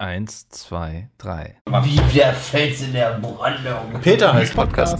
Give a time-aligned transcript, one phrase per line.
[0.00, 1.60] Eins, zwei, drei.
[1.66, 4.00] Wie der Fels in der Brandung.
[4.00, 4.96] Peter heißt Podcast.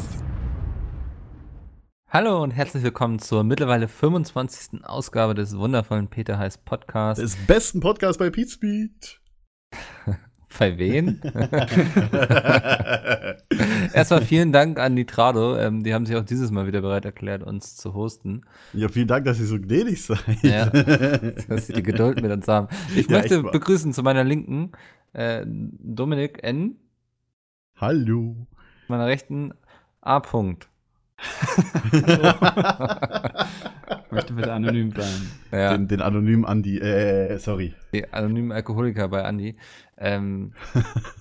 [2.10, 4.84] Hallo und herzlich willkommen zur mittlerweile 25.
[4.84, 7.22] Ausgabe des wundervollen Peter heißt Podcast.
[7.22, 9.20] Des besten Podcast bei Pete Speed.
[10.58, 11.20] Bei wen?
[13.92, 15.56] Erstmal vielen Dank an Nitrado.
[15.56, 18.42] Ähm, die haben sich auch dieses Mal wieder bereit erklärt, uns zu hosten.
[18.72, 20.20] Ja, vielen Dank, dass ihr so gnädig seid.
[20.42, 22.68] Ja, dass sie die Geduld mit uns haben.
[22.96, 24.72] Ich Ja, möchte begrüßen zu meiner Linken
[25.12, 26.76] äh, Dominik N.,
[27.76, 28.46] Hallo.
[28.88, 29.52] meiner rechten
[30.00, 30.18] A.
[30.18, 30.64] -Punkt.
[34.10, 35.30] Möchte bitte anonym bleiben.
[35.52, 37.74] Ja, Den, den anonymen Andi, äh, sorry.
[37.92, 39.56] die anonymen Alkoholiker bei Andi.
[39.96, 40.52] Ähm,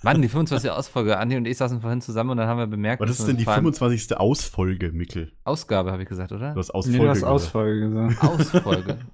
[0.03, 0.69] Mann, die 25.
[0.69, 1.17] Ausfolge.
[1.17, 3.43] Andi und ich saßen vorhin zusammen und dann haben wir bemerkt, Was ist denn die
[3.43, 4.17] vor allem- 25.
[4.17, 5.31] Ausfolge, Mikkel?
[5.43, 6.53] Ausgabe, habe ich gesagt, oder?
[6.53, 7.31] Du hast Nee, Ausfolge du hast gesagt.
[7.33, 8.23] Ausfolge gesagt.
[8.23, 8.97] Ausfolge.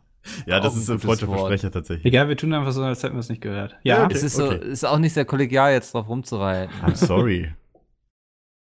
[0.46, 1.28] Ja, das ist ein freudscher.
[1.28, 2.06] Versprecher tatsächlich.
[2.06, 3.76] Egal, wir tun einfach so, als hätten wir es nicht gehört.
[3.84, 4.14] Ja, Ja, okay.
[4.16, 6.74] es ist, so, ist auch nicht sehr kollegial, jetzt drauf rumzureiten.
[6.82, 7.52] I'm sorry.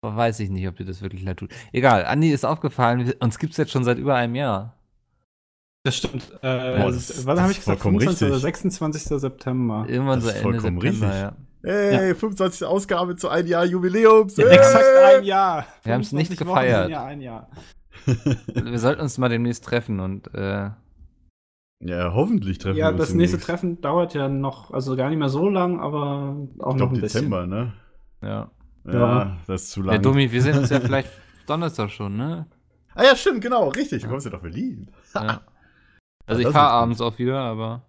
[0.03, 1.49] Weiß ich nicht, ob dir das wirklich leid tut.
[1.71, 4.75] Egal, Andi ist aufgefallen, uns gibt es jetzt schon seit über einem Jahr.
[5.83, 6.29] das stimmt.
[6.41, 7.79] Äh, das, das- wann habe ich gesagt?
[7.81, 8.27] vollkommen 25.
[8.27, 8.43] oder richtig.
[8.71, 9.03] 26.
[9.21, 9.85] September.
[9.87, 11.21] Irgendwann Das so Ende vollkommen September, richtig.
[11.21, 11.35] ja.
[11.65, 12.67] Hey, 25.
[12.67, 14.37] Ausgabe zu ein Jahr Jubiläums.
[14.37, 14.47] Hey!
[14.47, 14.83] Exakt
[15.15, 15.65] ein Jahr.
[15.83, 16.89] Wir haben's nicht 25 Wochen gefeiert.
[16.89, 17.49] Ja, ein Jahr.
[18.53, 20.71] Wir sollten uns mal demnächst treffen und äh,
[21.79, 23.39] Ja, hoffentlich treffen Ja, wir uns das nächste.
[23.39, 26.95] Treffen dauert ja noch, also gar nicht mehr so lang, aber auch Ich noch glaube
[26.95, 27.71] ein Dezember, ne?
[28.21, 28.49] ja.
[28.85, 29.37] Ja, Ja.
[29.47, 30.01] das ist zu Ja, lang.
[30.01, 31.09] Dummi, wir sehen uns ja vielleicht
[31.47, 32.47] Donnerstag schon, ne?
[32.95, 34.03] ah ja, stimmt, genau, richtig.
[34.03, 34.91] Du kommst ja nach Berlin.
[35.15, 35.41] Ja.
[36.25, 36.81] Also das ich fahre gut.
[36.83, 37.85] abends auch wieder, aber,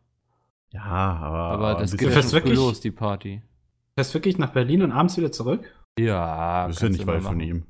[0.73, 2.57] Ja, aber, aber das geht ja schon wirklich?
[2.57, 3.43] los, die Party.
[3.97, 5.73] Fährst wirklich nach Berlin und abends wieder zurück?
[6.01, 7.65] Ja, Das ist ja nicht weit von ihm.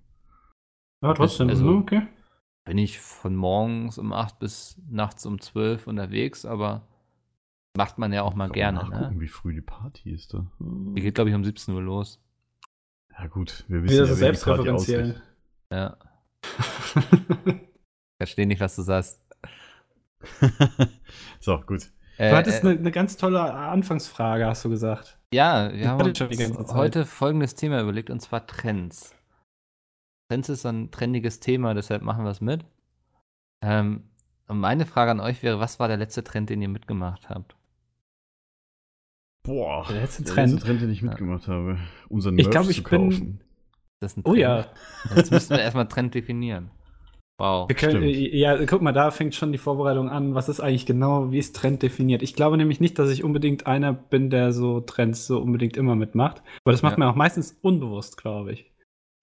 [1.02, 1.50] Ja, trotzdem.
[1.50, 2.06] Also- ne, okay.
[2.64, 6.88] Bin ich von morgens um 8 bis nachts um 12 unterwegs, aber
[7.76, 9.20] macht man ja auch mal gerne, man nachgucken, ne?
[9.20, 10.46] wie früh die Party ist da.
[10.60, 12.23] Die geht, glaube ich, um 17 Uhr los.
[13.18, 15.22] Ja gut, wir wissen Wieder ja, so wer die Party selbstreferenziell.
[15.70, 15.96] Ja.
[18.18, 19.20] Verstehe nicht, was du sagst.
[21.40, 21.90] so, gut.
[22.16, 25.18] Äh, Du hattest äh, eine, eine ganz tolle Anfangsfrage, hast du gesagt.
[25.32, 29.14] Ja, wir Ich haben uns heute folgendes Thema überlegt, und zwar Trends.
[30.30, 32.64] Trends ist so ein trendiges Thema, deshalb machen wir es mit.
[33.62, 34.04] Ähm,
[34.46, 37.56] und meine Frage an euch wäre, was war der letzte Trend, den ihr mitgemacht habt?
[39.44, 40.52] Boah, Der letzte der Trend.
[40.52, 41.78] letzte Trend, den ich mitgemacht habe.
[42.08, 43.40] Unseren Ich Merch glaub, zu ich bin- kaufen.
[43.40, 44.38] Ist das ein Oh Trend?
[44.40, 44.66] ja.
[45.14, 46.70] Jetzt müssen wir erstmal Trend definieren.
[47.38, 47.68] Wow.
[47.68, 48.06] Wir können, Stimmt.
[48.06, 50.34] äh, ja, guck mal, da fängt schon die Vorbereitung an.
[50.34, 52.22] Was ist eigentlich genau, wie ist Trend definiert?
[52.22, 55.96] Ich glaube nämlich nicht, dass ich unbedingt einer bin, der so Trends so unbedingt immer
[55.96, 56.42] mitmacht.
[56.64, 57.00] Aber das macht Ja.
[57.00, 58.70] man auch meistens unbewusst, glaube ich.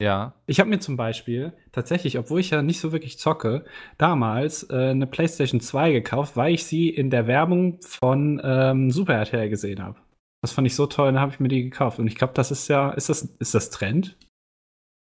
[0.01, 0.33] Ja.
[0.45, 3.65] Ich habe mir zum Beispiel tatsächlich, obwohl ich ja nicht so wirklich zocke,
[3.97, 9.13] damals äh, eine PlayStation 2 gekauft, weil ich sie in der Werbung von ähm, Super
[9.13, 9.97] RTL gesehen habe.
[10.41, 11.99] Das fand ich so toll, dann habe ich mir die gekauft.
[11.99, 14.17] Und ich glaube, das ist ja, ist das, ist das Trend?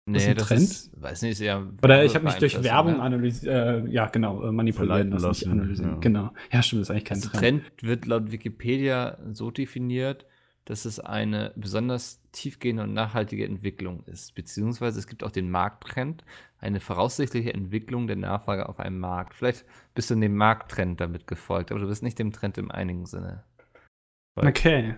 [0.07, 0.63] Nee, ein das Trend?
[0.63, 3.03] ist, weiß nicht, ist eher Oder ich habe mich durch Werbung ne?
[3.03, 3.53] analysiert,
[3.87, 5.91] äh, ja genau, äh, manipulieren lassen, lassen, analysieren.
[5.93, 5.99] ja.
[5.99, 6.33] Genau.
[6.51, 7.65] Ja, stimmt, das ist eigentlich kein Also Trend.
[7.67, 10.25] Trend wird laut Wikipedia so definiert,
[10.65, 14.35] dass es eine besonders tiefgehende und nachhaltige Entwicklung ist.
[14.35, 16.25] Beziehungsweise es gibt auch den Markttrend,
[16.59, 19.35] eine voraussichtliche Entwicklung der Nachfrage auf einem Markt.
[19.35, 23.05] Vielleicht bist du dem Markttrend damit gefolgt, aber du bist nicht dem Trend im einigen
[23.05, 23.45] Sinne.
[24.37, 24.95] Okay.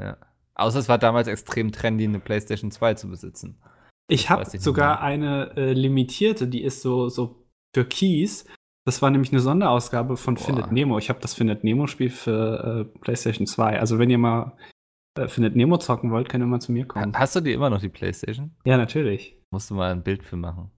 [0.00, 0.16] Ja.
[0.54, 3.60] Außer es war damals extrem trendy, eine PlayStation 2 zu besitzen.
[4.08, 8.44] Ich habe sogar eine äh, limitierte, die ist so, so türkis.
[8.86, 10.44] Das war nämlich eine Sonderausgabe von Boah.
[10.44, 10.98] Findet Nemo.
[10.98, 13.80] Ich habe das Findet Nemo-Spiel für äh, PlayStation 2.
[13.80, 14.56] Also, wenn ihr mal
[15.18, 17.16] äh, Findet Nemo zocken wollt, könnt ihr mal zu mir kommen.
[17.16, 18.54] Hast du dir immer noch die PlayStation?
[18.66, 19.40] Ja, natürlich.
[19.50, 20.70] Musst du mal ein Bild für machen.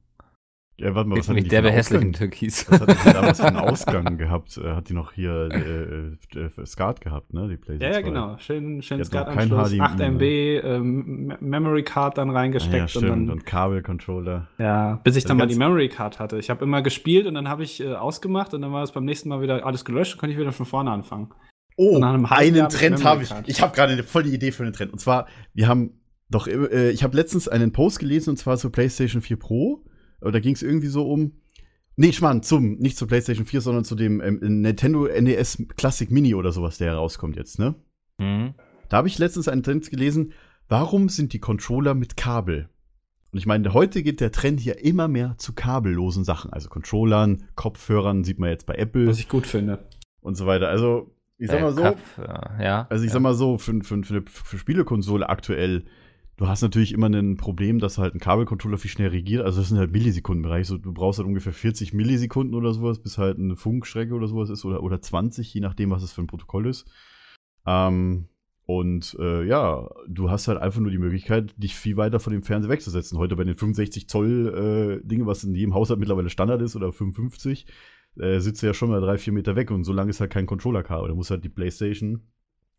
[0.78, 2.12] Ja, warte mal, was hat die der für einen behässlichen Ausgang?
[2.30, 2.70] Türkis.
[2.70, 4.58] Was hat die damals für einen Ausgang gehabt?
[4.58, 7.48] Äh, Hat die noch hier äh, äh, Skat gehabt, ne?
[7.48, 8.08] Die PlayStation Ja, ja, 2.
[8.10, 8.38] genau.
[8.38, 10.08] Schön, schön HDMI 8 mehr.
[10.10, 13.04] MB, ähm, Me- Memory Card dann Ah, reingesteckt ja, stimmt.
[13.04, 14.48] und dann Und Kabelcontroller.
[14.58, 16.38] Ja, bis ich Also dann mal die Memory Card hatte.
[16.38, 19.04] Ich habe immer gespielt und dann habe ich äh, ausgemacht und dann war es beim
[19.06, 21.30] nächsten Mal wieder alles gelöscht und konnte ich wieder von vorne anfangen.
[21.78, 23.30] Oh, Und nach einem halben Jahr einen Trend habe ich.
[23.46, 24.92] Ich habe gerade eine voll die Idee für einen Trend.
[24.92, 28.72] Und zwar, wir haben doch, äh, ich habe letztens einen Post gelesen und zwar zur
[28.72, 29.82] PlayStation 4 Pro.
[30.20, 31.32] Äh, Da ging es irgendwie so um.
[31.98, 36.34] Nee, Schmarrn, zum, nicht zur PlayStation 4, sondern zu dem ähm, Nintendo NES Classic Mini
[36.34, 37.74] oder sowas, der herauskommt jetzt, ne?
[38.20, 38.52] Hm?
[38.90, 40.32] Da habe ich letztens einen Trend gelesen,
[40.68, 42.68] warum sind die Controller mit Kabel?
[43.32, 47.44] Und ich meine, heute geht der Trend hier immer mehr zu kabellosen Sachen, also Controllern,
[47.54, 49.86] Kopfhörern, sieht man jetzt bei Apple Was ich gut finde.
[50.20, 50.68] und so weiter.
[50.68, 52.86] Also, ich sag Äh, mal so, Kopf, ja, ja.
[52.90, 53.14] also ich ja.
[53.14, 55.84] sag mal so, für, für, für eine Spielekonsole aktuell,
[56.36, 59.44] du hast natürlich immer ein Problem, dass halt ein Kabelcontroller viel schnell regiert.
[59.44, 60.66] Also das sind halt Millisekundenbereich.
[60.66, 64.50] So, du brauchst halt ungefähr 40 Millisekunden oder sowas, bis halt eine Funkstrecke oder sowas
[64.50, 66.86] ist oder, oder 20, je nachdem, was es für ein Protokoll ist.
[67.66, 68.28] Ähm,
[68.66, 72.42] Und äh, ja, du hast halt einfach nur die Möglichkeit, dich viel weiter von dem
[72.42, 73.18] Fernseher wegzusetzen.
[73.18, 76.92] Heute bei den 65 Zoll äh, Dinge, was in jedem Haushalt mittlerweile Standard ist, oder
[76.92, 77.66] 55,
[78.18, 80.32] äh, sitzt du ja schon mal drei, vier Meter weg und so lange ist halt
[80.32, 81.08] kein Controller-Kabel.
[81.08, 82.22] Da muss halt die Playstation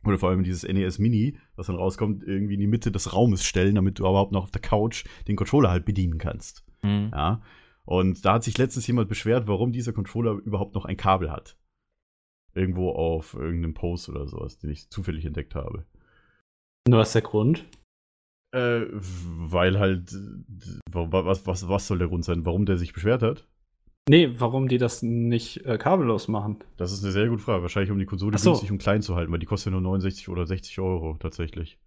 [0.07, 3.43] oder vor allem dieses NES Mini, was dann rauskommt, irgendwie in die Mitte des Raumes
[3.43, 6.65] stellen, damit du überhaupt noch auf der Couch den Controller halt bedienen kannst.
[6.83, 7.09] Mhm.
[7.13, 7.41] Ja.
[7.85, 11.57] Und da hat sich letztens jemand beschwert, warum dieser Controller überhaupt noch ein Kabel hat.
[12.53, 15.85] Irgendwo auf irgendeinem Post oder sowas, den ich zufällig entdeckt habe.
[16.87, 17.65] Und was ist der Grund?
[18.53, 22.77] Äh, weil halt, äh, wa- wa- was, was, was soll der Grund sein, warum der
[22.77, 23.47] sich beschwert hat?
[24.09, 26.57] Nee, warum die das nicht äh, kabellos machen?
[26.77, 27.61] Das ist eine sehr gute Frage.
[27.61, 28.51] Wahrscheinlich, um die Konsole so.
[28.51, 31.77] günstig und klein zu halten, weil die kostet ja nur 69 oder 60 Euro tatsächlich.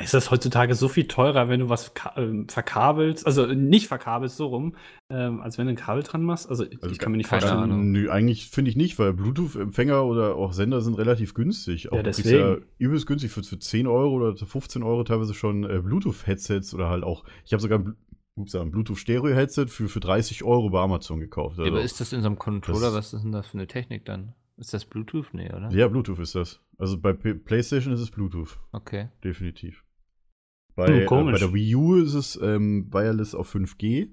[0.00, 4.36] Ist das heutzutage so viel teurer, wenn du was ähm, verkabelst, also äh, nicht verkabelst,
[4.38, 4.74] so rum,
[5.10, 6.48] ähm, als wenn du ein Kabel dran machst?
[6.48, 7.58] Also, ich- Also ich kann mir nicht vorstellen.
[7.58, 7.92] Ahnung.
[7.92, 11.92] Nö, eigentlich finde ich nicht, weil Bluetooth-Empfänger oder auch Sender sind relativ günstig.
[11.92, 12.38] Auch Ja, deswegen.
[12.38, 16.74] ja übelst günstig für, für 10 Euro oder für 15 Euro teilweise schon äh, Bluetooth-Headsets
[16.74, 17.84] oder halt auch, ich habe sogar
[18.34, 21.58] ups, ein Bluetooth-Stereo-Headset für, für 30 Euro bei Amazon gekauft.
[21.58, 23.58] Ja, Also, aber ist das in so einem Controller, das- was ist denn das für
[23.58, 24.34] eine Technik dann?
[24.56, 25.32] Ist das Bluetooth?
[25.32, 25.70] Nee, oder?
[25.72, 26.60] ja, Bluetooth ist das.
[26.78, 29.08] Also bei P PlayStation ist es Bluetooth, Okay.
[29.24, 29.84] definitiv.
[30.74, 34.08] Bei, Hm, äh, bei der Wii U ist es ähm, Wireless auf 5G.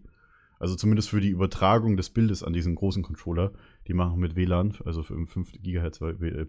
[0.59, 3.53] Also zumindest für die Übertragung des Bildes an diesen großen Controller.
[3.87, 5.99] Die machen mit WLAN, also für 5 GHz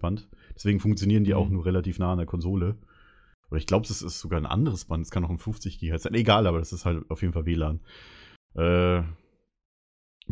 [0.01, 0.29] Band.
[0.57, 1.37] Deswegen funktionieren die Mhm.
[1.37, 2.77] auch nur relativ nah an der Konsole.
[3.51, 5.05] Oder ich glaube, es ist sogar ein anderes Band.
[5.05, 6.15] Es kann auch ein 50 GHz sein.
[6.15, 7.81] Egal, aber das ist halt auf jeden Fall WLAN.
[8.55, 9.03] Äh,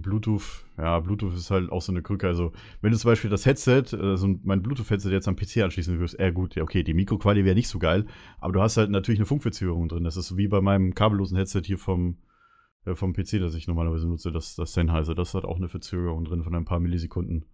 [0.00, 2.26] Bluetooth, ja, Bluetooth ist halt auch so eine Krücke.
[2.26, 6.18] Also, wenn du zum Beispiel das Headset, also mein Bluetooth-Headset jetzt am PC anschließen würdest,
[6.20, 8.06] äh, gut, ja, okay, die Mikroqualität wäre nicht so geil,
[8.38, 10.04] aber du hast halt natürlich eine Funkverzögerung drin.
[10.04, 12.18] Das ist wie bei meinem kabellosen Headset hier vom,
[12.84, 15.14] äh, vom PC, das ich normalerweise nutze, das, das Sennheiser.
[15.14, 17.46] Das hat auch eine Verzögerung drin von ein paar Millisekunden.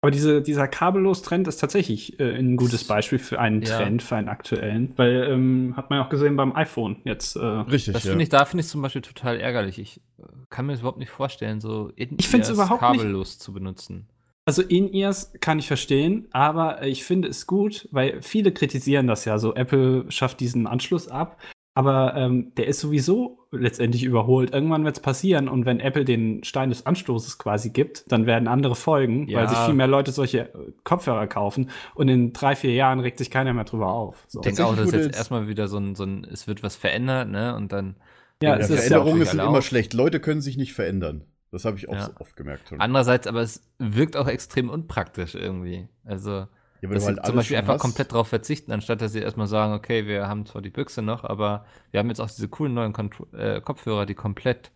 [0.00, 3.78] Aber diese, dieser kabellos-Trend ist tatsächlich äh, ein gutes Beispiel für einen Ja.
[3.78, 4.92] Trend, für einen aktuellen.
[4.96, 7.34] Weil, ähm, hat man ja auch gesehen beim iPhone jetzt.
[7.34, 9.78] Äh, Richtig, Das finde ich, da finde ich zum Beispiel total ärgerlich.
[9.80, 13.38] Ich äh, kann mir das überhaupt nicht vorstellen, so in Ich find's überhaupt nicht- kabellos
[13.40, 14.08] zu benutzen.
[14.44, 19.38] Also In-Ears kann ich verstehen, aber ich finde es gut, weil viele kritisieren das ja
[19.38, 19.54] so.
[19.54, 21.38] Apple schafft diesen Anschluss ab,
[21.78, 24.52] aber ähm, der ist sowieso letztendlich überholt.
[24.52, 28.48] Irgendwann wird es passieren und wenn Apple den Stein des Anstoßes quasi gibt, dann werden
[28.48, 29.38] andere folgen, Ja.
[29.38, 33.18] weil sich viel mehr Leute solche äh, Kopfhörer kaufen und in drei, vier Jahren regt
[33.18, 34.24] sich keiner mehr drüber auf.
[34.26, 34.40] So.
[34.40, 36.74] Ich denke auch, dass wurde jetzt erstmal wieder so ein, so ein, es wird was
[36.74, 37.54] verändert, ne?
[37.54, 37.94] Und dann
[38.42, 39.94] Ja, Ja, ist Veränderungen sind immer schlecht.
[39.94, 41.22] Leute können sich nicht verändern.
[41.52, 42.06] Das habe ich auch Ja.
[42.06, 42.68] so oft gemerkt.
[42.70, 42.80] schon.
[42.80, 45.86] andererseits, aber es wirkt auch extrem unpraktisch irgendwie.
[46.04, 46.46] Also,
[46.80, 47.80] Ja, dass halt sie alles zum Beispiel einfach hast.
[47.82, 51.24] komplett drauf verzichten, anstatt dass sie erstmal sagen, okay, wir haben zwar die Büchse noch,
[51.24, 54.70] aber wir haben jetzt auch diese coolen neuen Kontro äh, Kopfhörer, die komplett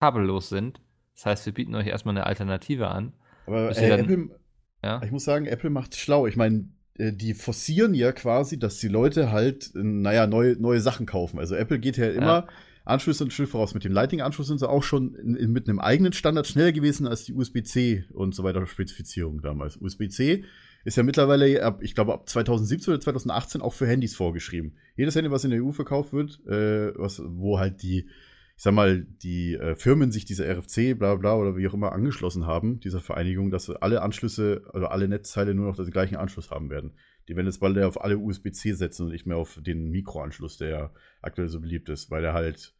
[0.00, 0.80] kabellos sind.
[1.14, 3.12] Das heißt, wir bieten euch erstmal eine Alternative an.
[3.46, 4.28] Aber äh, dann- Apple,
[4.82, 6.26] Ja, ich muss sagen, Apple macht schlau.
[6.26, 6.68] Ich meine,
[6.98, 11.38] äh, die forcieren ja quasi, dass die Leute halt, äh, naja, neue, neue Sachen kaufen.
[11.38, 12.46] Also Apple geht ja immer
[12.84, 13.74] Anschlüsse und Schritt voraus.
[13.74, 17.06] Mit dem Lightning-Anschluss sind sie auch schon in, in, mit einem eigenen Standard schneller gewesen
[17.06, 19.76] als die USB-C und so weiter Spezifizierung damals.
[19.76, 20.44] USB-C
[20.84, 24.76] ist ja mittlerweile ab, ich glaube, ab 2017 oder 2018 auch für Handys vorgeschrieben.
[24.96, 28.08] Jedes Handy, was in der EU verkauft wird, äh, was, wo halt die,
[28.56, 31.92] ich sag mal, die äh, Firmen sich dieser RFC, bla bla oder wie auch immer
[31.92, 36.50] angeschlossen haben, dieser Vereinigung, dass alle Anschlüsse, also alle Netzteile nur noch den gleichen Anschluss
[36.50, 36.92] haben werden.
[37.28, 40.68] Die werden jetzt bald auf alle USB-C setzen und nicht mehr auf den Mikroanschluss, der
[40.68, 42.74] ja aktuell so beliebt ist, weil der halt,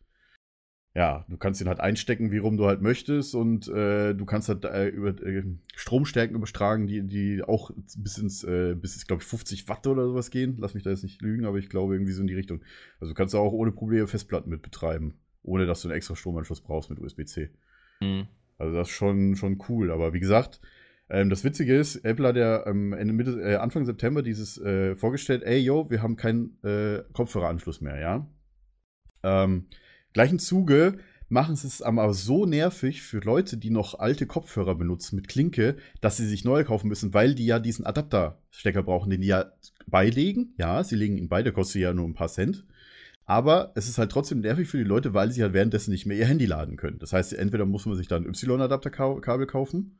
[0.95, 4.51] ja, du kannst ihn halt einstecken, wie rum du halt möchtest und äh, du kannst
[4.51, 5.43] halt äh, über äh,
[5.75, 10.07] Stromstärken übertragen, die, die auch bis ins, äh, bis ins, glaube ich, 50 Watt oder
[10.07, 10.57] sowas gehen.
[10.59, 12.61] Lass mich da jetzt nicht lügen, aber ich glaube irgendwie so in die Richtung.
[13.01, 16.61] Also du kannst auch ohne Probleme Festplatten mit betreiben, ohne dass du einen extra Stromanschluss
[16.61, 17.49] brauchst mit USB-C.
[18.01, 18.27] hm.
[18.59, 19.91] Also das ist schon, schon cool.
[19.91, 20.61] Aber wie gesagt,
[21.09, 24.95] ähm, das Witzige ist, Apple hat ja ähm, Ende Mitte, äh, Anfang September dieses äh,
[24.95, 26.59] vorgestellt, ey yo, wir haben keinen
[27.15, 28.27] Kopfhöreranschluss mehr, ja.
[29.25, 29.69] Ähm,
[30.13, 35.17] gleichen Zuge machen sie es aber so nervig für Leute, die noch alte Kopfhörer benutzen
[35.17, 39.23] mit Klinke, dass sie sich neue kaufen müssen, weil die ja diesen Adapterstecker brauchen, den
[39.23, 39.53] die ja
[39.87, 40.55] beilegen.
[40.59, 42.67] Ja, sie legen ihn bei, der kostet ja nur ein paar Cent.
[43.25, 46.19] Aber es ist halt trotzdem nervig für die Leute, weil sie halt währenddessen nicht mehr
[46.19, 46.99] ihr Handy laden können.
[46.99, 49.97] Das heißt, entweder muss man sich dann ein Y-Adapterkabel kaufen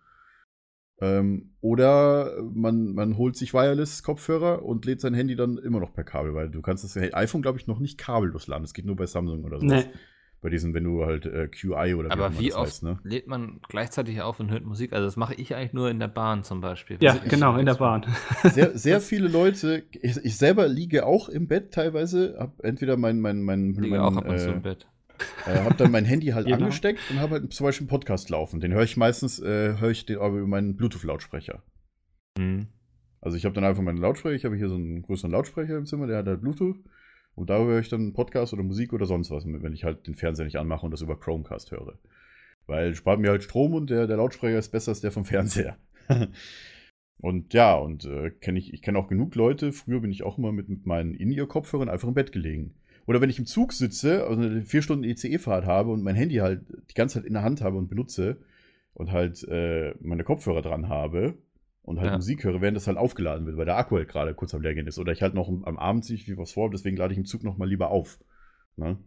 [1.03, 6.05] ähm, oder man, man holt sich Wireless-Kopfhörer und lädt sein Handy dann immer noch per
[6.05, 8.63] Kabel, weil du kannst das iPhone, glaube ich, noch nicht kabellos laden.
[8.63, 9.67] Das geht nur bei Samsung oder so.
[9.67, 9.85] Nee.
[10.41, 12.99] Bei diesen, wenn du halt äh, QI oder Aber wie das oft heißt, ne?
[13.05, 14.93] lädt man gleichzeitig auf und hört Musik?
[14.93, 16.99] Also das mache ich eigentlich nur in der Bahn zum Beispiel.
[17.01, 18.07] Ja, ich- genau, in der Bahn.
[18.45, 23.21] Sehr, sehr viele Leute, ich, ich selber liege auch im Bett teilweise, hab entweder mein,
[23.21, 24.89] mein, mein, Ich liege mein auch ab und zu äh, im Bett.
[25.47, 26.59] Äh, hab dann mein Handy halt Genau.
[26.59, 28.61] angesteckt und habe halt zum Beispiel einen Podcast laufen.
[28.61, 31.63] Den höre ich meistens, äh, höre ich den aber über meinen Bluetooth-Lautsprecher.
[32.39, 32.69] Hm.
[33.21, 35.87] Also ich habe dann einfach meinen Lautsprecher, ich habe hier so einen größeren Lautsprecher im
[35.87, 36.79] Zimmer, der hat halt Bluetooth.
[37.35, 40.15] Und da höre ich dann Podcast oder Musik oder sonst was, wenn ich halt den
[40.15, 41.99] Fernseher nicht anmache und das über Chromecast höre.
[42.67, 45.79] Weil spart mir halt Strom und der, der Lautsprecher ist besser als der vom Fernseher.
[47.19, 50.37] und ja, und äh, kenn ich, ich kenne auch genug Leute, früher bin ich auch
[50.37, 52.75] immer mit, mit meinen In-Ear-Kopfhörern einfach im Bett gelegen.
[53.07, 56.37] Oder wenn ich im Zug sitze, also eine vier Stunden ECE-Fahrt habe und mein Handy
[56.37, 58.39] halt die ganze Zeit in der Hand habe und benutze
[58.95, 61.39] und halt äh, meine Kopfhörer dran habe
[61.83, 62.17] und halt Ja.
[62.17, 64.87] Musik höre, während das halt aufgeladen wird, weil der Akku halt gerade kurz am Leergehen
[64.87, 64.99] ist.
[64.99, 67.43] Oder ich halt noch am Abend sich wie was vor, deswegen lade ich im Zug
[67.43, 68.21] noch mal lieber auf.
[68.77, 68.99] Ne?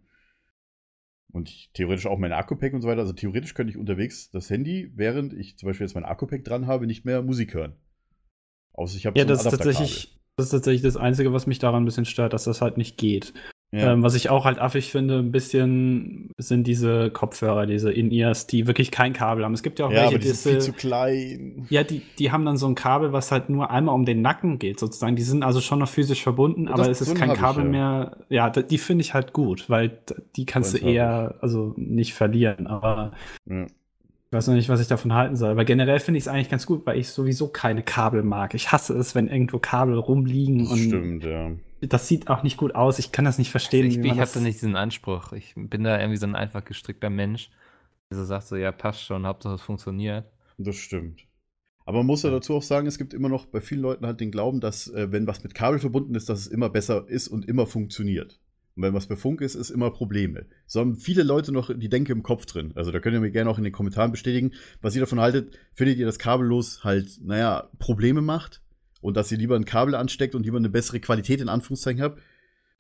[1.32, 3.02] Und ich, theoretisch auch mein Akku-Pack und so weiter.
[3.02, 6.68] Also theoretisch könnte ich unterwegs das Handy, während ich zum Beispiel jetzt mein Akku-Pack dran
[6.68, 7.76] habe, nicht mehr Musik hören.
[8.74, 11.60] Außer ich habe Ja, so das ist tatsächlich, das ist tatsächlich das Einzige, was mich
[11.60, 13.34] daran ein bisschen stört, dass das halt nicht geht.
[13.76, 13.92] Ja.
[13.92, 18.68] Ähm, was ich auch halt affig finde, ein bisschen sind diese Kopfhörer, diese In-Ears, die
[18.68, 19.54] wirklich kein Kabel haben.
[19.54, 21.66] Es gibt ja auch ja, welche, aber die die, sind viel zu klein.
[21.70, 24.60] ja, die, die haben dann so ein Kabel, was halt nur einmal um den Nacken
[24.60, 25.16] geht, sozusagen.
[25.18, 27.70] Die sind also schon noch physisch verbunden, Das- aber es ist kein ich, Kabel ja.
[27.70, 28.18] mehr.
[28.30, 29.98] Ja, die finde ich halt gut, weil
[30.38, 32.68] die kannst So du eher, also nicht verlieren.
[32.68, 33.12] Aber
[33.50, 33.66] Ja.
[33.66, 35.52] ich weiß noch nicht, was ich davon halten soll.
[35.52, 38.54] Aber generell finde ich es eigentlich ganz gut, weil ich sowieso keine Kabel mag.
[38.54, 41.52] Ich hasse es, wenn irgendwo Kabel rumliegen Das und stimmt, ja.
[41.88, 43.00] Das sieht auch nicht gut aus.
[43.00, 43.86] Ich kann das nicht verstehen.
[43.86, 45.32] ich bin- ich man habe da nicht diesen Anspruch.
[45.34, 47.50] Ich bin da irgendwie so ein einfach gestrickter Mensch,
[48.10, 50.26] der so sagt so, ja, passt schon, Hauptsache es funktioniert.
[50.58, 51.22] Das stimmt.
[51.86, 54.20] Aber man muss ja dazu auch sagen, es gibt immer noch bei vielen Leuten halt
[54.20, 57.28] den Glauben, dass, äh, wenn was mit Kabel verbunden ist, dass es immer besser ist
[57.28, 58.40] und immer funktioniert.
[58.76, 60.48] Und wenn was bei Funk ist, ist immer Probleme.
[60.66, 62.74] So haben viele Leute noch die Denke im Kopf drin.
[62.76, 64.52] Also da könnt ihr mir gerne auch in den Kommentaren bestätigen,
[64.82, 65.58] was ihr davon haltet.
[65.74, 68.62] Findet ihr, dass kabellos halt, naja, Probleme macht?
[69.06, 72.20] Und dass ihr lieber ein Kabel ansteckt und lieber eine bessere Qualität in Anführungszeichen habt?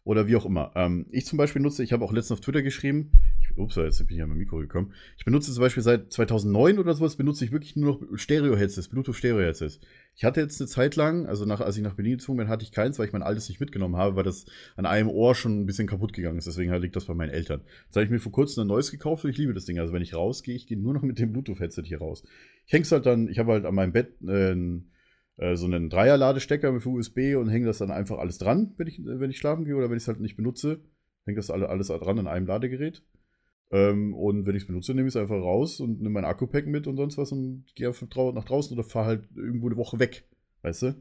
[0.03, 0.72] Oder wie auch immer.
[0.75, 4.08] Ähm, ich zum Beispiel nutze, ich habe auch letztens auf Twitter geschrieben, ich, ups, jetzt
[4.08, 4.91] bin ich an mein Mikro gekommen.
[5.17, 9.79] Ich benutze zum Beispiel seit 2009 oder sowas, benutze ich wirklich nur noch Stereo-Headsets, Bluetooth-Stereo-Headsets.
[10.15, 12.63] Ich hatte jetzt eine Zeit lang, also nach, als ich nach Berlin gezogen bin, hatte
[12.63, 15.62] ich keins, weil ich mein altes nicht mitgenommen habe, weil das an einem Ohr schon
[15.62, 16.48] ein bisschen kaputt gegangen ist.
[16.48, 17.62] Deswegen liegt das bei meinen Eltern.
[17.86, 19.77] Jetzt habe ich mir vor kurzem ein neues gekauft und ich liebe das Ding.
[19.79, 22.24] Also wenn ich rausgehe, ich gehe nur noch mit dem Bluetooth-Headset hier raus.
[22.65, 24.89] Ich häng's halt dann, ich habe halt an meinem Bett äh, ein-
[25.37, 29.01] äh, so einen Dreier-Ladestecker für USB und hänge das dann einfach alles dran, wenn ich,
[29.03, 30.81] wenn ich schlafen gehe oder wenn ich es halt nicht benutze.
[31.25, 33.03] Hängt das alle, alles dran an einem Ladegerät.
[33.71, 36.67] Ähm, und wenn ich es benutze, nehme ich es einfach raus und nehme mein Akku-Pack
[36.67, 39.99] mit und sonst was und gehe einfach nach draußen oder fahre halt irgendwo eine Woche
[39.99, 40.27] weg.
[40.61, 40.95] Weißt du?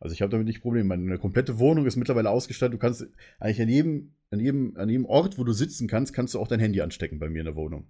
[0.00, 0.96] Also ich habe damit nicht Probleme.
[0.96, 2.74] Meine komplette Wohnung ist mittlerweile ausgestattet.
[2.74, 3.06] Du kannst
[3.38, 6.48] eigentlich an jedem, an jedem, an jedem Ort, wo du sitzen kannst, kannst du auch
[6.48, 7.86] dein Handy anstecken bei mir in der Wohnung.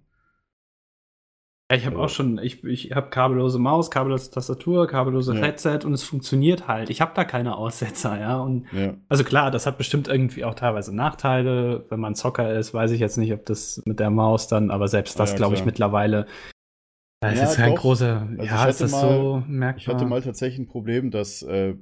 [1.69, 5.41] Ja, ich habe auch schon, ich, ich habe kabellose Maus, kabellose Tastatur, kabellose Ja.
[5.41, 6.89] Headset und es funktioniert halt.
[6.89, 8.37] Ich habe da keine Aussetzer, ja.
[8.39, 8.93] Und Ja.
[9.09, 11.85] also klar, das hat bestimmt irgendwie auch teilweise Nachteile.
[11.89, 14.87] Wenn man Zocker ist, weiß ich jetzt nicht, ob das mit der Maus dann, aber
[14.87, 16.25] selbst das Ja, glaube ich mittlerweile.
[17.19, 17.81] Da ist jetzt kein doch.
[17.81, 18.21] großer.
[18.21, 19.77] Also ich ja, ist hatte das mal- so merkbar?
[19.81, 21.75] Ich hatte mal tatsächlich ein Problem, dass äh,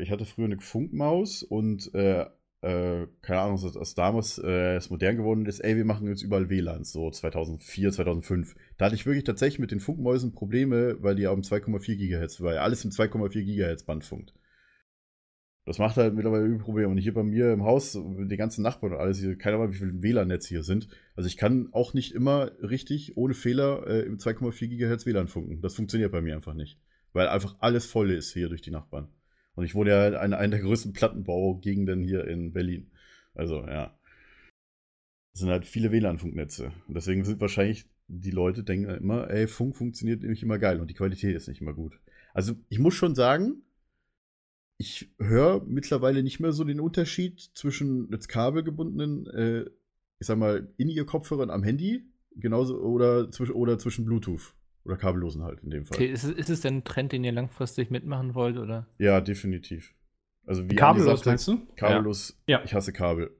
[0.00, 2.26] ich hatte früher eine Funkmaus und äh,
[2.66, 6.22] äh, keine Ahnung, dass das damals äh, es modern geworden ist, ey, wir machen jetzt
[6.22, 8.56] überall WLANs, so 2004, 2005.
[8.76, 12.40] Da hatte ich wirklich tatsächlich mit den Funkmäusen Probleme, weil die auf dem 2,4 Gigahertz,
[12.40, 14.34] weil alles im 2,4 Gigahertz Band funkt.
[15.64, 16.88] Das macht halt mittlerweile übel Probleme.
[16.88, 20.02] Und hier bei mir im Haus, die ganzen Nachbarn und alles, keine Ahnung, wie viele
[20.02, 20.88] WLAN-Netze hier sind.
[21.14, 25.60] Also ich kann auch nicht immer richtig ohne Fehler äh, im 2,4 Gigahertz WLAN funken.
[25.62, 26.78] Das funktioniert bei mir einfach nicht.
[27.12, 29.08] Weil einfach alles voll ist hier durch die Nachbarn.
[29.56, 32.90] Und ich wohne ja in einer, der größten Plattenbaugegenden hier in Berlin.
[33.34, 33.98] Also, ja.
[35.32, 36.72] Es sind halt viele WLAN-Funknetze.
[36.86, 40.88] Und deswegen sind wahrscheinlich die Leute denken immer, ey, Funk funktioniert nämlich immer geil und
[40.88, 41.98] die Qualität ist nicht immer gut.
[42.34, 43.62] Also, ich muss schon sagen,
[44.78, 49.70] ich höre mittlerweile nicht mehr so den Unterschied zwischen jetzt kabelgebundenen, äh,
[50.18, 52.04] ich sag mal, in ihr Kopfhörern am Handy,
[52.36, 54.54] genauso oder, zwisch oder zwischen Bluetooth
[54.86, 55.96] oder kabellosen halt in dem Fall.
[55.96, 58.86] Okay, ist, es- ist es denn ein Trend, den ihr langfristig mitmachen wollt, oder?
[58.98, 59.94] Ja, definitiv.
[60.46, 61.66] Also wie Kabellos, sagte, meinst du?
[61.76, 62.40] Kabellos.
[62.46, 62.62] Ja.
[62.64, 63.30] Ich hasse Kabel.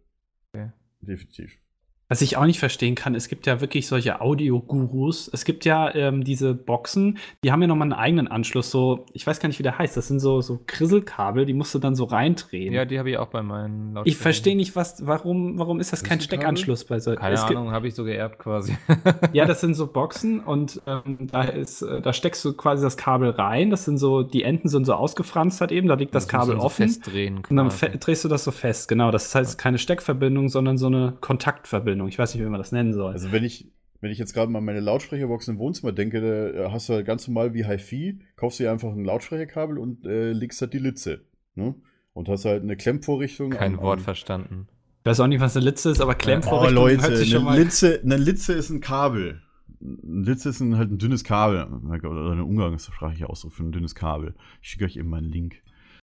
[0.53, 0.73] Okay.
[1.01, 1.59] Definitiv.
[2.09, 5.29] Was ich auch nicht verstehen kann, es gibt ja wirklich solche Audio-Gurus.
[5.33, 8.71] Es gibt ja ähm, diese Boxen, die haben ja nochmal einen eigenen Anschluss.
[8.71, 9.97] So, ich weiß gar nicht, wie der heißt.
[9.97, 12.73] Das sind so, so Krisselkabel, die musst du dann so reindrehen.
[12.73, 14.07] Ja, die habe ich auch bei meinen Lautsprechern.
[14.07, 16.21] ich verstehe nicht, was, warum, warum ist das kein?
[16.21, 18.77] Steckanschluss bei so Keine es Ahnung, habe ich so geerbt quasi.
[19.33, 22.97] Ja, das sind so Boxen und ähm, da ist, äh, da steckst du quasi das
[22.97, 23.71] Kabel rein.
[23.71, 26.57] Das sind so, die Enden sind so ausgefranst halt eben, da liegt das, musst Kabel
[26.57, 26.89] so offen.
[26.89, 27.99] Festdrehen Und dann quasi.
[27.99, 29.11] drehst du das so fest, genau.
[29.11, 31.96] Das heißt keine Steckverbindung, sondern so eine Kontaktverbindung.
[32.09, 33.13] Ich weiß nicht, wie man das nennen soll.
[33.13, 33.69] Also wenn ich,
[34.01, 37.07] wenn ich jetzt gerade mal an meine Lautsprecherbox im Wohnzimmer denke, da hast du halt
[37.07, 41.25] ganz normal wie HiFi, kaufst dir einfach ein Lautsprecherkabel und äh, legst halt die Litze.
[41.55, 41.75] Ne?
[42.13, 43.51] Und hast halt eine Klemmvorrichtung.
[43.51, 44.69] Kein am- Wort am- verstanden.
[45.01, 47.43] Ich weiß auch nicht, was eine Litze ist, aber Oh Klemmvorrichtung Leute, hört sich schon
[47.43, 47.59] eine mal.
[47.59, 49.41] Litze, eine Litze ist ein Kabel.
[49.81, 51.63] Ein Litze ist ein, halt ein dünnes Kabel.
[51.65, 54.35] Oder eine umgangssprachliche Ausdruck für ein dünnes Kabel.
[54.63, 55.63] Ich schicke euch eben mal einen Link.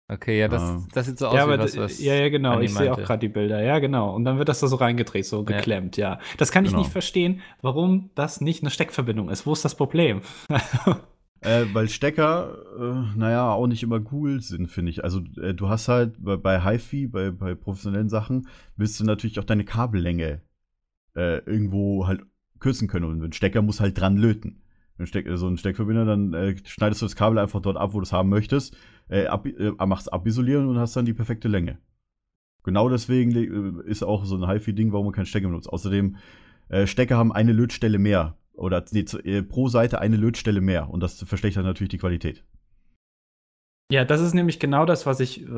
[0.08, 0.82] Okay, ja, das, Ah.
[0.94, 2.60] das sieht so aus Ja, wie aber was, was ja, ja, genau.
[2.60, 3.60] Ich sehe auch gerade die Bilder.
[3.62, 4.14] Ja, genau.
[4.14, 5.42] Und dann wird das da so reingedreht, so Ja.
[5.56, 6.20] geklemmt, ja.
[6.38, 6.82] Das kann ich Genau.
[6.82, 9.46] nicht verstehen, warum das nicht eine Steckverbindung ist.
[9.46, 10.20] Wo ist das Problem?
[11.42, 15.04] Äh, weil Stecker, äh, naja, auch nicht immer cool sind, finde ich.
[15.04, 19.38] Also, äh, du hast halt bei, bei HiFi, bei, bei professionellen Sachen, willst du natürlich
[19.38, 20.40] auch deine Kabellänge
[21.14, 22.22] äh, irgendwo halt
[22.58, 23.04] kürzen können.
[23.04, 24.62] Und ein Stecker muss halt dran löten.
[25.04, 28.04] Steck, so ein Steckverbinder, dann äh, schneidest du das Kabel einfach dort ab, wo du
[28.04, 28.76] es haben möchtest,
[29.08, 31.78] äh, ab, äh, machst abisolieren und hast dann die perfekte Länge.
[32.62, 35.68] Genau deswegen äh, ist auch so ein HiFi-Ding, warum man keinen Stecker benutzt.
[35.68, 36.16] Außerdem,
[36.68, 38.36] äh, Stecker haben eine Lötstelle mehr.
[38.54, 40.88] Oder nee, äh, pro Seite eine Lötstelle mehr.
[40.88, 42.44] Und das verschlechtert natürlich die Qualität.
[43.88, 45.48] Ja, das ist nämlich genau das, was ich, äh,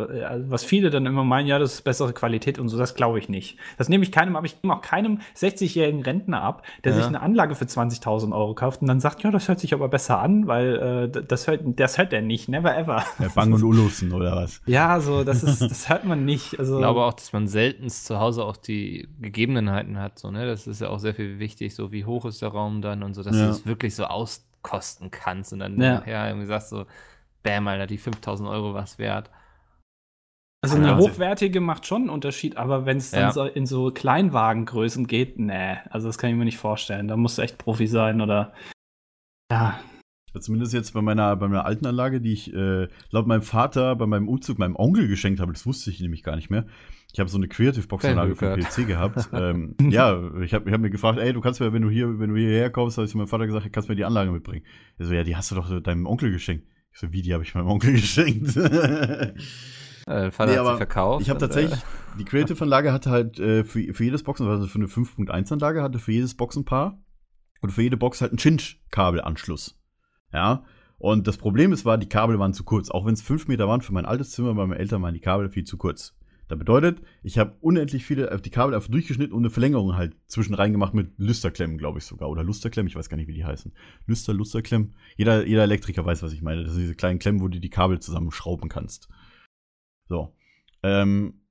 [0.51, 3.31] was viele dann immer meinen, ja, das ist bessere Qualität und so, das glaube ich
[3.31, 3.57] nicht.
[3.79, 6.99] Das nehme ich keinem ab, ich nehme auch keinem 60-jährigen Rentner ab, der Ja.
[6.99, 9.89] sich eine Anlage für 20.000 Euro kauft und dann sagt, ja, das hört sich aber
[9.89, 13.03] besser an, weil äh, das hört, das hört er nicht, never ever.
[13.19, 14.61] Ja, Bang und Olufsen oder was?
[14.67, 16.59] Ja, so, das ist, das hört man nicht.
[16.59, 20.19] Also, Ich glaube auch, dass man seltenst zu Hause auch die Gegebenheiten hat.
[20.19, 20.45] So, ne?
[20.45, 23.15] Das ist ja auch sehr viel wichtig, so wie hoch ist der Raum dann und
[23.15, 23.45] so, dass Ja.
[23.45, 25.95] du es wirklich so auskosten kannst und dann Ja.
[26.01, 26.85] nachher irgendwie sagst so,
[27.49, 29.31] bam, Alter, die 5000 Euro was wert.
[30.61, 31.13] Also eine Wahnsinn.
[31.13, 33.31] hochwertige macht schon einen Unterschied, aber wenn es dann Ja.
[33.33, 37.07] so in so Kleinwagengrößen geht, nee, also das kann ich mir nicht vorstellen.
[37.07, 38.53] Da musst du echt Profi sein oder
[39.53, 39.79] ja.
[40.35, 43.97] Ja, Zumindest jetzt bei meiner, bei meiner alten Anlage, die ich äh, laut meinem Vater
[43.97, 46.67] bei meinem Umzug meinem Onkel geschenkt habe, das wusste ich nämlich gar nicht mehr.
[47.15, 49.31] Ich habe so eine Creative Box Anlage Kein für PC gehabt.
[49.33, 52.19] ähm, ja, ich habe ich hab mir gefragt, ey, du kannst mir, wenn du hier,
[52.19, 54.31] wenn du hierher kommst, habe ich zu meinem Vater gesagt, du kannst mir die Anlage
[54.31, 54.67] mitbringen.
[54.99, 56.67] Er so, ja, die hast du doch deinem Onkel geschenkt.
[56.99, 58.57] Ich so, wie, die habe ich meinem Onkel geschenkt?
[58.57, 59.33] Äh,
[60.09, 61.23] der Vater Nee, hat sie verkauft.
[61.23, 61.79] Ich habe tatsächlich,
[62.19, 66.11] die Creative-Anlage hatte halt äh, für, für jedes Boxen, also für eine 5.1-Anlage hatte für
[66.11, 66.99] jedes Boxenpaar
[67.61, 69.79] und für jede Box halt einen Cinch-Kabelanschluss.
[70.33, 70.65] Ja.
[70.97, 72.91] Und das Problem ist, war, die Kabel waren zu kurz.
[72.91, 75.21] Auch wenn es 5 Meter waren für mein altes Zimmer, bei meinen Eltern waren die
[75.21, 76.18] Kabel viel zu kurz.
[76.49, 80.17] Das bedeutet, ich habe unendlich viele, äh, die Kabel einfach durchgeschnitten und eine Verlängerung halt
[80.27, 82.31] zwischen reingemacht mit Lüsterklemmen, glaube ich sogar.
[82.31, 83.73] Oder Lusterklemmen, ich weiß gar nicht, wie die heißen.
[84.07, 84.95] Lüster, Lusterklemmen.
[85.17, 86.65] Jeder, jeder Elektriker weiß, was ich meine.
[86.65, 89.09] Das sind diese kleinen Klemmen, wo du die Kabel zusammenschrauben kannst.
[90.09, 90.35] So.
[90.83, 91.43] Ähm,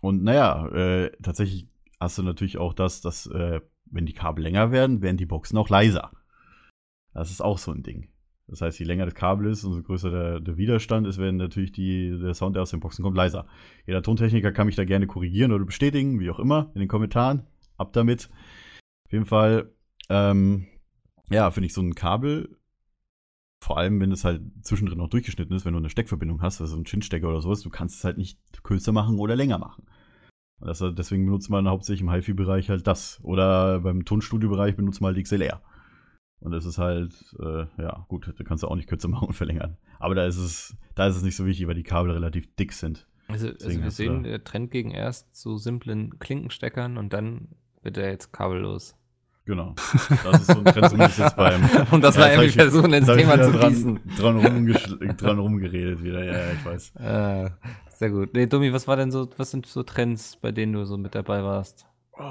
[0.00, 1.68] und naja, äh, tatsächlich
[2.00, 5.58] hast du natürlich auch das, dass, äh, wenn die Kabel länger werden, werden die Boxen
[5.58, 6.12] auch leiser.
[7.12, 8.08] Das ist auch so ein Ding.
[8.48, 11.70] Das heißt, je länger das Kabel ist, umso größer der, der Widerstand ist, werden natürlich
[11.70, 13.46] die, der Sound, der aus den Boxen kommt, leiser.
[13.86, 17.46] Jeder Tontechniker kann mich da gerne korrigieren oder bestätigen, wie auch immer, in den Kommentaren.
[17.76, 18.30] Ab damit.
[19.06, 19.70] Auf jeden Fall,
[20.08, 20.66] ähm,
[21.30, 22.58] ja, finde ich so ein Kabel,
[23.60, 26.74] vor allem wenn es halt zwischendrin noch durchgeschnitten ist, wenn du eine Steckverbindung hast, also
[26.76, 29.84] einen Chinstecker oder sowas, du kannst es halt nicht kürzer machen oder länger machen.
[30.60, 33.20] Das, deswegen benutzt man hauptsächlich im HiFi-Bereich halt das.
[33.22, 35.62] Oder beim Tonstudio-Bereich benutzt man halt XLR.
[36.40, 39.34] Und das ist halt, äh, ja, gut, da kannst du auch nicht kürzer machen und
[39.34, 39.76] verlängern.
[39.98, 42.72] Aber da ist es, da ist es nicht so wichtig, weil die Kabel relativ dick
[42.72, 43.06] sind.
[43.26, 47.48] Also, also wir sehen, der Trend ging erst zu simplen Klinkensteckern und dann
[47.82, 48.94] wird er jetzt kabellos.
[49.44, 49.74] Genau.
[50.24, 51.62] Das ist so ein Trend zumindest jetzt beim.
[51.90, 54.00] Und das Ja, war irgendwie versuchen, ins Thema zu dran, gießen.
[54.18, 56.92] Dran, rumgesch- dran rumgeredet wieder, ja, ja, ich weiß.
[56.96, 57.50] Äh,
[57.96, 58.34] sehr gut.
[58.34, 61.14] Nee, Domi, was war denn so, was sind so Trends, bei denen du so mit
[61.14, 61.86] dabei warst?
[62.12, 62.22] Oh,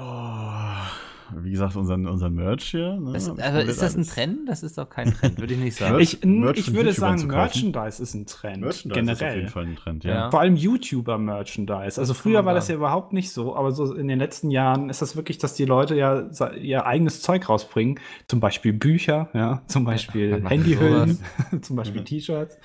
[1.36, 2.98] wie gesagt, unseren, unseren Merch hier.
[2.98, 4.04] Ne, Das, komplett ist das ein.
[4.04, 4.48] Trend?
[4.48, 5.98] Das ist doch kein Trend, würde ich nicht sagen.
[6.00, 7.26] Ich, ich würde YouTubern sagen.
[7.26, 8.60] Merchandise ist ein Trend.
[8.62, 9.12] Merchandise generell.
[9.14, 10.14] ist auf jeden Fall ein Trend, ja.
[10.14, 10.30] Ja.
[10.30, 12.00] Vor allem YouTuber-Merchandise.
[12.00, 15.02] Also früher war das ja überhaupt nicht so, aber so in den letzten Jahren ist
[15.02, 17.98] das wirklich, dass die Leute ja ihr eigenes Zeug rausbringen.
[18.28, 21.18] Zum Beispiel Bücher, ja, zum Beispiel Handyhüllen,
[21.62, 21.76] zum.
[21.76, 22.58] Beispiel T-Shirts.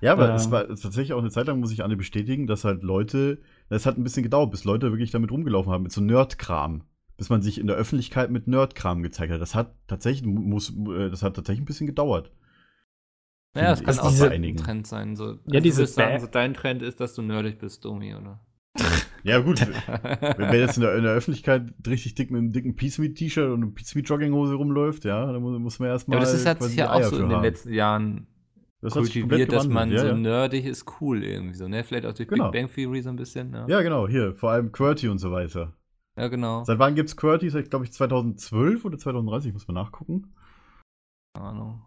[0.00, 0.34] Ja, aber Ähm.
[0.36, 3.86] es war tatsächlich auch eine Zeit lang, muss ich Anne bestätigen, dass halt Leute, es
[3.86, 6.82] hat ein bisschen gedauert, bis Leute wirklich damit rumgelaufen haben, mit so Nerdkram.
[7.16, 9.40] Bis man sich in der Öffentlichkeit mit Nerdkram gezeigt hat.
[9.40, 12.30] Das hat tatsächlich, muss, äh, das hat tatsächlich ein bisschen gedauert.
[13.54, 14.00] ja, das kann ich.
[14.00, 15.16] auch Diese- so ein Trend sein.
[15.16, 18.14] So, Ja, diese du würdest sagen, so dein Trend ist, dass du nerdig bist, Domi,
[18.14, 18.40] oder?
[19.22, 19.58] Ja, gut.
[19.96, 23.14] Wenn wer jetzt in der, in der Öffentlichkeit richtig dick mit einem dicken Peace Meat
[23.16, 26.18] T-Shirt und einem Peace Meat Jogginghose rumläuft, ja, dann muss, muss man Ja, erstmal.
[26.18, 28.26] aber das ist, sich ja auch so in den letzten Jahren
[28.82, 30.18] Das kultiviert, dass man gewandelt, so ja, ja.
[30.18, 31.82] nerdig ist cool irgendwie so, ne?
[31.82, 32.50] Vielleicht auch durch Genau.
[32.50, 33.64] Big Bang Theory so ein bisschen, ne?
[33.68, 35.72] Ja, genau, hier, vor allem QWERTY und so weiter.
[36.16, 36.64] Ja, genau.
[36.64, 37.50] Seit wann gibt's QWERTY?
[37.50, 40.34] Seit, glaube ich, 2012 oder 2030, muss man nachgucken.
[41.34, 41.82] Keine Ahnung.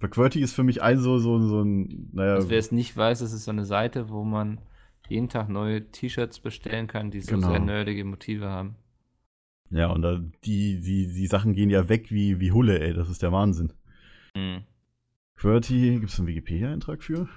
[0.00, 2.96] Weil QWERTY ist für mich ein so, so, so ein, naja, Also, wer es nicht
[2.96, 4.60] weiß, das ist so eine Seite, wo man
[5.08, 7.50] jeden Tag neue T-Shirts bestellen kann, die so Genau.
[7.50, 8.76] sehr nerdige Motive haben.
[9.70, 13.08] ja, und da, die, die, die Sachen gehen ja weg wie, wie Hulle, ey, das
[13.08, 13.72] ist der Wahnsinn.
[14.36, 14.64] Mhm.
[15.36, 17.28] QWERTY, gibt's einen Wikipedia-Eintrag für?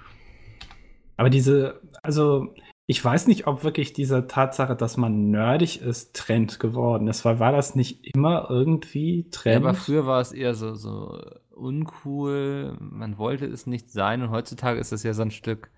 [1.16, 2.52] Aber diese, also
[2.92, 7.38] ich weiß nicht, ob wirklich diese Tatsache, dass man nerdig ist, Trend geworden ist, weil
[7.40, 9.56] war das nicht immer irgendwie Ja, Trend?
[9.56, 14.78] aber früher war es eher so, so uncool, man wollte es nicht sein und heutzutage
[14.78, 15.70] ist es ja so ein Stück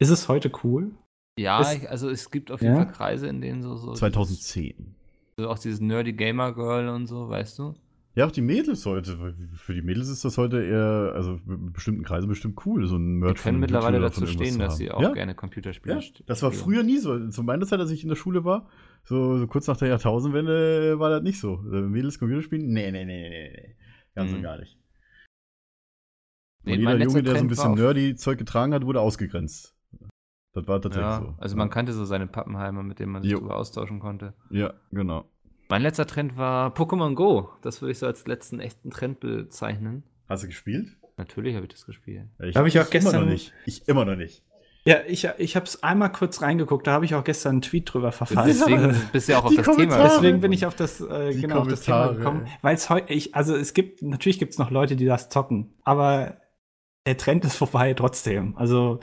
[0.00, 0.92] Ist es heute cool?
[1.38, 2.84] Ja, Ist- ich, also es gibt auf jeden Ja?
[2.84, 3.76] Fall Kreise, in denen so.
[3.76, 4.94] so 2010.
[5.36, 7.74] So auch dieses Nerdy Gamer Girl und so, weißt du?
[8.16, 9.16] Ja, auch die Mädels heute.
[9.56, 13.14] Für die Mädels ist das heute eher, also in bestimmten Kreisen bestimmt cool, so ein
[13.14, 15.12] Die Merch können von mittlerweile dazu stehen, dass sie auch ja?
[15.12, 17.28] gerne Computerspiele Ja, das war früher nie so.
[17.30, 18.68] Zu meiner Zeit, als ich in der Schule war,
[19.02, 21.54] so, so kurz nach der Jahrtausendwende, war das nicht so.
[21.72, 22.68] Äh, Mädels Computer spielen?
[22.72, 23.76] Nee, nee, nee, nee, nee.
[24.14, 24.42] Ganz und Mhm.
[24.42, 24.78] gar nicht.
[26.62, 29.76] Nee, Und jeder Junge, der so ein Trend bisschen nerdy Zeug getragen hat, wurde ausgegrenzt.
[30.52, 31.34] Das war tatsächlich Ja, so.
[31.38, 33.38] also man kannte so seine Pappenheimer, mit denen man sich Jo.
[33.38, 34.34] darüber austauschen konnte.
[34.50, 35.28] Ja, genau.
[35.68, 37.50] Mein letzter Trend war Pokémon Go.
[37.62, 40.02] Das würde ich so als letzten echten Trend bezeichnen.
[40.28, 40.88] Hast du gespielt?
[41.16, 42.26] Natürlich habe ich das gespielt.
[42.42, 43.52] Ich Hab ich auch immer noch gestern- nicht.
[43.66, 44.42] Ich immer noch nicht.
[44.86, 47.90] Ja, ich, ich habe es einmal kurz reingeguckt, da habe ich auch gestern einen Tweet
[47.90, 48.46] drüber verfasst.
[48.46, 50.02] Deswegen bist du ja auch auf das Thema Kommentare.
[50.02, 50.20] gekommen.
[50.22, 52.46] Deswegen bin ich auf das, äh, Die genau, auf das Thema gekommen.
[52.60, 55.72] Weil es heute, ich, also es gibt, natürlich gibt es noch Leute, die das zocken,
[55.84, 56.36] aber
[57.06, 58.56] der Trend ist vorbei trotzdem.
[58.58, 59.00] Also,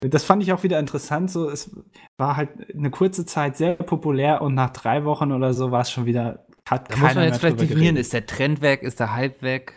[0.00, 1.30] das fand ich auch wieder interessant.
[1.30, 1.70] So, es
[2.18, 5.90] war halt eine kurze Zeit sehr populär und nach drei Wochen oder so war es
[5.90, 6.46] schon wieder.
[6.68, 8.00] Hat Da muss man jetzt vielleicht definieren, geredet.
[8.00, 9.72] ist der Trend weg, ist der Hype weg?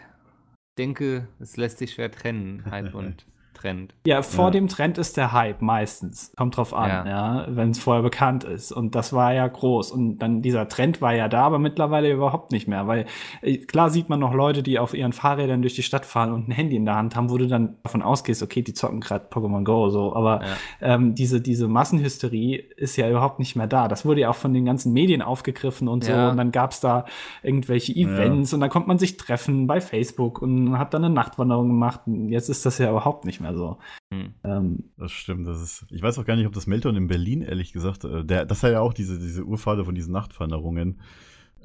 [0.72, 3.26] Ich denke, es lässt sich schwer trennen, Hype und
[3.60, 3.94] Trend.
[4.06, 4.52] Ja, vor Ja.
[4.52, 6.32] dem Trend ist der Hype meistens.
[6.38, 7.08] Kommt drauf an, Ja.
[7.08, 8.72] ja, wenn es vorher bekannt ist.
[8.72, 9.92] Und das war ja groß.
[9.92, 12.88] Und dann dieser Trend war ja da, aber mittlerweile überhaupt nicht mehr.
[12.88, 13.06] Weil
[13.42, 16.48] äh, klar sieht man noch Leute, die auf ihren Fahrrädern durch die Stadt fahren und
[16.48, 19.26] ein Handy in der Hand haben, wo du dann davon ausgehst, okay, die zocken gerade
[19.30, 20.16] Pokémon Go so.
[20.16, 20.42] Aber
[20.82, 20.96] Ja.
[20.96, 23.88] ähm, diese, diese Massenhysterie ist ja überhaupt nicht mehr da.
[23.88, 26.14] Das wurde ja auch von den ganzen Medien aufgegriffen und so.
[26.14, 27.06] Und dann gab es da
[27.44, 31.68] irgendwelche Events und dann konnte man sich treffen bei Facebook und hat dann eine Nachtwanderung
[31.68, 32.02] gemacht.
[32.06, 33.78] Und jetzt ist das ja überhaupt nicht mehr so.
[34.14, 34.34] Hm.
[34.44, 35.48] Ähm, Das stimmt.
[35.48, 38.24] Das ist, ich weiß auch gar nicht, ob das Meltdown in Berlin, ehrlich gesagt, äh,
[38.24, 41.00] der, das hat ja auch diese, diese Urvater von diesen Nachtwanderungen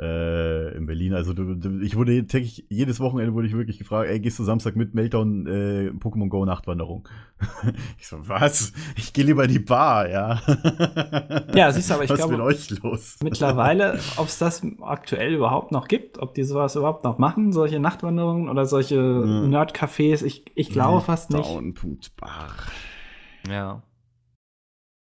[0.00, 1.14] äh, in Berlin.
[1.14, 4.44] Also du, du, ich wurde täglich, jedes Wochenende wurde ich wirklich gefragt, ey, gehst du
[4.44, 7.08] Samstag mit Meltdown äh, Pokémon Go Nachtwanderung?
[7.98, 8.72] ich so, was?
[8.96, 10.40] Ich gehe lieber in die Bar, ja.
[11.54, 13.16] Ja, siehst du, aber ich was glaube- euch los?
[13.22, 17.78] mittlerweile, ob es das aktuell überhaupt noch gibt, ob die sowas überhaupt noch machen, solche
[17.80, 19.50] Nachtwanderungen oder solche Mhm.
[19.54, 21.44] Nerdcafés, ich, ich glaube fast nicht.
[21.48, 22.48] Down.bar.
[23.48, 23.82] Ja.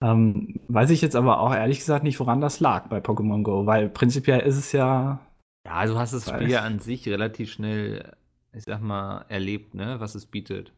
[0.01, 3.65] Ähm, weiß ich jetzt aber auch ehrlich gesagt nicht, woran das lag bei Pokémon Go,
[3.65, 5.19] weil prinzipiell ist es ja,
[5.65, 6.29] Ja, du hast das.
[6.29, 8.15] Spiel ja an sich relativ schnell,
[8.53, 10.71] ich sag mal, erlebt, ne, was es bietet.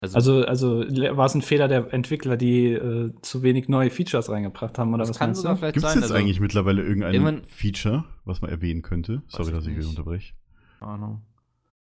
[0.00, 4.30] Also, also, also war es ein Fehler der Entwickler, die äh, zu wenig neue Features
[4.30, 5.40] reingebracht haben, oder das was kann du?
[5.40, 5.94] vielleicht Gibt es sein.
[5.94, 9.22] jetzt also, eigentlich mittlerweile irgendein Feature, was man erwähnen könnte?
[9.28, 9.88] Sorry, ich dass ich hier nicht.
[9.88, 10.34] unterbreche.
[10.80, 11.22] Keine Ahnung.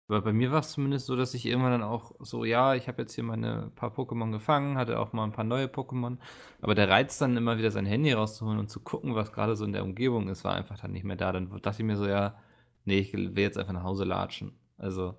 [0.07, 2.87] Aber bei mir war es zumindest so, dass ich irgendwann dann auch so, ja, ich
[2.87, 6.17] habe jetzt hier meine paar Pokémon gefangen, hatte auch mal ein paar neue Pokémon.
[6.61, 9.65] Aber der Reiz dann immer wieder sein Handy rauszuholen und zu gucken, was gerade so
[9.65, 11.33] in der Umgebung ist, war einfach dann nicht mehr da.
[11.33, 12.37] Dann dachte ich mir so, ja,
[12.85, 14.53] nee, ich will jetzt einfach nach Hause latschen.
[14.77, 15.09] Also,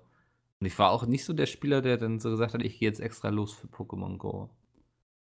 [0.59, 2.89] und ich war auch nicht so der Spieler, der dann so gesagt hat, ich gehe
[2.89, 4.49] jetzt extra los für Pokémon Go.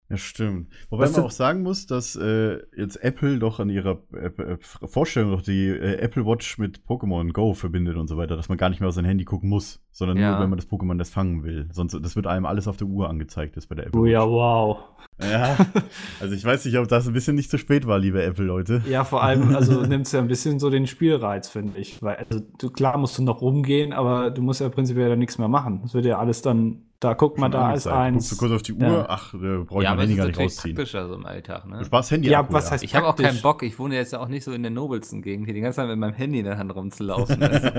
[0.08, 0.68] Ja, stimmt.
[0.92, 5.32] Wobei Was man auch sagen muss, dass äh, jetzt Apple doch an ihrer äh, Vorstellung
[5.32, 8.70] doch die äh, Apple Watch mit Pokémon Go verbindet und so weiter, dass man gar
[8.70, 10.34] nicht mehr auf sein Handy gucken muss, sondern Ja.
[10.34, 11.70] nur, wenn man das Pokémon das fangen will.
[11.72, 14.12] Sonst, das wird einem alles auf der Uhr angezeigt, ist bei der Apple Oh Watch.
[14.12, 14.78] ja, wow.
[15.22, 15.58] Ja.
[16.20, 18.84] Also ich weiß nicht, ob das ein bisschen nicht zu spät war, liebe Apple-Leute.
[18.88, 22.02] Ja, vor allem, also nimmt es ja ein bisschen so den Spielreiz, finde ich.
[22.04, 25.38] Weil, also, du, klar musst du noch rumgehen, aber du musst ja prinzipiell dann nichts
[25.38, 25.80] mehr machen.
[25.84, 28.14] Das wird ja alles dann, da guck mal, da ist angezeigt.
[28.14, 28.30] Guckst eins.
[28.30, 29.06] du kurz auf die Uhr, Ja.
[29.10, 30.76] ach, da brauche ich ja, mein es Handy ist gar nicht rausziehen.
[30.76, 31.80] praktischer so im Alltag, ne?
[31.80, 33.42] Du sparst Handy Ja, was heißt Ich habe auch keinen?
[33.42, 35.78] Bock, ich wohne jetzt ja auch nicht so in der nobelsten Gegend, hier die ganze
[35.78, 37.42] Zeit mit meinem Handy in der Hand rumzulaufen.
[37.44, 37.68] Also,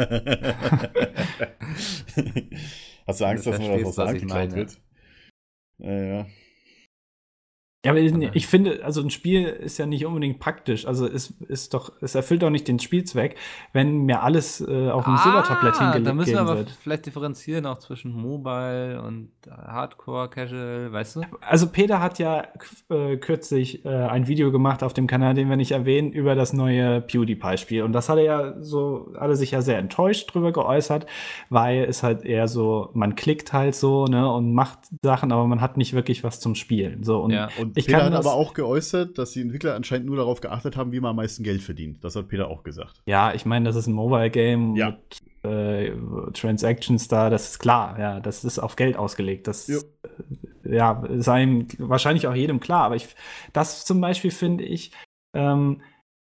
[3.06, 4.78] Hast du Angst, Du dass man das verstehst, aus was der Hand geklaut wird?
[5.78, 6.26] Ja, ja.
[7.86, 8.00] Ja, aber
[8.34, 10.86] ich finde, also ein Spiel ist ja nicht unbedingt praktisch.
[10.86, 13.36] Also es ist doch, es erfüllt auch nicht den Spielzweck,
[13.72, 16.70] wenn mir alles äh, auf dem Silbertablett Ah, da hingelegt müssen wir aber wird.
[16.70, 21.20] vielleicht differenzieren auch zwischen Mobile und Hardcore, Casual, weißt du?
[21.40, 22.44] Also Peter hat ja
[22.90, 26.52] äh, kürzlich äh, ein Video gemacht auf dem Kanal, den wir nicht erwähnen, über das
[26.52, 27.82] neue PewDiePie-Spiel.
[27.82, 31.06] Und das hat er ja so, er sich ja sehr enttäuscht drüber geäußert,
[31.50, 35.60] weil es halt eher so, man klickt halt so, ne, und macht Sachen, aber man
[35.60, 37.04] hat nicht wirklich was zum Spielen.
[37.04, 37.48] So, und Ja.
[37.60, 40.92] Und Ich Peter hat aber auch geäußert, dass die Entwickler anscheinend nur darauf geachtet haben,
[40.92, 42.02] wie man am meisten Geld verdient.
[42.02, 43.02] Das hat Peter auch gesagt.
[43.06, 44.90] Ja, ich meine, das ist ein Mobile-Game Ja.
[44.90, 45.92] mit äh,
[46.32, 49.46] Transactions da, das ist klar, ja, das ist auf Geld ausgelegt.
[49.46, 49.78] Das Jo.
[50.64, 53.08] äh, ja, sei ihm wahrscheinlich auch jedem klar, aber ich,
[53.52, 54.90] das zum Beispiel finde ich,
[55.34, 55.82] ähm,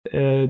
[0.10, 0.48] äh,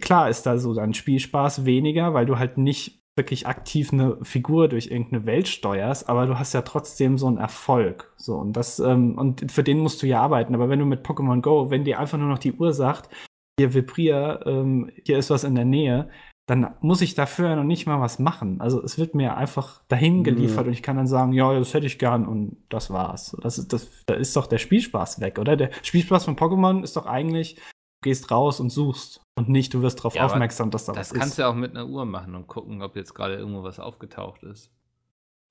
[0.00, 4.68] klar ist da so dann Spielspaß weniger, weil du halt nicht wirklich aktiv eine Figur
[4.68, 8.12] durch irgendeine Welt steuerst, aber du hast ja trotzdem so einen Erfolg.
[8.16, 10.54] So, und das, ähm, und für den musst du ja arbeiten.
[10.54, 13.10] Aber wenn du mit Pokémon Go, wenn dir einfach nur noch die Uhr sagt,
[13.58, 16.08] hier vibrier, ähm, hier ist was in der Nähe,
[16.46, 18.60] dann muss ich dafür noch nicht mal was machen.
[18.60, 21.86] Also es wird mir einfach dahin geliefert und ich kann dann sagen, ja, das hätte
[21.86, 23.36] ich gern und das war's.
[23.42, 25.56] Das ist, das, da ist doch der Spielspaß weg, oder?
[25.56, 27.56] Der Spielspaß von Pokémon ist doch eigentlich,
[28.02, 31.18] gehst raus und suchst und nicht, du wirst darauf Ja, aufmerksam, dass da Das was
[31.18, 31.38] kannst ist.
[31.38, 34.42] du ja auch mit einer Uhr machen und gucken, ob jetzt gerade irgendwo was aufgetaucht
[34.42, 34.70] ist.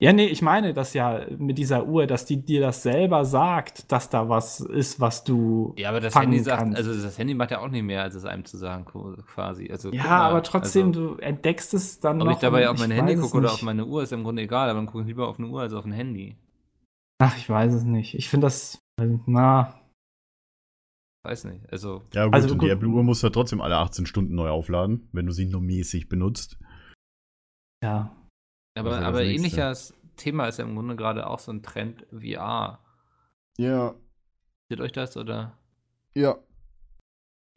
[0.02, 3.92] Ja, nee, ich meine das ja mit dieser Uhr, dass die dir das selber sagt,
[3.92, 5.74] dass da was ist, was du.
[5.76, 6.78] Ja, aber das Handy sagt, kannst.
[6.78, 9.68] also das Handy macht ja auch nicht mehr, als es einem zu sagen, quasi.
[9.70, 12.32] Also, ja, mal, aber trotzdem, also, du entdeckst es dann Ob noch.
[12.34, 14.78] ich dabei auf mein Handy gucke oder auf meine Uhr, ist im Grunde egal, aber
[14.78, 16.38] dann gucke ich lieber auf eine Uhr als auf ein Handy.
[17.18, 18.14] Ach, ich weiß es nicht.
[18.14, 18.78] Ich finde das.
[19.26, 19.74] Na,
[21.22, 21.70] Weiß nicht.
[21.70, 22.66] Also, Ja, gut, Also und gut.
[22.68, 25.60] die Apple-Uhr musst du ja trotzdem alle 18 Stunden neu aufladen, wenn du sie nur
[25.60, 26.58] mäßig benutzt.
[27.82, 28.16] ja.
[28.78, 32.78] aber, das aber ähnliches Thema ist ja im Grunde gerade auch so ein Trend VR.
[33.58, 33.94] Ja,
[34.70, 35.58] Seht euch das oder?
[36.14, 36.38] ja.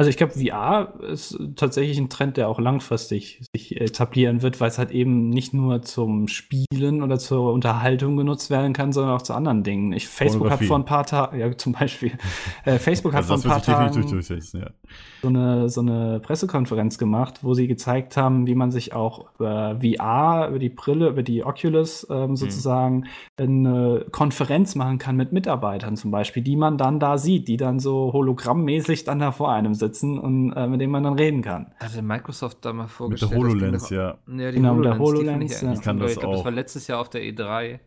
[0.04, 4.68] Also ich glaube, VR ist tatsächlich ein Trend, der auch langfristig sich etablieren wird, weil
[4.68, 9.22] es halt eben nicht nur zum Spielen oder zur Unterhaltung genutzt werden kann, sondern auch
[9.22, 9.94] zu anderen Dingen.
[9.94, 12.12] Ich, Facebook hat vor ein paar Tagen, ja zum Beispiel,
[12.66, 13.86] äh, Facebook hat Also vor ein paar Tagen
[14.56, 14.72] ja.
[15.22, 19.80] so eine, so eine Pressekonferenz gemacht, wo sie gezeigt haben, wie man sich auch über
[19.80, 23.06] VR, über die Brille, über die Oculus ähm, sozusagen
[23.38, 27.80] eine Konferenz machen kann mit Mitarbeitern zum Beispiel, die man dann da sieht, die dann
[27.80, 31.74] so hologrammmäßig dann da vor einem sitzen und äh, mit denen man dann reden kann.
[31.80, 33.32] Hatte Microsoft da mal Mit vorgestellt.
[33.32, 34.18] der das ging HoloLens, doch- ja.
[34.28, 35.74] Ja, die Genau, mit der HoloLens, die ich ja.
[35.74, 36.46] Die kann das Ich glaube, das auch.
[36.46, 37.80] war letztes Jahr auf der E3.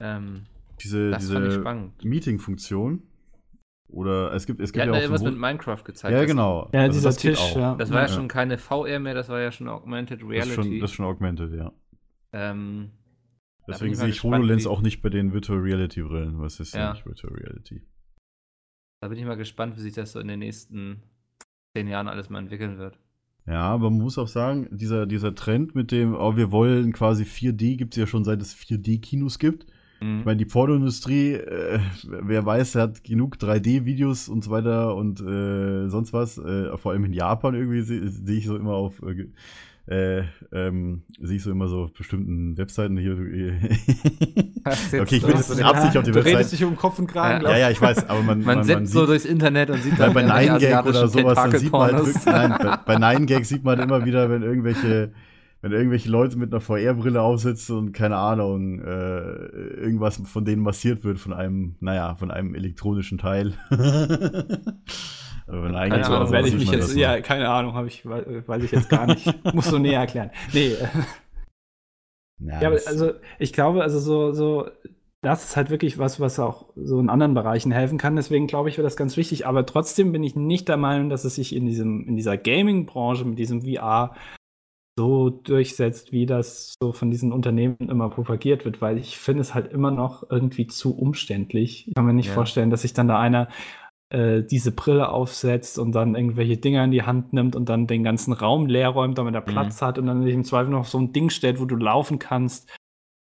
[0.00, 0.46] Ähm,
[0.82, 1.54] Diese, das fand ich
[1.98, 2.08] diese.
[2.08, 3.02] Meeting-Funktion.
[3.88, 6.12] Oder es gibt, es gibt ja ja auch irgendwas mit Minecraft gezeigt.
[6.12, 6.68] Ja, Das- genau.
[6.72, 7.56] Ja, Also dieser das Tisch, auch.
[7.56, 7.74] ja.
[7.76, 8.12] Das war ja, Ja.
[8.12, 10.54] schon keine VR mehr, das war ja schon Augmented Das ist, Reality.
[10.54, 11.72] schon, das ist schon augmented, ja.
[12.32, 12.90] ähm,
[13.68, 16.38] Deswegen ich sehe ich HoloLens auch nicht bei den Virtual Reality Brillen.
[16.40, 16.92] Was ist ja Ja.
[16.92, 17.82] nicht Virtual Reality?
[19.04, 21.02] Da bin ich mal gespannt, wie sich das so in den nächsten
[21.76, 22.98] zehn Jahren alles mal entwickeln wird.
[23.46, 27.24] Ja, aber man muss auch sagen, dieser, dieser Trend mit dem, oh, wir wollen quasi
[27.24, 29.66] 4D, gibt es ja schon seit es 4D-Kinos gibt.
[30.00, 30.20] Mhm.
[30.20, 35.90] Ich meine, die Pornoindustrie, äh, wer weiß, hat genug 3D-Videos und so weiter und äh,
[35.90, 36.38] sonst was.
[36.38, 39.02] Äh, vor allem in Japan irgendwie sehe seh ich so immer auf,
[39.86, 43.16] äh, äh, ähm, ich so immer so auf bestimmten Webseiten hier.
[44.66, 46.52] Okay, ich will jetzt nicht absichtlich auf die du redest Website.
[46.52, 48.78] dich um Kopf und Kragen, Ja, Ja, ja, ich weiß, aber man, Man, man, setzt
[48.78, 51.80] man so durchs Internet und sieht dann bei irgendwelche 9gag oder sowas, dann sieht man
[51.82, 55.12] halt wirklich, nein, bei, bei 9gag sieht man halt immer wieder, wenn irgendwelche,
[55.60, 59.32] wenn irgendwelche Leute mit einer VR-Brille aufsitzen und keine Ahnung, äh,
[59.82, 63.52] irgendwas von denen massiert wird von einem, naja, von einem elektronischen Teil.
[65.46, 68.04] Aber bei 9gag Keine Also, Ahnung, werde ich mich jetzt, ja, keine Ahnung, habe ich,
[68.06, 69.26] we- weiß ich jetzt gar nicht.
[69.54, 70.30] Muss so näher erklären.
[70.52, 70.74] Nee,
[72.40, 74.68] Ja, ja, also ich glaube, also so, so,
[75.22, 78.16] das ist halt wirklich was, was auch so in anderen Bereichen helfen kann.
[78.16, 79.46] Deswegen glaube ich, wird das ganz wichtig.
[79.46, 83.24] Aber trotzdem bin ich nicht der Meinung, dass es sich in diesem, in dieser Gaming-Branche
[83.24, 84.14] mit diesem VR
[84.98, 89.54] so durchsetzt, wie das so von diesen Unternehmen immer propagiert wird, weil ich finde es
[89.54, 91.88] halt immer noch irgendwie zu umständlich.
[91.88, 92.34] Ich kann mir nicht Ja.
[92.34, 93.48] vorstellen, dass sich dann da einer
[94.14, 98.04] äh, diese Brille aufsetzt und dann irgendwelche Dinger in die Hand nimmt und dann den
[98.04, 99.46] ganzen Raum leer räumt, damit er Mhm.
[99.46, 102.18] Platz hat und dann sich im Zweifel noch so ein Ding stellt, wo du laufen
[102.18, 102.70] kannst.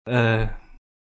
[0.06, 0.46] Äh,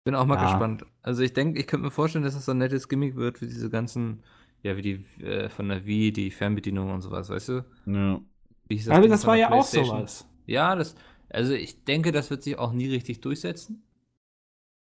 [0.04, 0.42] Bin auch mal Ja.
[0.42, 0.86] gespannt.
[1.02, 3.46] Also ich denke, ich könnte mir vorstellen, dass es so ein nettes Gimmick wird, wie
[3.46, 4.22] diese ganzen,
[4.62, 7.64] ja, wie die äh, von der Wii, die Fernbedienung und sowas, weißt du?
[7.86, 8.20] ja.
[8.68, 10.28] Wie hieß aber das war ja auch sowas.
[10.46, 10.94] Ja, das,
[11.28, 13.82] also ich denke, das wird sich auch nie richtig durchsetzen.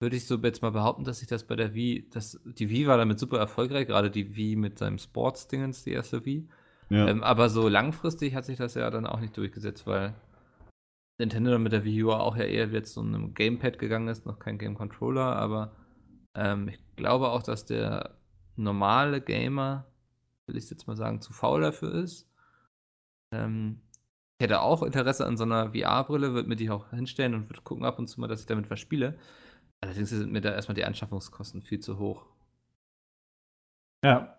[0.02, 2.88] Würde ich so jetzt mal behaupten, dass sich das bei der Wii, das, die Wii
[2.88, 6.50] war damit super erfolgreich, gerade die Wii mit seinem Sports-Dingens, die erste Wii.
[6.90, 7.08] ja.
[7.08, 10.16] Ähm, aber so langfristig hat sich das ja dann auch nicht durchgesetzt, weil
[11.20, 14.26] Nintendo dann mit der Wii U auch ja eher jetzt so einem Gamepad gegangen ist,
[14.26, 15.76] noch kein Game Controller, aber
[16.36, 18.18] ähm, ich glaube auch, dass der
[18.56, 19.86] normale Gamer,
[20.48, 22.28] will ich jetzt mal sagen, zu faul dafür ist.
[23.32, 23.82] Ähm,
[24.40, 27.62] ich hätte auch Interesse an so einer VR-Brille, würde mir die auch hinstellen und würde
[27.62, 29.20] gucken ab und zu mal, dass ich damit was spiele.
[29.82, 32.24] Allerdings sind mir da erstmal die Anschaffungskosten viel zu hoch.
[34.04, 34.38] Ja.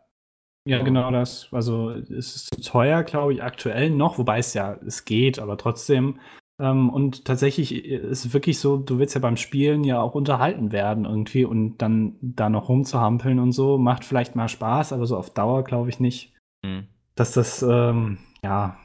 [0.64, 0.83] Ja, Ja.
[0.85, 1.48] genau das.
[1.52, 5.57] Also es ist zu teuer, glaube ich, aktuell noch, wobei es ja, es geht, aber
[5.59, 6.20] trotzdem.
[6.61, 10.70] Ähm, und tatsächlich ist es wirklich so, du willst ja beim Spielen ja auch unterhalten
[10.70, 15.16] werden irgendwie und dann da noch rumzuhampeln und so, macht vielleicht mal Spaß, aber so
[15.16, 16.33] auf Dauer glaube ich nicht,
[16.64, 16.87] Hm.
[17.16, 18.78] dass das, ähm, ja,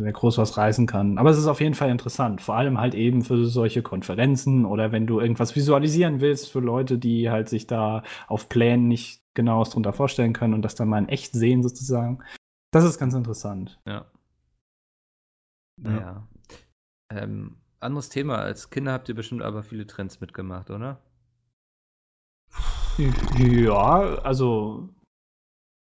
[0.00, 1.18] sehr groß was reißen kann.
[1.18, 4.92] Aber es ist auf jeden Fall interessant, vor allem halt eben für solche Konferenzen oder
[4.92, 9.60] wenn du irgendwas visualisieren willst für Leute, die halt sich da auf Plänen nicht genau
[9.60, 12.22] was drunter vorstellen können und das dann mal in echt sehen sozusagen.
[12.72, 13.80] Das ist ganz interessant.
[13.86, 14.06] Ja.
[15.82, 15.90] Ja.
[15.90, 16.28] Naja.
[17.12, 18.36] Ähm, anderes Thema.
[18.36, 21.00] Als Kinder habt ihr bestimmt aber viele Trends mitgemacht, oder?
[23.38, 24.90] Ja, also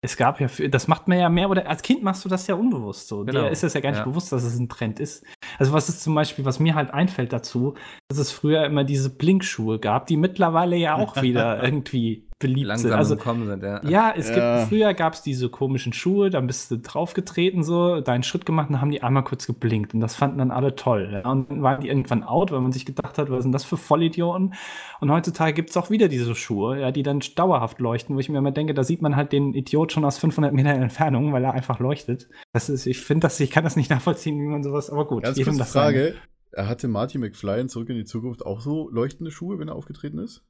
[0.03, 2.47] Es gab ja, für, das macht man ja mehr, oder als Kind machst du das
[2.47, 3.23] ja unbewusst so.
[3.23, 3.41] Genau.
[3.43, 4.05] Dir ist es ja gar nicht Ja.
[4.05, 5.23] bewusst, dass es ein Trend ist.
[5.59, 7.75] Also was ist zum Beispiel, was mir halt einfällt dazu,
[8.09, 12.89] dass es früher immer diese Blinkschuhe gab, die mittlerweile ja auch wieder irgendwie beliebt Langsam
[12.89, 12.97] sind.
[12.97, 13.81] Also im Kommen sind, ja.
[13.87, 14.57] ja, es Ja.
[14.59, 18.67] gibt, früher gab es diese komischen Schuhe, dann bist du draufgetreten, so, deinen Schritt gemacht
[18.67, 21.09] und dann haben die einmal kurz geblinkt und das fanden dann alle toll.
[21.23, 21.29] Ja.
[21.31, 23.77] Und dann waren die irgendwann out, weil man sich gedacht hat, was sind das für
[23.77, 24.53] Vollidioten?
[24.99, 28.27] Und heutzutage gibt es auch wieder diese Schuhe, ja, die dann dauerhaft leuchten, wo ich
[28.29, 31.43] mir immer denke, da sieht man halt den Idiot schon aus 500 Meter Entfernung, weil
[31.43, 32.27] er einfach leuchtet.
[32.53, 35.23] Das ist, ich finde das, ich kann das nicht nachvollziehen, wie man sowas, aber gut.
[35.23, 35.71] Ganz jedem kurze das.
[35.71, 36.15] Frage.
[36.55, 40.17] Hatte Marty McFly in Zurück in die Zukunft auch so leuchtende Schuhe, wenn er aufgetreten
[40.17, 40.43] ist?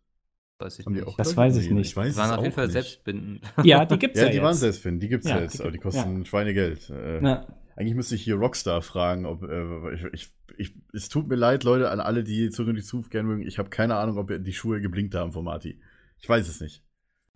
[0.62, 1.06] Weiß ich nicht.
[1.20, 1.88] Das weiß ich nicht.
[1.90, 2.74] Ich weiß Die waren es auf jeden Fall nicht.
[2.74, 3.42] selbstbindend.
[3.64, 4.60] Ja, die gibt's ja, Ja, die waren jetzt.
[4.62, 6.26] selbstbindend, die gibt's Ja, jetzt, die aber die gibt- kosten ja.
[6.26, 6.90] Schweinegeld.
[6.90, 7.48] Äh, Ja.
[7.76, 11.64] Eigentlich müsste ich hier Rockstar fragen, ob äh, ich, ich, ich, es tut mir leid,
[11.64, 13.48] Leute, an alle, die Zurück in die Zukunft gerne mögen.
[13.48, 15.80] Ich habe keine Ahnung, ob die Schuhe geblinkt haben von Marty.
[16.20, 16.84] Ich weiß es nicht.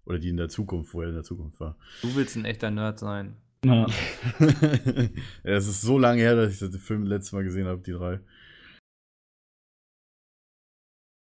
[0.05, 1.77] Oder die in der Zukunft, wo er in der Zukunft war.
[2.03, 3.37] Du willst ein echter Nerd sein.
[3.65, 3.87] Ja,
[5.43, 8.19] es ist so lange her, dass ich den Film letztes Mal gesehen habe, die drei.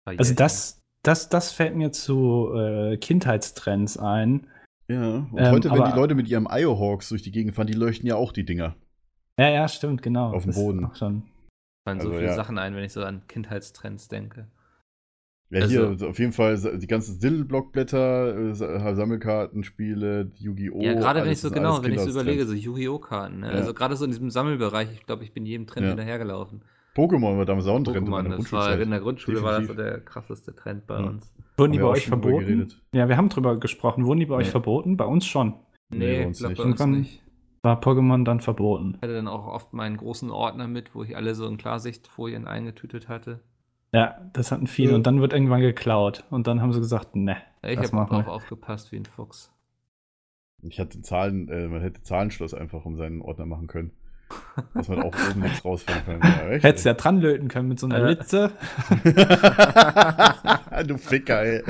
[0.05, 4.47] Also das, das, das fällt mir zu äh, Kindheitstrends ein.
[4.87, 7.67] Ja, und Ähm, heute, wenn aber- die Leute mit ihrem Iohawks durch die Gegend fahren,
[7.67, 8.75] die leuchten ja auch die Dinger.
[9.39, 10.31] Ja, ja, stimmt, genau.
[10.33, 10.85] Auf dem Boden.
[10.85, 11.23] Auch schon.
[11.87, 12.35] fallen so Also, viele ja.
[12.35, 14.47] Sachen ein, wenn ich so an Kindheitstrends denke.
[15.51, 20.81] Ja, Also- hier auf jeden Fall die ganzen Diddle-Blockblätter, äh, Sa- Sammelkartenspiele, Yu-Gi-Oh!
[20.81, 23.41] ja, gerade wenn ich so genau, wenn ich so überlege, so Yu-Gi-Oh-Karten.
[23.41, 23.47] Ne?
[23.47, 23.53] Ja.
[23.53, 25.89] Also gerade so in diesem Sammelbereich, ich glaube, ich bin jedem Trend Ja.
[25.89, 26.63] hinterhergelaufen.
[26.95, 29.59] Pokémon war damals auch ein Trend in Pokémon, meiner das war in der Grundschule war
[29.59, 29.93] das so Definitiv.
[29.95, 31.07] der krasseste Trend bei Ja.
[31.07, 31.33] uns.
[31.57, 32.67] Wurden die bei auch euch verboten?
[32.93, 34.05] Ja, wir haben drüber gesprochen.
[34.05, 34.51] Wurden die bei euch Nee.
[34.51, 34.97] verboten?
[34.97, 35.53] Bei uns schon.
[35.89, 36.77] Nee, Nee, uns glaube nicht.
[36.77, 37.21] bei uns nicht.
[37.63, 38.93] War Pokémon dann verboten.
[38.97, 42.47] Ich hatte dann auch oft meinen großen Ordner mit, wo ich alle so in Klarsichtfolien
[42.47, 43.39] eingetütet hatte.
[43.91, 44.91] Ja, das hatten viele.
[44.91, 44.95] Ja.
[44.95, 46.25] Und dann wird irgendwann geklaut.
[46.29, 47.37] Und dann haben sie gesagt, ne.
[47.63, 48.27] Ja, ich habe wir.
[48.31, 49.51] aufgepasst wie ein Fuchs.
[50.61, 53.91] Ich hatte Zahlen, äh, man hätte Zahlenschloss einfach um seinen Ordner machen können.
[54.73, 56.51] Dass man auch oben nichts rausfinden kann.
[56.51, 56.57] Ja?
[56.61, 58.05] Hättest ja dran löten können mit so einer.
[58.07, 58.51] Litze.
[60.87, 61.61] du Ficker, ey.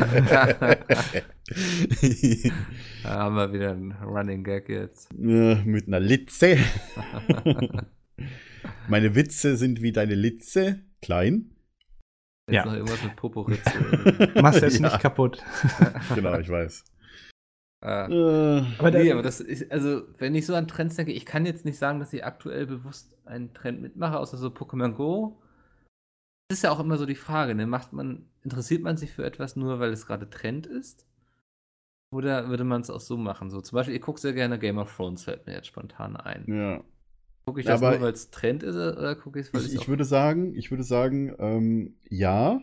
[3.04, 5.14] Da haben wir wieder einen Running Gag jetzt.
[5.14, 6.58] Mit einer Litze.
[8.88, 10.80] Meine Witze sind wie deine Litze.
[11.02, 11.52] Klein.
[12.48, 12.66] Jetzt Ja.
[12.66, 14.32] noch irgendwas mit Poporitze.
[14.42, 14.88] Machst jetzt Ja.
[14.90, 15.44] nicht kaputt.
[16.14, 16.84] Genau, ich weiß.
[17.82, 18.08] Ah.
[18.08, 21.46] Äh, Aber nee, aber das ist, also, wenn ich so an Trends denke, ich kann
[21.46, 25.42] jetzt nicht sagen, dass ich aktuell bewusst einen Trend mitmache, außer so Pokémon Go.
[26.50, 27.66] Das ist ja auch immer so die Frage, ne?
[27.66, 31.08] Macht man, interessiert man sich für etwas nur, weil es gerade Trend ist?
[32.12, 33.50] Oder würde man es auch so machen?
[33.50, 36.46] So, zum Beispiel, ich gucke sehr gerne Game of Thrones, fällt mir jetzt spontan ein.
[36.48, 36.84] ja.
[37.46, 39.76] Gucke ich das aber nur, weil es Trend ist, oder gucke ich es, weil Ich,
[39.76, 42.60] ich würde sagen, ich würde sagen, ähm, ja.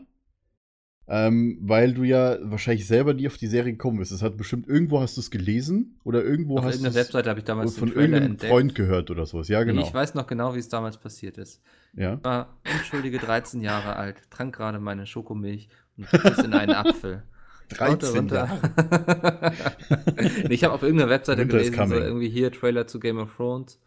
[1.08, 4.12] Ähm, weil du ja wahrscheinlich selber nie auf die Serie gekommen bist.
[4.12, 7.28] Das hat bestimmt, irgendwo hast du es gelesen oder irgendwo auf hast du es Webseite
[7.28, 8.50] habe ich damals von irgendeinem entdeckt.
[8.50, 9.48] Freund gehört oder sowas.
[9.48, 9.82] Ja, genau.
[9.82, 11.60] Ich weiß noch genau, wie es damals passiert ist.
[11.94, 12.14] Ja.
[12.14, 17.24] Ich war unschuldige 13 Jahre alt, trank gerade meine Schokomilch und biss in einen Apfel.
[17.76, 18.58] Schaute 13 runter.
[20.48, 23.34] Nee, ich habe auf irgendeiner Webseite Winter gelesen, so irgendwie hier Trailer zu Game of
[23.36, 23.80] Thrones.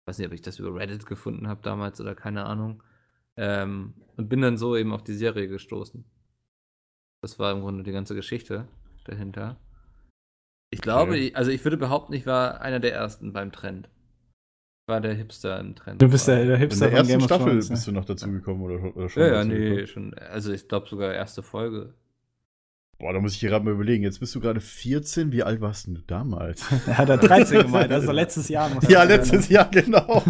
[0.00, 2.82] Ich weiß nicht, ob ich das über Reddit gefunden habe damals oder keine Ahnung.
[3.36, 6.04] Ähm, und bin dann so eben auf die Serie gestoßen.
[7.22, 8.66] Das war im Grunde die ganze Geschichte
[9.04, 9.56] dahinter.
[10.72, 11.28] Ich glaube, Okay.
[11.28, 13.88] ich, also ich würde behaupten, ich war einer der ersten beim Trend.
[13.88, 16.00] Ich war der Hipster im Trend.
[16.00, 17.68] Du bist der, der In Hipster der von Game ersten Staffel Thrones.
[17.68, 19.22] bist du noch dazu gekommen oder, oder schon?
[19.22, 20.14] Ja, ja, nee, schon.
[20.14, 21.94] Also ich glaube sogar erste Folge.
[23.00, 24.04] Boah, da muss ich hier gerade mal überlegen.
[24.04, 25.32] Jetzt bist du gerade 14.
[25.32, 26.64] Wie alt warst denn du damals?
[26.86, 28.70] Er hat er 13 gemeint, also letztes Jahr.
[28.88, 30.22] ja, letztes Jahr, genau.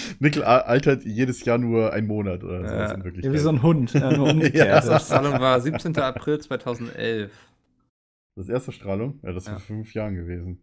[0.20, 2.74] Mikkel altert jedes Jahr nur einen Monat oder so.
[2.74, 2.92] Ja.
[2.92, 3.20] in.
[3.22, 4.68] Ja, wie so ein Hund, ja, nur umgekehrt.
[4.86, 4.98] Ja.
[4.98, 5.96] Die Zahlung war 17.
[5.98, 7.32] April 2011.
[8.36, 9.18] Das erste Strahlung?
[9.24, 9.54] Ja, das ist Ja.
[9.58, 10.60] vor fünf Jahren gewesen.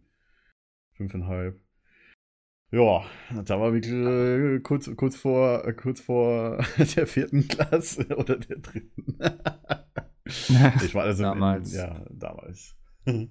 [0.94, 1.60] Fünfeinhalb.
[2.72, 3.04] Ja,
[3.44, 6.64] da war Mikkel äh, kurz, kurz, vor, äh, kurz vor
[6.96, 9.18] der vierten Klasse oder der dritten.
[10.84, 11.72] ich war also Damals.
[11.72, 12.74] In, ja, damals.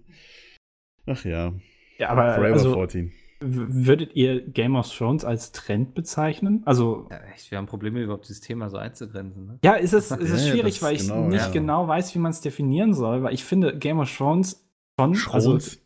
[1.06, 1.54] Ach ja,
[1.98, 3.12] ja, aber Forever also, 14.
[3.40, 6.62] w- würdet ihr Game of Thrones als Trend bezeichnen?
[6.66, 9.46] Also, Ja, echt, wir haben Probleme, überhaupt dieses Thema so einzugrenzen.
[9.48, 9.60] Ne?
[9.64, 11.52] ja, ist es, ist es Ja, ja, schwierig, weil ich genau, nicht ja.
[11.52, 14.66] genau weiß, wie man es definieren soll, weil ich finde Game of Thrones
[15.00, 15.80] schon, also Schrons.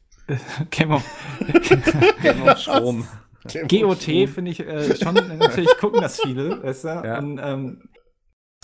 [0.72, 1.04] Game of
[2.22, 3.06] Game of Strom.
[3.68, 6.88] GOT finde ich äh, schon, natürlich gucken das viele, weißt du?
[6.88, 7.20] Ja.
[7.20, 7.82] Und ähm,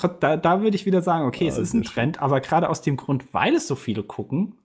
[0.07, 2.69] da, da würde ich wieder sagen, okay, Ah, es ist sehr ein Trend, aber gerade
[2.69, 4.57] aus dem Grund, weil es so viele gucken,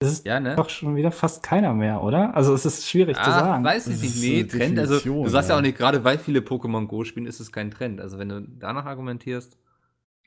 [0.00, 0.56] ist es Ja, ne?
[0.56, 2.34] doch schon wieder fast keiner mehr, oder?
[2.36, 3.64] Also es ist schwierig zu Ah, sagen.
[3.64, 4.14] weiß ich nicht.
[4.14, 4.78] ist Nee, Trend.
[4.78, 5.58] Also, du sagst ja ja.
[5.58, 8.00] auch nicht, gerade weil viele Pokémon Go spielen, ist es kein Trend.
[8.00, 9.56] Also, wenn du danach argumentierst,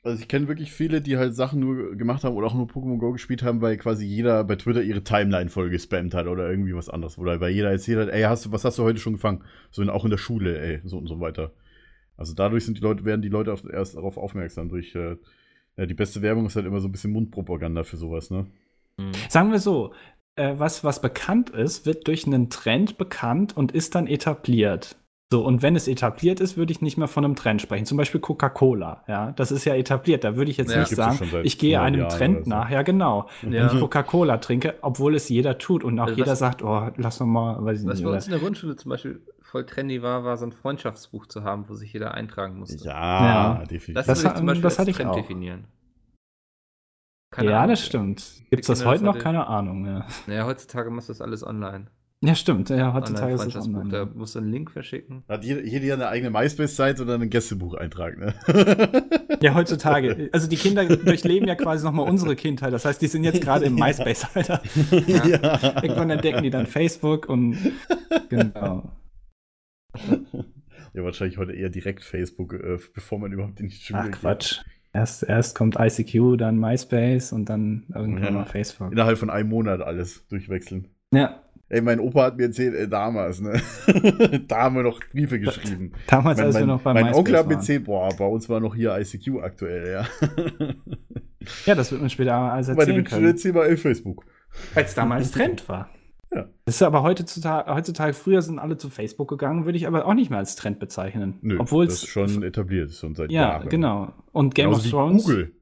[0.04, 2.98] Also ich kenne wirklich viele, die halt Sachen nur gemacht haben oder auch nur Pokémon
[2.98, 6.74] Go gespielt haben, weil quasi jeder bei Twitter ihre Timeline voll gespammt hat oder irgendwie
[6.74, 7.18] was anderes.
[7.18, 9.44] Oder weil jeder erzählt hat, ey, hast du, was hast du heute schon gefangen?
[9.70, 11.52] So in, auch in der Schule, ey, so und so weiter.
[12.18, 14.68] Also dadurch sind die Leute, werden die Leute auf, erst darauf aufmerksam.
[14.68, 15.16] Durch äh,
[15.76, 18.46] ja, die beste Werbung ist halt immer so ein bisschen Mundpropaganda für sowas, ne?
[18.98, 19.12] Mhm.
[19.30, 19.92] Sagen wir so,
[20.34, 24.96] äh, was, was bekannt ist, wird durch einen Trend bekannt und ist dann etabliert.
[25.30, 27.84] So, und wenn es etabliert ist, würde ich nicht mehr von einem Trend sprechen.
[27.84, 30.24] Zum Beispiel Coca-Cola, ja, das ist ja etabliert.
[30.24, 30.80] Da würde ich jetzt Ja.
[30.80, 32.50] nicht sagen, ich gehe 100 einem Jahren Trend so.
[32.50, 32.70] nach.
[32.70, 33.28] Ja, genau.
[33.42, 33.50] Ja.
[33.50, 36.88] Wenn ich Coca-Cola trinke, obwohl es jeder tut und auch Also jeder was- sagt, oh,
[36.96, 38.04] lass doch mal, weiß ich Was nicht.
[38.04, 41.26] bei Oder, uns in der Grundschule zum Beispiel voll trendy war, war so ein Freundschaftsbuch
[41.26, 42.84] zu haben, wo sich jeder eintragen musste.
[42.84, 43.64] Ja, Ja.
[43.64, 43.94] definitiv.
[43.94, 45.16] Das, Das zum Beispiel das hatte ich Trend auch.
[45.16, 45.64] definieren.
[47.40, 47.68] ja, Ahnung.
[47.70, 48.24] das stimmt.
[48.50, 49.22] Gibt es das heute das noch?
[49.22, 49.86] Keine Ahnung.
[49.86, 51.86] Ja, Naja, heutzutage machst du das alles online.
[52.20, 52.68] ja stimmt.
[52.70, 53.74] Ja, heutzutage ist es Online-Freundschaftsbuch.
[53.80, 53.90] online.
[53.90, 54.08] Da ja.
[54.18, 55.24] musst du einen Link verschicken.
[55.28, 58.34] Hat jeder, jeder eine eigene MySpace-Seite oder einen Gästebucheintrag, ne?
[59.40, 60.30] Ja, heutzutage.
[60.32, 62.72] Also die Kinder durchleben ja quasi nochmal unsere Kindheit.
[62.72, 64.60] Das heißt, die sind jetzt gerade im MySpace-Alter.
[65.06, 65.80] ja.
[65.82, 67.56] Irgendwann entdecken die dann Facebook und
[68.28, 68.90] genau.
[70.94, 74.14] Ja, wahrscheinlich heute eher direkt Facebook, äh, bevor man überhaupt in die Schule Ach geht.
[74.20, 74.60] Quatsch.
[74.92, 78.30] Erst, erst kommt ICQ, dann MySpace und dann irgendwann Ja.
[78.30, 78.90] mal Facebook.
[78.92, 80.88] Innerhalb von einem Monat alles durchwechseln.
[81.12, 83.60] Ja, Ey, mein Opa hat mir erzählt, äh, damals, ne?
[84.48, 85.92] da haben wir noch Briefe geschrieben.
[86.06, 88.48] damals, mein als wir noch bei mein MySpace Onkel hat mir erzählt, boah, bei uns
[88.48, 90.06] war noch hier ICQ aktuell, ja.
[91.66, 93.30] Ja, das wird man später alles Meine erzählen Mitschüler können.
[93.32, 94.24] erzählen bei Facebook.
[94.72, 95.90] Weil es damals Trend war.
[96.34, 96.46] Ja.
[96.66, 100.14] Das ist aber heutzutage, heutzutage, früher sind alle zu Facebook gegangen, würde ich aber auch
[100.14, 101.38] nicht mehr als Trend bezeichnen.
[101.40, 103.68] Nö, Obwohl das es ist schon etabliert, ist schon seit Ja, Jahren.
[103.70, 104.12] genau.
[104.32, 105.24] Und Game Genauso of Thrones.
[105.24, 105.52] Google.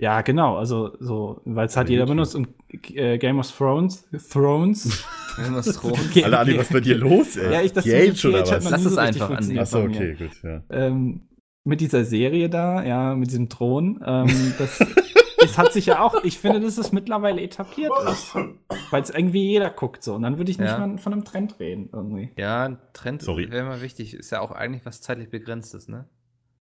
[0.00, 0.56] Ja, genau.
[0.56, 2.34] Also, so, weil es hat Ja, jeder benutzt.
[2.34, 2.48] Und
[2.94, 4.06] äh, Game of Thrones.
[4.30, 5.04] Thrones.
[5.38, 5.98] Wenn man es droht.
[6.12, 7.52] Ge- Alle, Andi, was ist bei dir los, ey?
[7.52, 8.70] Ja, ich das Die Age oder was?
[8.70, 10.62] Lass es einfach, funktioniert Achso, okay, gut, ja.
[10.70, 11.28] ähm,
[11.64, 14.78] mit dieser Serie da, ja, mit diesem Thron, ähm, das,
[15.46, 18.34] es hat sich ja auch, ich finde, dass es mittlerweile etabliert ist.
[18.34, 20.14] Weil es irgendwie jeder guckt so.
[20.14, 20.78] Und dann würde ich nicht Ja.
[20.78, 22.30] mal von einem Trend reden, irgendwie.
[22.36, 23.50] Ja, ein Trend Sorry.
[23.50, 24.14] wäre mal wichtig.
[24.14, 26.08] Ist ja auch eigentlich was zeitlich begrenztes, ne?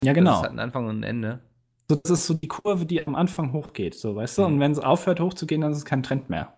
[0.03, 0.41] Ja, Das genau.
[0.41, 1.39] hat einen Anfang und ein Ende.
[1.89, 4.41] So, das ist so die Kurve, die am Anfang hochgeht, so, weißt du?
[4.43, 4.47] Mhm.
[4.53, 6.57] Und wenn es aufhört hochzugehen, dann ist es kein Trend mehr.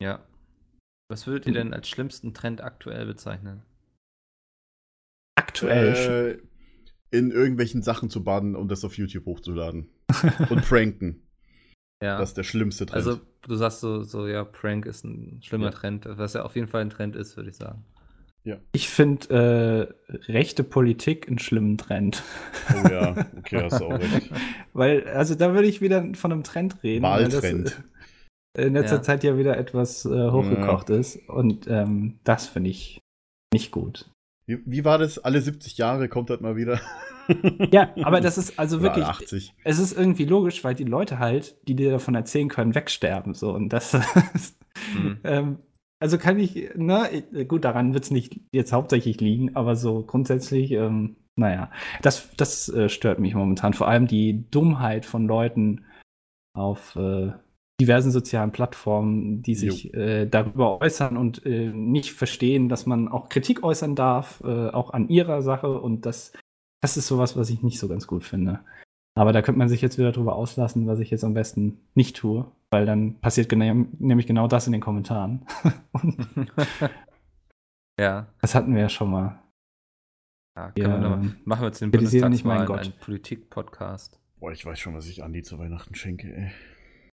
[0.00, 0.20] Ja.
[1.10, 3.62] Was würdet ihr denn als schlimmsten Trend aktuell bezeichnen?
[5.34, 6.38] Aktuell.
[6.40, 9.90] Äh, in irgendwelchen Sachen zu baden und das auf YouTube hochzuladen.
[10.50, 11.22] Und pranken.
[12.02, 12.18] Ja.
[12.18, 12.96] Das ist der schlimmste Trend.
[13.06, 15.70] also, du sagst so, so, ja, Prank ist ein schlimmer Ja.
[15.70, 17.84] Trend, was ja auf jeden Fall ein Trend ist, würde ich sagen.
[18.72, 22.24] Ich finde äh, rechte Politik einen schlimmen Trend.
[22.74, 24.30] oh ja, okay, hast du auch recht.
[24.72, 27.04] Weil, also da würde ich wieder von einem Trend reden.
[27.04, 27.84] das, Wahltrend.
[28.58, 29.02] äh, in letzter Ja.
[29.02, 31.20] Zeit ja wieder etwas äh, hochgekocht ist.
[31.28, 32.98] Und ähm, das finde ich
[33.54, 34.10] nicht gut.
[34.46, 35.18] Wie, wie war das?
[35.18, 36.80] Alle 70 Jahre kommt das mal wieder.
[37.70, 39.54] Ja, aber das ist also Oder wirklich, alle 80.
[39.64, 43.34] es ist irgendwie logisch, weil die Leute halt, die dir davon erzählen können, wegsterben.
[43.34, 43.96] So, und das
[44.94, 45.18] Mhm.
[45.24, 45.58] ähm,
[46.00, 50.72] also kann ich, ne, gut, daran wird es nicht jetzt hauptsächlich liegen, aber so grundsätzlich,
[50.72, 51.70] ähm, naja,
[52.02, 53.72] das, das äh, stört mich momentan.
[53.74, 55.84] Vor allem die Dummheit von Leuten
[56.54, 57.32] auf äh,
[57.82, 63.28] diversen sozialen Plattformen, die sich äh, darüber äußern und äh, nicht verstehen, dass man auch
[63.28, 65.80] Kritik äußern darf, äh, auch an ihrer Sache.
[65.80, 66.32] Und das,
[66.80, 68.60] das ist sowas, was ich nicht so ganz gut finde.
[69.18, 72.16] Aber da könnte man sich jetzt wieder drüber auslassen, was ich jetzt am besten nicht
[72.16, 75.44] tue, weil dann passiert gena nämlich genau das in den Kommentaren.
[78.00, 78.26] Ja.
[78.40, 79.42] das hatten wir ja schon mal.
[80.56, 82.80] ja können Ja, wir noch mal, machen wir jetzt den kritisiere nicht meinen Bundestagswahlen Gott.
[82.80, 84.18] einen Politik-Podcast.
[84.40, 86.50] Boah, ich weiß schon, was ich Andi zu Weihnachten schenke, ey.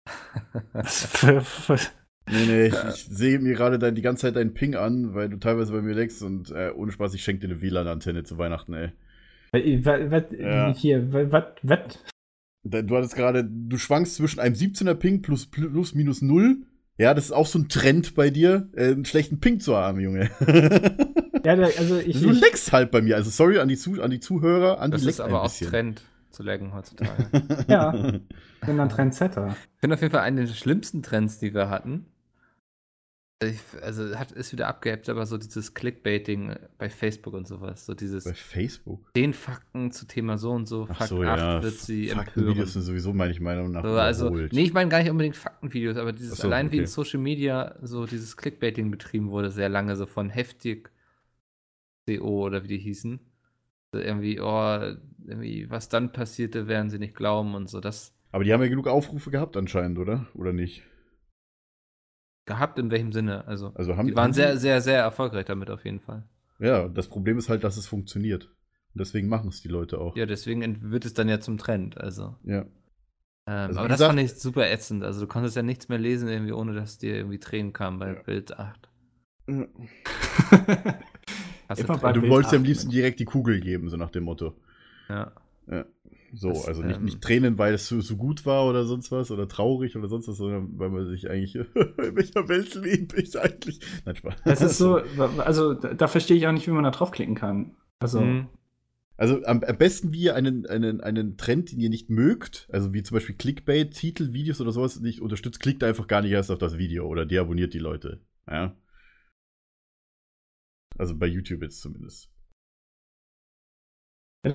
[2.30, 5.28] Nee, nee, ich, ich sehe mir gerade dein, die ganze Zeit deinen Ping an, weil
[5.28, 8.38] du teilweise bei mir leckst und äh, ohne Spaß, ich schenke dir eine WLAN-Antenne zu
[8.38, 8.92] Weihnachten, ey.
[9.52, 10.72] was, was, Ja.
[10.72, 11.98] hier, was, was,
[12.64, 16.58] Du hattest gerade, du schwankst zwischen einem 17er Ping plus, plus minus 0.
[16.96, 19.98] Ja, das ist auch so ein Trend bei dir, äh, einen schlechten Ping zu haben,
[19.98, 20.30] Junge.
[21.44, 23.16] Ja, also ich, du leckst halt bei mir.
[23.16, 25.42] Also sorry an die, Zu an die Zuhörer, an die Das ist aber ein auch
[25.44, 25.70] bisschen.
[25.70, 26.02] Trend
[26.32, 27.28] zu laggen heutzutage.
[27.68, 27.90] Ja.
[27.92, 29.56] bin dann Trendsetter.
[29.74, 32.06] Ich finde auf jeden Fall einen der schlimmsten Trends, die wir hatten.
[33.42, 37.86] Ich, also hat, ist wieder abgeebbt, aber so dieses Clickbaiting bei Facebook und sowas.
[37.86, 39.10] So dieses Bei Facebook.
[39.16, 41.62] 10 Fakten zu Thema so und so, Ach Fakt so, 8 ja.
[41.62, 42.08] wird sie.
[42.08, 44.52] Faktenvideos sind sowieso meiner Meinung nach So, also, überholt.
[44.52, 46.90] nee, ich meine gar nicht unbedingt Faktenvideos, aber dieses so, allein wie in okay.
[46.90, 50.90] Social Media so dieses Clickbaiting betrieben wurde, sehr lange, so von heftig
[52.08, 53.20] CO oder wie die hießen.
[53.92, 54.94] So irgendwie, oh,
[55.26, 57.80] irgendwie, was dann passierte, werden sie nicht glauben und so.
[57.80, 60.26] Das Aber die haben ja genug Aufrufe gehabt anscheinend, oder?
[60.34, 60.82] Oder nicht?
[62.44, 63.46] gehabt in welchem Sinne?
[63.46, 66.28] Also, Also haben die waren haben sehr, sehr, sehr erfolgreich damit auf jeden Fall.
[66.58, 68.46] Ja, das Problem ist halt, dass es funktioniert.
[68.46, 70.16] Und deswegen machen es die Leute auch.
[70.16, 71.98] Ja, deswegen wird es dann ja zum Trend.
[71.98, 72.36] Also.
[72.42, 72.62] Ja.
[72.62, 72.66] Ähm,
[73.46, 75.04] Also, aber das gesagt- fand ich super ätzend.
[75.04, 78.14] Also du konntest ja nichts mehr lesen, irgendwie, ohne dass dir irgendwie Tränen kamen bei
[78.14, 78.22] Ja.
[78.22, 78.88] Bild 8.
[81.68, 83.96] Hast Immer du bei du Bild wolltest ja am liebsten direkt die Kugel geben, so
[83.96, 84.54] nach dem Motto.
[85.12, 85.32] Ja.
[86.34, 89.12] So, Das, also nicht, ähm, nicht Tränen, weil es so, so gut war oder sonst
[89.12, 93.20] was oder traurig oder sonst was, sondern weil man sich eigentlich, in welcher Welt lebe
[93.20, 93.80] ich eigentlich?
[94.06, 94.34] Nein, Spaß.
[94.44, 97.76] Das ist so, also da, da verstehe ich auch nicht, wie man da draufklicken kann.
[98.00, 98.48] Also, Mhm.
[99.18, 102.92] Also am, am besten, wie ihr einen, einen, einen Trend, den ihr nicht mögt, also
[102.92, 106.50] wie zum Beispiel Clickbait, Titel, Videos oder sowas nicht unterstützt, klickt einfach gar nicht erst
[106.50, 108.20] auf das Video oder deabonniert die Leute.
[108.50, 108.74] Ja.
[110.98, 112.30] Also bei YouTube jetzt zumindest.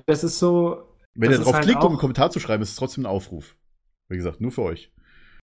[0.06, 2.76] Das ist so, Wenn ihr drauf halt klickt, um einen Kommentar zu schreiben, ist es
[2.76, 3.56] trotzdem ein Aufruf.
[4.10, 4.92] Wie gesagt, nur für euch.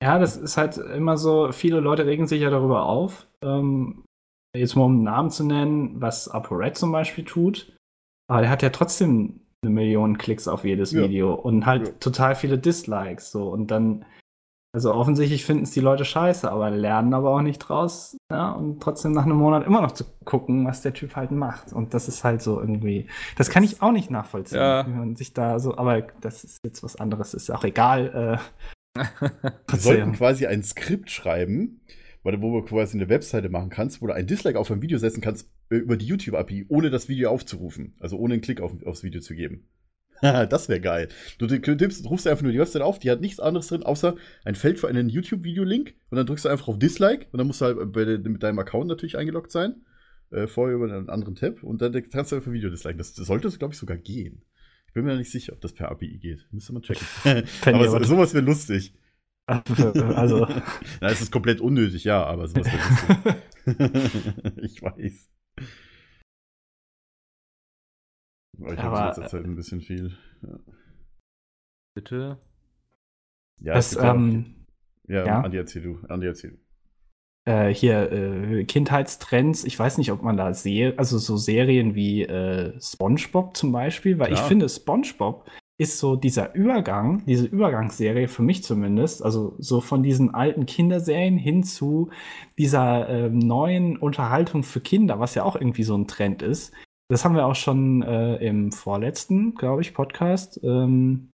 [0.03, 3.26] Ja, das ist halt immer so, viele Leute regen sich ja darüber auf.
[3.43, 4.05] Ähm,
[4.57, 7.74] jetzt mal um einen Namen zu nennen, was ApoRed zum Beispiel tut.
[8.28, 11.03] Aber der hat ja trotzdem eine Million Klicks auf jedes Ja.
[11.03, 11.95] Video und halt Ja.
[12.01, 13.30] total viele Dislikes.
[13.30, 13.49] So.
[13.49, 14.05] Und dann,
[14.75, 18.16] also offensichtlich finden es die Leute scheiße, aber lernen aber auch nicht draus.
[18.29, 21.72] Ja, und trotzdem nach einem Monat immer noch zu gucken, was der Typ halt macht.
[21.72, 23.07] Und das ist halt so irgendwie,
[23.37, 24.85] das kann ich auch nicht nachvollziehen, Ja.
[24.85, 28.41] wie man sich da so, aber das ist jetzt was anderes, ist auch egal.
[28.97, 29.01] Äh,
[29.70, 31.81] Wir sollten quasi ein Skript schreiben,
[32.25, 35.20] wo du quasi eine Webseite machen kannst, wo du ein Dislike auf ein Video setzen
[35.20, 37.95] kannst äh, über die YouTube-API, ohne das Video aufzurufen.
[38.01, 39.68] Also ohne einen Klick auf, aufs Video zu geben.
[40.49, 41.09] das wäre geil.
[41.39, 44.55] Du tippst, rufst einfach nur die Webseite auf, die hat nichts anderes drin, außer ein
[44.55, 47.66] Feld für einen YouTube-Video-Link und dann drückst du einfach auf Dislike und dann musst du
[47.66, 49.83] halt mit deinem Account natürlich eingeloggt sein.
[50.31, 52.99] Äh, vorher über einen anderen Tab und dann kannst du einfach Video disliken.
[52.99, 54.43] Das, das sollte, glaube ich, sogar gehen.
[54.87, 56.47] Ich bin mir da nicht sicher, ob das per API geht.
[56.51, 57.07] Müsste man checken.
[57.66, 58.95] Aber so, sowas wäre lustig.
[59.47, 60.47] also,
[61.03, 64.55] Na, es ist komplett unnötig, ja, aber sowas wäre lustig.
[64.62, 65.29] ich weiß.
[68.61, 70.16] Aber ich habe jetzt halt ein bisschen viel.
[70.42, 70.59] Ja,
[71.94, 72.38] Bitte.
[73.61, 74.66] ja das, ähm,
[75.07, 75.40] ja, ja.
[75.42, 75.98] Andi, erzähl du.
[76.09, 76.59] Andi, erzähl du.
[77.50, 82.22] äh, hier äh, Kindheitstrends, ich weiß nicht, ob man da sehe, also so Serien wie
[82.22, 84.44] äh, SpongeBob zum Beispiel, weil ich Ja.
[84.46, 85.46] finde, SpongeBob
[85.76, 91.36] ist so dieser Übergang, diese Übergangsserie für mich zumindest, also so von diesen alten Kinderserien
[91.36, 92.11] hin zu
[92.57, 96.72] dieser ähm, neuen Unterhaltung für Kinder, was ja auch irgendwie so ein Trend ist.
[97.11, 101.30] Das haben wir auch schon äh, im vorletzten, glaube ich, Podcast ähm,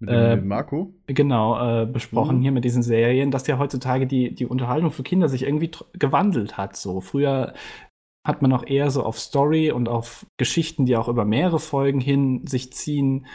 [0.00, 0.94] Mit dem, Äh, mit Marco?
[1.06, 2.42] genau äh, besprochen Mhm.
[2.42, 6.56] hier mit diesen Serien, dass ja heutzutage die, die Unterhaltung für Kinder sich irgendwie gewandelt
[6.56, 6.76] hat.
[6.76, 7.54] So früher
[8.26, 12.00] hat man auch eher so auf Story und auf Geschichten, die auch über mehrere Folgen
[12.00, 13.26] hin sich ziehen,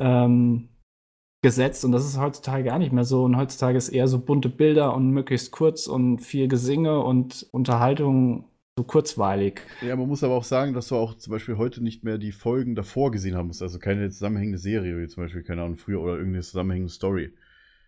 [0.00, 0.70] ähm,
[1.42, 1.84] gesetzt.
[1.84, 3.24] Und das ist heutzutage gar nicht mehr so.
[3.24, 8.48] Und heutzutage ist eher so bunte Bilder und möglichst kurz und viel Gesinge und Unterhaltung
[8.76, 9.60] so kurzweilig.
[9.82, 12.32] Ja, man muss aber auch sagen, dass du auch zum Beispiel heute nicht mehr die
[12.32, 13.62] Folgen davor gesehen haben musst.
[13.62, 17.34] Also keine zusammenhängende Serie, wie zum Beispiel, keine Ahnung, früher oder irgendeine zusammenhängende Story.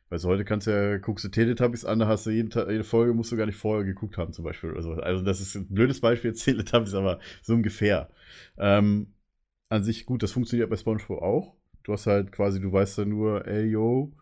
[0.09, 2.71] Weil so heute kannst du ja, guckst du Teletubbies an, da hast du jeden Tag,
[2.71, 4.71] jede Folge, musst du gar nicht vorher geguckt haben, zum Beispiel.
[4.71, 4.93] Oder so.
[4.93, 8.09] Also, das ist ein blödes Beispiel, Teletubbies, aber so ungefähr.
[8.57, 9.09] Ähm,
[9.69, 11.57] an sich gut, das funktioniert bei SpongeBob auch.
[11.83, 14.13] Du hast halt quasi, du weißt dann nur, ey, yo,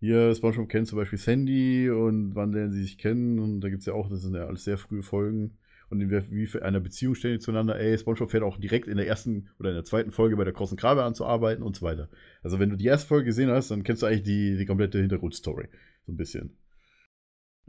[0.00, 3.38] hier, SpongeBob kennt zum Beispiel Sandy und wann lernen sie sich kennen.
[3.38, 5.56] Und da gibt es ja auch, das sind ja alles sehr frühe Folgen.
[5.90, 8.96] Und in wie für einer Beziehung stehen die zueinander, ey, SpongeBob fährt auch direkt in
[8.96, 11.74] der ersten oder in der zweiten Folge bei der großen Krabbe an zu arbeiten und
[11.76, 12.08] so weiter.
[12.42, 15.00] Also wenn du die erste Folge gesehen hast, dann kennst du eigentlich die, die komplette
[15.00, 15.68] Hintergrundstory.
[16.06, 16.56] So ein bisschen.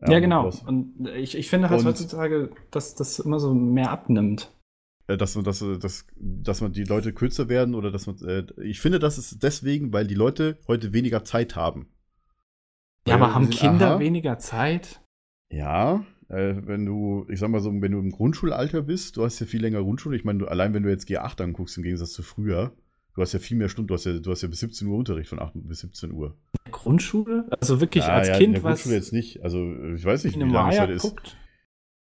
[0.07, 0.45] Ja, und genau.
[0.45, 4.51] das- Und ich, ich finde halt Und- heutzutage, dass das immer so mehr abnimmt.
[5.07, 8.17] äh, dass, man- dass, dass, dass man die Leute kürzer werden oder dass man.
[8.23, 11.87] Äh, ich finde, das ist deswegen, weil die Leute heute weniger Zeit haben.
[13.07, 15.01] Ja, Weil aber haben Kinder aha, weniger Zeit?
[15.51, 19.39] Ja, äh, wenn du, ich sag mal so, wenn du im Grundschulalter bist, du hast
[19.39, 20.15] ja viel länger Grundschule.
[20.15, 22.71] Ich meine, du, allein wenn du jetzt G8 anguckst, im Gegensatz zu früher,
[23.15, 24.97] du hast ja viel mehr Stunden, du hast ja, du hast ja bis 17 Uhr
[24.97, 26.37] Unterricht von 8 bis 17 Uhr.
[26.71, 27.47] Grundschule?
[27.59, 29.43] Also wirklich Ja, als ja, in Kind der was Grundschule jetzt nicht.
[29.43, 31.01] Also ich weiß nicht, in wie lange es heute ist.
[31.01, 31.37] guckt?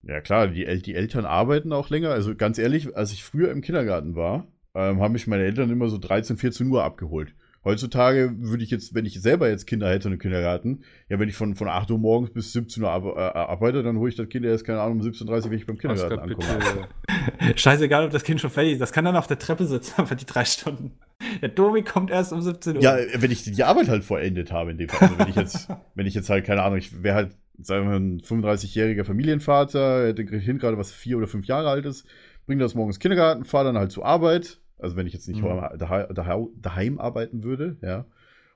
[0.02, 2.10] Ja klar, die, El die Eltern arbeiten auch länger.
[2.10, 5.90] Also ganz ehrlich, als ich früher im Kindergarten war, ähm, haben mich meine Eltern immer
[5.90, 7.36] so 13, 14 Uhr abgeholt.
[7.68, 11.36] Heutzutage würde ich jetzt, wenn ich selber jetzt Kinder hätte im Kindergarten, ja, wenn ich
[11.36, 14.46] von, von 8 Uhr morgens bis 17 Uhr äh, arbeite, dann hole ich das Kind
[14.46, 16.88] erst, keine Ahnung, um 17.30 Uhr, wenn ich beim Kindergarten Oscar, ankomme.
[17.58, 18.80] Scheißegal, ob das Kind schon fertig ist.
[18.80, 20.94] Das kann dann auf der Treppe sitzen für die drei Stunden.
[21.42, 22.82] Der Domi kommt erst um 17 Uhr.
[22.82, 25.10] Ja, wenn ich die Arbeit halt vollendet habe in dem Fall.
[25.10, 28.00] Also wenn ich jetzt, wenn ich jetzt halt, keine Ahnung, ich wäre halt, sagen wir
[28.00, 32.08] mal, ein 35-jähriger Familienvater, hätte ein Kind gerade, was vier oder fünf Jahre alt ist,
[32.46, 35.78] bringe das morgens Kindergarten, fahre dann halt zur Arbeit, also wenn ich jetzt nicht Mhm.
[35.78, 38.06] daheim, daheim, daheim arbeiten würde, ja,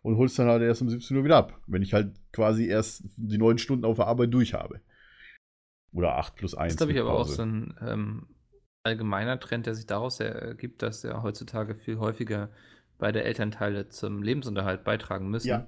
[0.01, 3.03] und hol's dann halt erst um 17 Uhr wieder ab, wenn ich halt quasi erst
[3.17, 4.81] die neun Stunden auf der Arbeit durch habe.
[5.93, 6.73] Oder acht plus eins.
[6.73, 8.27] Das ist, glaube ich, aber auch so ein, ähm,
[8.83, 12.49] allgemeiner Trend, der sich daraus ergibt, dass ja heutzutage viel häufiger
[12.97, 15.49] beide Elternteile zum Lebensunterhalt beitragen müssen.
[15.49, 15.67] Ja.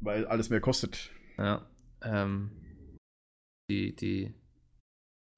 [0.00, 1.10] Weil alles mehr kostet.
[1.38, 1.66] Ja.
[2.02, 2.50] Ähm,
[3.70, 4.34] die, die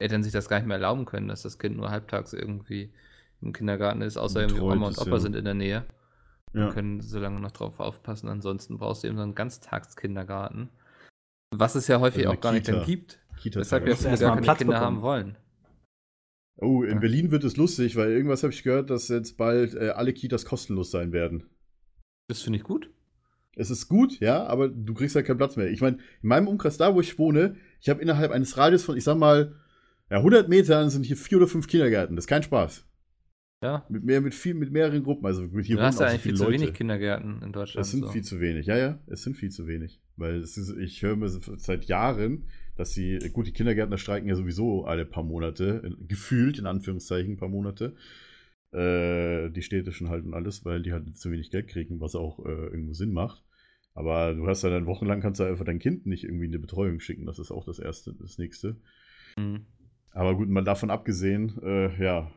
[0.01, 2.93] Eltern sich das gar nicht mehr erlauben können, dass das Kind nur halbtags irgendwie
[3.45, 5.19] im Kindergarten ist, außer Oma und Opa ja.
[5.21, 5.85] sind in der Nähe.
[6.53, 6.71] Ja.
[6.73, 8.29] können so lange noch drauf aufpassen.
[8.29, 10.69] Ansonsten brauchst du eben so einen Ganztagskindergarten.
[11.51, 12.87] Was es ja häufig Also auch gar nicht dann Kita.
[12.87, 13.19] gibt.
[13.41, 14.97] Kita Weshalb ja viele gar keine Platz Kinder bekommen.
[14.97, 15.37] haben wollen.
[16.59, 16.99] Oh, in Ja.
[17.01, 20.45] Berlin wird es lustig, weil irgendwas habe ich gehört, dass jetzt bald äh, alle Kitas
[20.45, 21.45] kostenlos sein werden.
[22.29, 22.91] Das finde ich gut.
[23.57, 25.71] Es ist gut, ja, aber du kriegst halt keinen Platz mehr.
[25.71, 28.97] Ich meine, in meinem Umkreis, da wo ich wohne, ich habe innerhalb eines Radius von,
[28.97, 29.57] ich sag mal,
[30.11, 32.15] ja, 100 Metern sind hier vier oder fünf Kindergärten.
[32.17, 32.85] Das ist kein Spaß.
[33.65, 33.87] Ja.
[33.89, 35.25] Mit, mehr, mit, viel, mit mehreren Gruppen.
[35.27, 36.61] Also hier Du hast ja auch so eigentlich viel viele zu Leute.
[36.63, 37.85] wenig Kindergärten in Deutschland.
[37.87, 38.09] Es sind so.
[38.11, 38.67] viel zu wenig.
[38.67, 40.01] Ja, ja, es sind viel zu wenig.
[40.17, 42.45] Weil es ist, ich höre mir seit Jahren,
[42.77, 47.37] dass sie, gut, die Kindergärtner streiken ja sowieso alle paar Monate, in- gefühlt in Anführungszeichen
[47.39, 47.95] paar Monate.
[48.73, 52.45] Äh, die städtischen halt und alles, weil die halt zu wenig Geld kriegen, was auch
[52.45, 53.43] äh, irgendwo Sinn macht.
[53.95, 56.59] Aber du hast ja dann wochenlang kannst du einfach dein Kind nicht irgendwie in eine
[56.59, 57.25] Betreuung schicken.
[57.27, 58.77] Das ist auch das erste, das nächste.
[59.39, 59.67] Mhm.
[60.11, 62.31] Aber gut, mal davon abgesehen, äh, ja,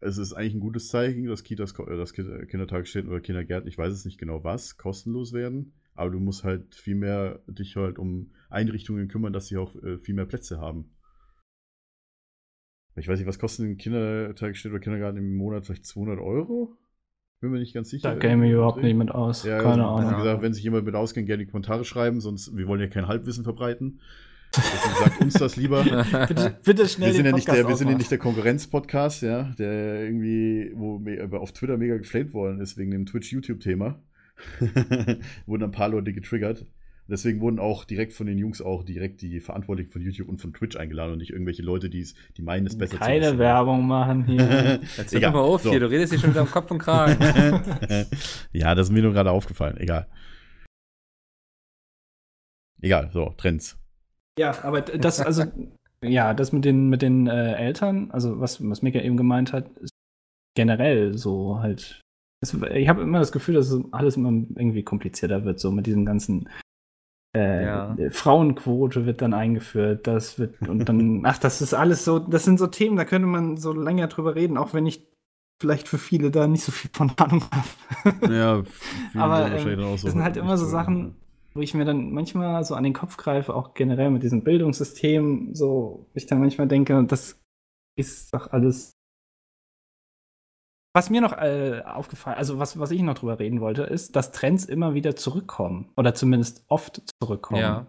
[0.00, 3.78] es ist eigentlich ein gutes Zeichen, dass Kitas, äh, dass Ki- Kindertagesstätten oder Kindergärten, ich
[3.78, 5.72] weiß es nicht genau was, kostenlos werden.
[5.94, 9.98] Aber du musst halt viel mehr dich halt um Einrichtungen kümmern, dass sie auch äh,
[9.98, 10.90] viel mehr Plätze haben.
[12.96, 15.64] Ich weiß nicht, was kostet ein Kindertagesstätte oder Kindergarten im Monat?
[15.66, 16.76] Vielleicht 200 Euro?
[17.40, 18.12] Bin mir nicht ganz sicher.
[18.14, 19.44] Da käme ich überhaupt nicht mit aus.
[19.44, 20.18] Ja, Keine also, Wie Ahnung.
[20.18, 23.08] gesagt, wenn sich jemand mit auskennt, gerne die Kommentare schreiben, sonst, wir wollen ja kein
[23.08, 24.00] Halbwissen verbreiten.
[24.56, 25.84] Deswegen sagt uns das lieber.
[26.28, 29.44] bitte, bitte schnell Wir sind, ja nicht der, wir sind ja nicht der Konkurrenz-Podcast, ja,
[29.58, 31.00] der irgendwie, wo
[31.38, 34.02] auf Twitter mega geflamed worden ist wegen dem Twitch-YouTube-Thema.
[35.46, 36.66] wurden ein paar Leute getriggert.
[37.06, 40.52] Deswegen wurden auch direkt von den Jungs auch direkt die Verantwortlichen von YouTube und von
[40.52, 43.38] Twitch eingeladen und nicht irgendwelche Leute, die es, die meinen, es besser Keine wissen.
[43.38, 44.80] Werbung machen hier.
[44.96, 45.70] Jetzt hör mal auf So.
[45.70, 47.18] hier, du redest hier schon wieder am Kopf und Kragen.
[48.52, 49.76] ja, das ist mir nur gerade aufgefallen.
[49.78, 50.06] Egal.
[52.80, 53.76] Egal, so, Trends.
[54.40, 55.44] Ja, aber das, also,
[56.02, 59.68] ja, das mit den, mit den äh, Eltern, also was, was Mika eben gemeint hat,
[59.80, 59.92] ist
[60.56, 62.00] generell so halt.
[62.42, 65.86] Es, ich habe immer das Gefühl, dass es alles immer irgendwie komplizierter wird, so mit
[65.86, 66.48] diesem ganzen
[67.36, 67.96] äh, Ja.
[68.08, 72.58] Frauenquote wird dann eingeführt, das wird und dann, ach, das ist alles so, das sind
[72.58, 75.06] so Themen, da könnte man so länger drüber reden, auch wenn ich
[75.60, 78.34] vielleicht für viele da nicht so viel von Ahnung habe.
[78.34, 78.62] Ja,
[79.20, 81.16] Aber, ähm, so das sind halt immer so Sachen,
[81.54, 85.54] wo ich mir dann manchmal so an den Kopf greife, auch generell mit diesem Bildungssystem,
[85.54, 87.40] so, ich dann manchmal denke, das
[87.96, 88.92] ist doch alles.
[90.92, 94.32] Was mir noch äh, aufgefallen, also was, was ich noch drüber reden wollte, ist, dass
[94.32, 95.90] Trends immer wieder zurückkommen.
[95.96, 97.60] Oder zumindest oft zurückkommen.
[97.60, 97.86] ja.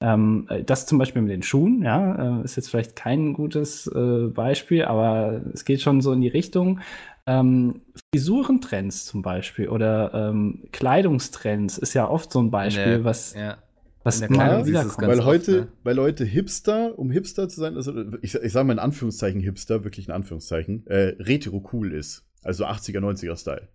[0.00, 3.88] Ähm, äh, das zum Beispiel mit den Schuhen, ja, äh, ist jetzt vielleicht kein gutes
[3.88, 6.80] äh, Beispiel, aber es geht schon so in die Richtung.
[7.28, 7.82] Ähm,
[8.14, 13.58] Frisurentrends zum Beispiel oder ähm, Kleidungstrends ist ja oft so ein Beispiel, der- was, ja.
[14.02, 15.06] was in der wiederkommt.
[15.06, 15.68] weil oft, heute, ne?
[15.84, 19.84] weil Leute Hipster, um Hipster zu sein, also ich, ich sage mal in Anführungszeichen Hipster,
[19.84, 22.24] wirklich in Anführungszeichen, äh, retro cool ist.
[22.42, 23.68] Also 80er, 90er Style.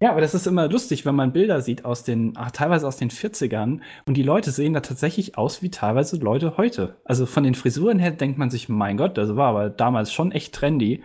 [0.00, 2.98] Ja, aber das ist immer lustig, wenn man Bilder sieht aus den, ach, teilweise aus
[2.98, 6.96] den 40ern und die Leute sehen da tatsächlich aus wie teilweise Leute heute.
[7.04, 10.30] Also von den Frisuren her denkt man sich, mein Gott, das war aber damals schon
[10.30, 11.02] echt trendy.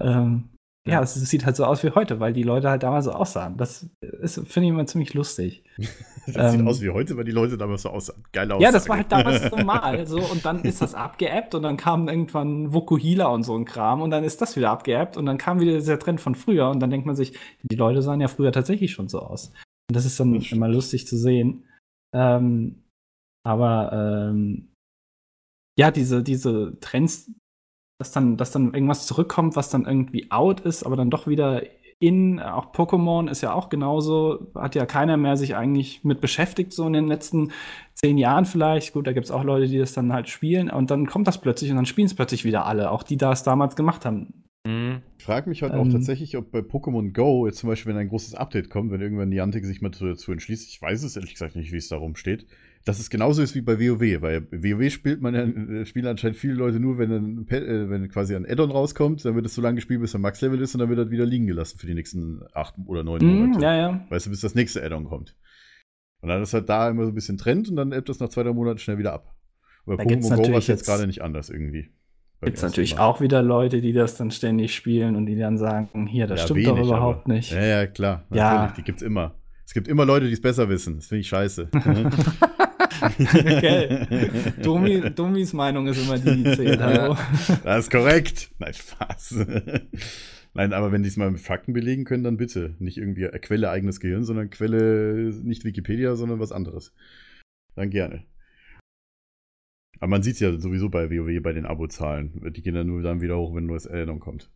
[0.00, 0.48] Ähm,
[0.86, 3.56] ja, es, sieht halt so aus wie heute, weil die Leute halt damals so aussahen.
[3.56, 5.64] Das ist, finde ich immer ziemlich lustig.
[6.26, 8.24] Das sieht Ähm, aus wie heute, weil die Leute damals so aussahen.
[8.32, 10.06] Geile Ja, das war halt damals normal.
[10.06, 14.00] So, und dann ist das abgeappt und dann kam irgendwann Vokuhila und so ein Kram
[14.00, 16.80] und dann ist das wieder abgeappt und dann kam wieder dieser Trend von früher und
[16.80, 19.48] dann denkt man sich, die Leute sahen ja früher tatsächlich schon so aus.
[19.90, 21.64] Und das ist dann Das immer lustig zu sehen.
[22.14, 22.82] Ähm,
[23.46, 24.72] aber ähm,
[25.78, 27.30] ja, diese, diese Trends,
[28.04, 31.62] dass dann, dass dann irgendwas zurückkommt, was dann irgendwie out ist, aber dann doch wieder
[32.00, 36.74] in, auch Pokémon ist ja auch genauso, hat ja keiner mehr sich eigentlich mit beschäftigt,
[36.74, 37.52] so in den letzten
[37.94, 38.92] zehn Jahren vielleicht.
[38.92, 41.40] Gut, da gibt es auch Leute, die das dann halt spielen und dann kommt das
[41.40, 44.44] plötzlich und dann spielen es plötzlich wieder alle, auch die das damals gemacht haben.
[44.66, 45.00] Mhm.
[45.18, 45.92] Ich frage mich halt auch Ähm.
[45.92, 49.30] tatsächlich, ob bei Pokémon Go jetzt zum Beispiel, wenn ein großes Update kommt, wenn irgendwann
[49.30, 52.16] Niantic sich mal dazu, dazu entschließt, ich weiß es ehrlich gesagt nicht, wie es darum
[52.16, 52.46] steht,
[52.84, 56.36] dass es genauso ist wie bei WoW, weil WoW spielt man ja, äh, spielen anscheinend
[56.36, 59.62] viele Leute nur, wenn ein, äh, wenn quasi ein Add-on rauskommt, dann wird es so
[59.62, 61.94] lange gespielt, bis er Max-Level ist und dann wird er wieder liegen gelassen für die
[61.94, 63.62] nächsten acht oder neun Mhm, Monate.
[63.64, 64.06] ja, ja.
[64.10, 65.34] Weißt du, bis das nächste Add-on kommt.
[66.20, 68.28] Und dann ist halt da immer so ein bisschen Trend und dann ebbt das nach
[68.28, 69.34] zwei, drei Monaten schnell wieder ab.
[69.86, 71.90] Aber Da Pokémon Go war es jetzt gerade nicht anders irgendwie.
[72.42, 73.02] Gibt es natürlich Mal.
[73.02, 76.44] auch wieder Leute, die das dann ständig spielen und die dann sagen, hier, das Ja,
[76.46, 77.52] stimmt doch wenig, überhaupt aber- nicht.
[77.52, 78.24] Ja, ja, klar.
[78.30, 78.52] Ja.
[78.54, 79.34] Natürlich, die gibt's immer.
[79.66, 80.96] Es gibt immer Leute, die es besser wissen.
[80.96, 81.68] Das finde ich scheiße.
[83.04, 84.06] Okay.
[84.62, 86.80] Domi, Domis Meinung ist immer die, die zählt.
[86.80, 87.16] Hallo.
[87.62, 88.50] Das ist korrekt.
[88.58, 89.34] Nein, Spaß.
[90.54, 92.76] Nein, aber wenn die es mal mit Fakten belegen können, dann bitte.
[92.78, 96.92] Nicht irgendwie Quelle eigenes Gehirn, sondern Quelle nicht Wikipedia, sondern was anderes.
[97.74, 98.24] Dann gerne.
[99.98, 102.52] Aber man sieht es ja sowieso bei WoW bei den Abozahlen.
[102.52, 104.50] Die gehen dann nur dann wieder hoch, wenn neues Addon kommt.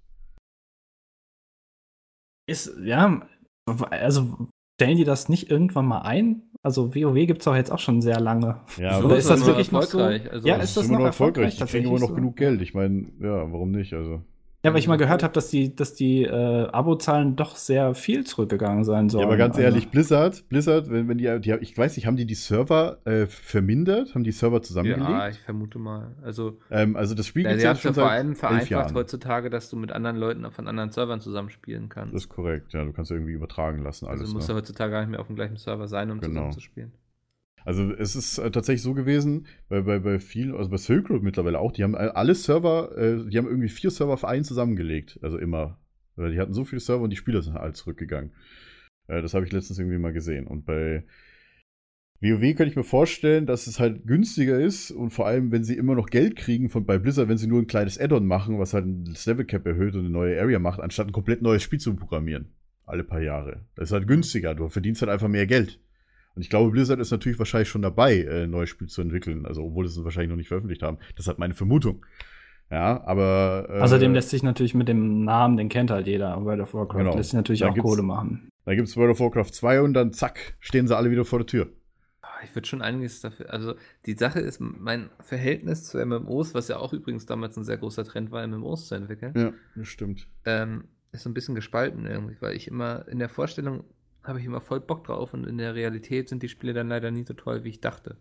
[2.49, 3.28] Ist, ja,
[3.66, 4.49] also
[4.80, 6.51] stellen die das nicht irgendwann mal ein?
[6.63, 8.61] Also WoW gibt es doch jetzt auch schon sehr lange.
[8.79, 9.99] Ja, So Oder ist das nur wirklich noch so?
[9.99, 10.33] erfolgreich.
[10.33, 11.55] Also, Ja, das ist das immer noch noch erfolgreich.
[11.55, 12.63] Die erfolgreich kriegen immer noch tatsächlich genug Geld.
[12.63, 13.93] Ich meine, ja, warum nicht?
[13.95, 14.23] Also.
[14.65, 18.25] Ja, weil ich mal gehört habe, dass die, dass die äh, Abozahlen doch sehr viel
[18.25, 19.21] zurückgegangen sein sollen.
[19.23, 22.17] Ja, aber ganz Also- ehrlich, Blizzard, Blizzard, wenn, wenn die, die, ich weiß nicht, haben
[22.17, 24.17] die die Server äh, vermindert?
[24.17, 25.09] Haben die Server zusammengelegt?
[25.09, 26.17] ja, ich vermute mal.
[26.23, 28.35] Also, ähm, also das Spiel ja, gibt's sie haben jetzt es ja schon vor allem
[28.35, 32.13] vereinfacht heutzutage, dass du mit anderen Leuten von anderen Servern zusammenspielen kannst.
[32.13, 34.35] Das ist korrekt, ja, du kannst ja irgendwie übertragen lassen also alles.
[34.35, 34.55] musst ne?
[34.55, 36.33] du heutzutage gar nicht mehr auf dem gleichen Server sein, um Genau.
[36.33, 36.93] zusammen zu spielen.
[37.69, 41.23] Also es ist äh, tatsächlich so gewesen, bei, bei, bei vielen, also bei Silk Road
[41.23, 44.43] mittlerweile auch, die haben all- alle Server, äh, die haben irgendwie vier Server für einen
[44.45, 45.79] zusammengelegt, also immer.
[46.16, 48.33] Die hatten so viele Server und die Spieler sind halt zurückgegangen.
[49.07, 50.47] Äh, das habe ich letztens irgendwie mal gesehen.
[50.47, 51.05] Und bei
[52.23, 55.77] WoW könnte ich mir vorstellen, dass es halt günstiger ist und vor allem, wenn sie
[55.77, 58.73] immer noch Geld kriegen von bei Blizzard, wenn sie nur ein kleines Add-on machen, was
[58.73, 61.81] halt das Level Cap erhöht und eine neue Area macht, anstatt ein komplett neues Spiel
[61.81, 62.55] zu programmieren.
[62.87, 63.66] Alle paar Jahre.
[63.75, 64.55] Das ist halt günstiger.
[64.55, 65.81] Du verdienst halt einfach mehr Geld.
[66.39, 69.45] Und ich glaube, Blizzard ist natürlich wahrscheinlich schon dabei, äh, ein neues Spiel zu entwickeln.
[69.45, 70.99] Also, obwohl sie es wahrscheinlich noch nicht veröffentlicht haben.
[71.16, 72.07] Das ist halt meine Vermutung.
[72.70, 73.66] Ja, aber.
[73.68, 76.41] Äh, Außerdem lässt sich natürlich mit dem Namen, den kennt halt jeder.
[76.45, 77.16] World of Warcraft Genau.
[77.16, 78.49] lässt sich natürlich Da auch Kohle machen.
[78.66, 81.41] Da gibt es World of Warcraft 2 und dann zack, stehen sie alle wieder vor
[81.41, 81.72] der Tür.
[82.22, 83.53] Ah, Ich würde schon einiges dafür.
[83.53, 83.74] Also,
[84.07, 88.05] die Sache ist, mein Verhältnis zu MMOs, was ja auch übrigens damals ein sehr großer
[88.05, 90.28] Trend war, MMOs zu entwickeln, Ja, das stimmt.
[90.45, 93.82] ähm, ist so ein bisschen gespalten irgendwie, weil ich immer in der Vorstellung
[94.29, 97.11] habe ich immer voll Bock drauf und in der Realität sind die Spiele dann leider
[97.11, 98.16] nie so toll, wie ich dachte.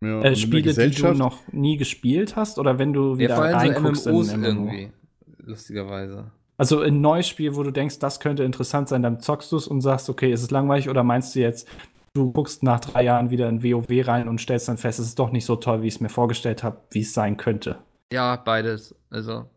[0.00, 3.44] Ja, Äh, Spiele, die du noch nie gespielt hast oder wenn du Ja, wieder vor
[3.44, 4.66] allem reinguckst so MMOs in ein MMO?
[4.66, 4.92] irgendwie,
[5.38, 6.30] lustigerweise.
[6.56, 9.66] Also ein neues Spiel, wo du denkst, das könnte interessant sein, dann zockst du es
[9.66, 11.66] und sagst, okay, ist es langweilig oder meinst du jetzt,
[12.14, 15.18] du guckst nach drei Jahren wieder in WoW rein und stellst dann fest, es ist
[15.18, 17.78] doch nicht so toll, wie ich es mir vorgestellt habe, wie es sein könnte.
[18.12, 18.94] Ja, beides.
[19.10, 19.50] Also,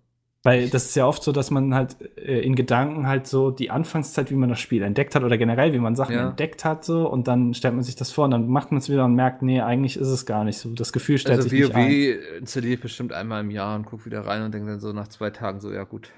[0.48, 3.70] Weil das ist ja oft so, dass man halt äh, in Gedanken halt so die
[3.70, 6.30] Anfangszeit, wie man das Spiel entdeckt hat oder generell, wie man Sachen Ja.
[6.30, 8.88] entdeckt hat, so und dann stellt man sich das vor und dann macht man es
[8.88, 10.70] wieder und merkt, nee, eigentlich ist es gar nicht so.
[10.70, 11.90] Das Gefühl stellt also sich nicht ein.
[11.92, 14.94] WoW installiere ich bestimmt einmal im Jahr und gucke wieder rein und denke dann so
[14.94, 16.12] nach zwei Tagen so, ja gut,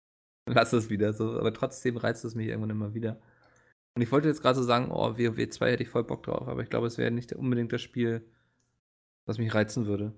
[0.46, 1.38] lass es wieder so.
[1.38, 3.18] Aber trotzdem reizt es mich irgendwann immer wieder.
[3.94, 6.48] Und ich wollte jetzt gerade so sagen, oh, WoW 2 hätte ich voll Bock drauf,
[6.48, 8.24] aber ich glaube, es wäre nicht unbedingt das Spiel,
[9.26, 10.14] was mich reizen würde.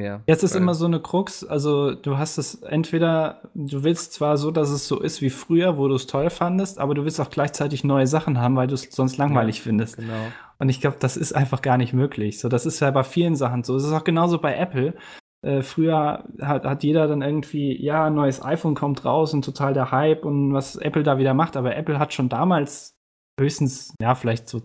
[0.00, 0.22] Mehr.
[0.26, 4.50] Jetzt ist immer so eine Krux, also du hast es entweder, du willst zwar so,
[4.50, 7.28] dass es so ist wie früher, wo du es toll fandest, aber du willst auch
[7.28, 9.98] gleichzeitig neue Sachen haben, weil du es sonst langweilig Ja, findest.
[9.98, 10.32] Genau.
[10.58, 12.40] Und ich glaube, das ist einfach gar nicht möglich.
[12.40, 13.76] So, das ist ja bei vielen Sachen so.
[13.76, 14.94] Es ist auch genauso bei Apple.
[15.42, 19.74] Äh, früher hat, hat jeder dann irgendwie, ja, ein neues iPhone kommt raus und total
[19.74, 21.56] der Hype und was Apple da wieder macht.
[21.56, 22.94] Aber Apple hat schon damals
[23.38, 24.62] höchstens, ja, vielleicht so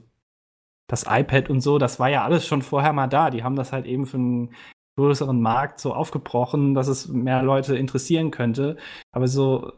[0.87, 3.29] das iPad und so, das war ja alles schon vorher mal da.
[3.29, 4.53] Die haben das halt eben für einen
[4.97, 8.77] größeren Markt so aufgebrochen, dass es mehr Leute interessieren könnte.
[9.11, 9.73] Aber so,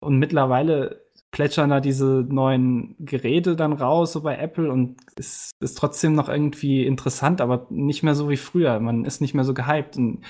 [0.00, 5.78] und mittlerweile plätschern da diese neuen Geräte dann raus, so bei Apple, und es ist
[5.78, 8.78] trotzdem noch irgendwie interessant, aber nicht mehr so wie früher.
[8.80, 9.96] Man ist nicht mehr so gehypt.
[9.96, 10.24] Und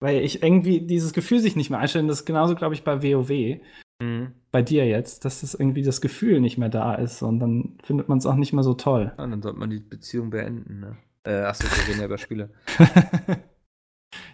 [0.00, 3.02] weil ich irgendwie dieses Gefühl sich nicht mehr einstellen, das ist genauso, glaube ich, bei
[3.02, 3.60] WoW,
[3.98, 4.32] Mhm.
[4.52, 8.10] bei dir jetzt, dass das irgendwie das Gefühl nicht mehr da ist und dann findet
[8.10, 9.14] man es auch nicht mehr so toll.
[9.16, 10.96] Ja, dann sollte man die Beziehung beenden, ne?
[11.24, 12.50] Äh, achso, wir reden ja über Spiele.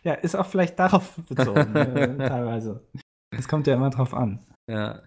[0.04, 2.86] ja, ist auch vielleicht darauf bezogen, äh, teilweise.
[3.30, 4.44] Es kommt ja immer drauf an.
[4.70, 5.02] Ja.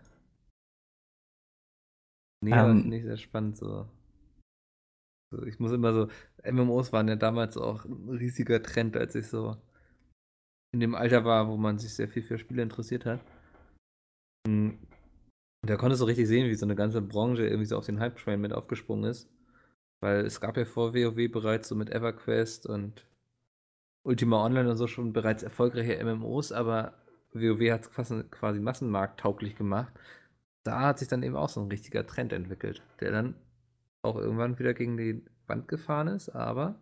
[2.43, 2.91] Nee, Ähm.
[2.91, 3.88] ich sehr spannend so.
[5.34, 5.43] so.
[5.43, 6.08] Ich muss immer so,
[6.43, 9.58] MMOs waren ja damals auch ein riesiger Trend, als ich so
[10.74, 13.22] in dem Alter war, wo man sich sehr viel für Spiele interessiert hat.
[14.46, 14.78] Und
[15.66, 18.39] da konntest du richtig sehen, wie so eine ganze Branche irgendwie so auf den Hype-Train
[18.39, 19.30] mit aufgesprungen ist.
[20.04, 23.08] Weil es gab ja vor WoW bereits so mit EverQuest und
[24.06, 26.93] Ultima Online und so schon bereits erfolgreiche MMOs, aber
[27.34, 29.93] WoW hat es quasi, massenmarkttauglich gemacht.
[30.64, 33.36] Da hat sich dann eben auch so ein richtiger Trend entwickelt, der dann
[34.03, 36.76] auch irgendwann wieder gegen die Wand gefahren ist, aber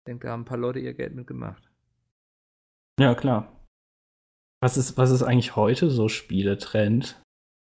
[0.00, 1.70] ich denke, da haben ein paar Leute ihr Geld mitgemacht.
[3.00, 3.66] Ja, klar.
[4.62, 7.20] Was ist, was ist eigentlich heute so Spieletrend?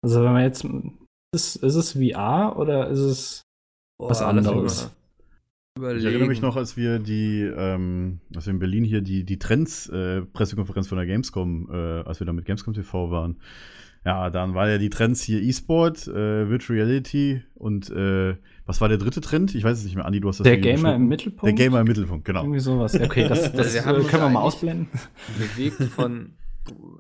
[0.03, 0.65] Also wenn man jetzt,
[1.35, 3.43] ist, ist es VR oder ist es
[3.99, 4.91] Was Boah, mich anderes.
[5.77, 5.99] Überlegen.
[6.01, 9.41] Ich erinnere mich noch, als wir die, ähm, als wir in Berlin hier die, die
[9.41, 13.41] Trends-Pressekonferenz von der Gamescom, äh, als wir da mit Gamescom TV waren,
[14.05, 18.89] Ja, dann war ja die Trends hier E-Sport, äh, Virtual Reality und äh, was war
[18.89, 19.55] der dritte Trend?
[19.55, 21.09] Ich weiß es nicht mehr, Andi, du hast das Der Gamer im.
[21.09, 21.45] Mittelpunkt?
[21.45, 22.43] Der Gamer im Mittelpunkt, genau.
[22.43, 22.95] Irgendwie sowas.
[23.01, 24.89] Okay, das, das Wir haben äh, uns können wir mal ausblenden.
[25.39, 26.35] bewegt von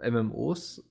[0.02, 0.82] MMOs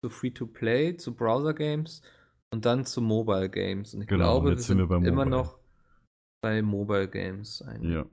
[0.00, 2.02] zu Free-to-Play, zu Browser-Games
[2.50, 3.94] und dann zu Mobile-Games.
[3.94, 5.30] Und ich Genau, glaube, wir jetzt sind sind wir bei immer Mobile.
[5.30, 5.57] noch
[6.40, 7.62] bei Mobile-Games.
[7.62, 7.94] eigentlich.
[7.94, 8.06] Ja.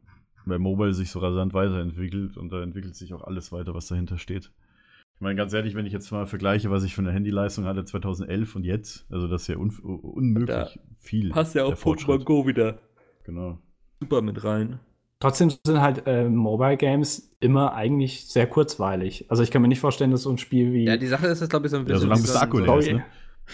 [0.45, 4.17] Weil Mobile sich so rasant weiterentwickelt und da entwickelt sich auch alles weiter, was dahinter
[4.19, 4.51] steht.
[5.15, 7.85] Ich meine, ganz ehrlich, wenn ich jetzt mal vergleiche, was ich für eine Handyleistung hatte
[7.85, 11.29] 2011 und jetzt, also das ist ja un unmöglich viel.
[11.29, 12.25] Passt ja auch Pokémon Fortschritt.
[12.25, 12.79] Go wieder
[13.23, 13.57] Genau.
[13.99, 14.79] super mit rein.
[15.19, 19.25] Trotzdem sind halt äh, Mobile Games immer eigentlich sehr kurzweilig.
[19.31, 21.39] Also ich kann mir nicht vorstellen, dass so ein Spiel wie Ja, die Sache ist
[21.39, 22.63] jetzt, glaube ich, so ein Ja, bisschen solange wie bis so der ein- Akku so
[22.65, 23.05] leer ein ist, ne?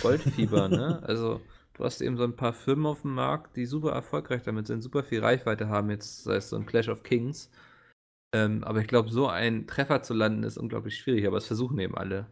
[0.01, 1.03] Goldfieber, ne?
[1.03, 1.41] Also,
[1.81, 4.83] du hast eben so ein paar Firmen auf dem Markt, die super erfolgreich damit sind,
[4.83, 7.49] super viel Reichweite haben, jetzt sei es so ein Clash of Kings.
[8.33, 11.79] Ähm, aber ich glaube, so einen Treffer zu landen, ist unglaublich schwierig, aber es versuchen
[11.79, 12.27] eben alle.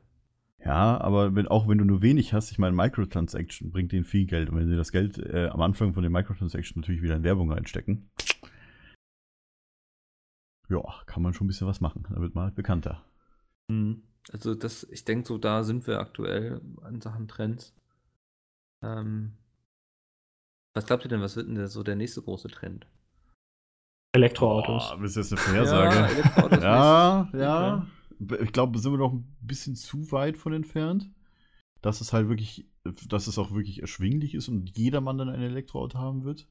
[0.63, 4.27] Ja, aber wenn, auch wenn du nur wenig hast, ich meine, Microtransaction bringt denen viel
[4.27, 4.49] Geld.
[4.49, 7.51] Und wenn sie das Geld äh, am Anfang von den Microtransaction natürlich wieder in Werbung
[7.51, 8.07] reinstecken,
[10.69, 12.05] ja, kann man schon ein bisschen was machen.
[12.09, 13.03] Da wird man halt bekannter.
[14.31, 17.73] Also, das, ich denke, so da sind wir aktuell an Sachen Trends.
[18.83, 19.38] Ähm,
[20.79, 22.87] was glaubt ihr denn, was wird denn der, so der nächste große Trend?
[24.13, 24.95] Elektroautos.
[24.95, 26.07] Boah, ist jetzt eine Vorhersage.
[26.61, 27.87] Ja, Ja, ja.
[28.41, 31.09] Ich glaube, sind wir noch ein bisschen zu weit von entfernt.
[31.81, 32.65] Dass es halt wirklich,
[33.07, 36.47] dass es auch wirklich erschwinglich ist und jedermann dann ein Elektroauto haben wird.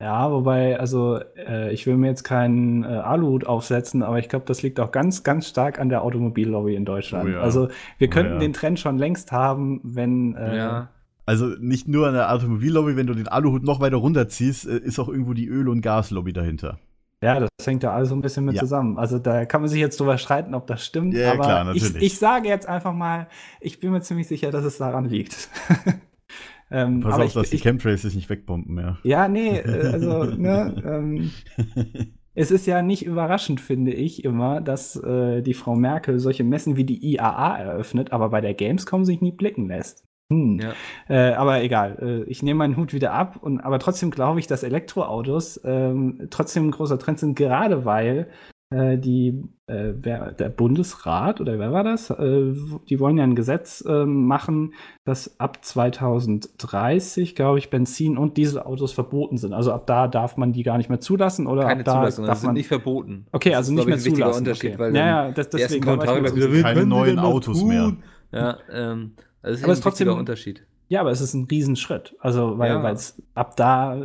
[0.00, 4.44] Ja, wobei, also äh, ich will mir jetzt keinen äh, Aluhut aufsetzen, aber ich glaube,
[4.46, 7.28] das liegt auch ganz, ganz stark an der Automobillobby in Deutschland.
[7.28, 7.40] Oh ja.
[7.40, 7.68] Also
[7.98, 8.38] wir Oh könnten ja.
[8.40, 10.93] den Trend schon längst haben, wenn äh, Ja,
[11.26, 14.98] Also nicht nur an der Automobillobby, wenn du den Aluhut noch weiter runterziehst, äh, ist
[14.98, 16.78] auch irgendwo die Öl- und Gaslobby dahinter.
[17.22, 18.60] Ja, das hängt ja alles so ein bisschen mit Ja.
[18.60, 18.98] zusammen.
[18.98, 21.14] Also da kann man sich jetzt drüber streiten, ob das stimmt.
[21.14, 22.02] Ja, aber klar, ich, natürlich.
[22.02, 23.28] ich sage jetzt einfach mal,
[23.60, 25.48] ich bin mir ziemlich sicher, dass es daran liegt.
[26.70, 28.98] ähm, Pass aber auf, ich, dass die ich, Chemtrails sich nicht wegbomben, ja.
[29.04, 31.30] ja, nee, äh, also, ne, ähm,
[32.34, 36.76] es ist ja nicht überraschend, finde ich immer, dass äh, die Frau Merkel solche Messen
[36.76, 40.04] wie die IAA eröffnet, aber bei der Gamescom sich nie blicken lässt.
[40.32, 40.58] Hm.
[40.58, 40.72] ja.
[41.08, 43.38] Äh, aber egal, äh, ich nehme meinen Hut wieder ab.
[43.40, 48.28] Und, aber trotzdem glaube ich, dass Elektroautos ähm, trotzdem ein großer Trend sind, gerade weil
[48.70, 52.10] äh, die, äh, wer, der Bundesrat oder wer war das?
[52.10, 52.54] Äh,
[52.88, 54.72] die wollen ja ein Gesetz ähm, machen,
[55.04, 59.52] dass ab 2030, glaube ich, Benzin- und Dieselautos verboten sind.
[59.52, 62.24] Also ab da darf man die gar nicht mehr zulassen oder Keine ab da Zulassung,
[62.24, 63.26] darf das sind man nicht verboten.
[63.32, 64.38] Okay, Das also ist, nicht mehr ich, zulassen.
[64.38, 64.78] Unterschied, okay.
[64.78, 66.62] weil ja, ja, das, deswegen.
[66.62, 67.68] Keine neuen Autos tun?
[67.68, 67.92] mehr.
[68.32, 69.12] Ja, ähm,
[69.44, 70.66] also das ist Aber ein es ist trotzdem- wichtiger Unterschied.
[70.88, 72.14] Ja, aber es ist ein Riesenschritt.
[72.20, 72.90] Also, weil Ja.
[72.90, 73.96] es ab da,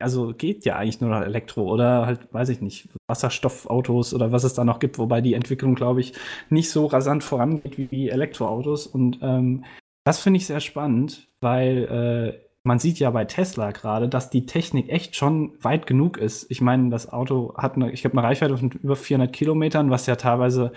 [0.00, 4.44] also geht ja eigentlich nur noch Elektro oder halt, weiß ich nicht, Wasserstoffautos oder was
[4.44, 6.12] es da noch gibt, wobei die Entwicklung, glaube ich,
[6.50, 8.86] nicht so rasant vorangeht wie, wie Elektroautos.
[8.86, 9.64] Und ähm,
[10.04, 14.46] das finde ich sehr spannend, weil äh, man sieht ja bei Tesla gerade, dass die
[14.46, 16.50] Technik echt schon weit genug ist.
[16.50, 20.06] Ich meine, das Auto hat eine, ich glaube, eine Reichweite von über 400 Kilometern, was
[20.06, 20.72] ja teilweise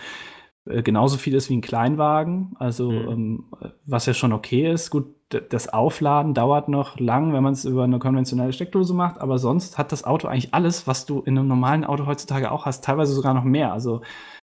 [0.66, 3.10] äh, genauso viel ist wie ein Kleinwagen, also Mhm.
[3.10, 3.44] ähm,
[3.86, 4.90] was ja schon okay ist.
[4.90, 5.08] Gut,
[5.50, 9.78] das Aufladen dauert noch lang, wenn man es über eine konventionelle Steckdose macht, aber sonst
[9.78, 13.14] hat das Auto eigentlich alles, was du in einem normalen Auto heutzutage auch hast, teilweise
[13.14, 13.74] sogar noch mehr.
[13.74, 14.02] Also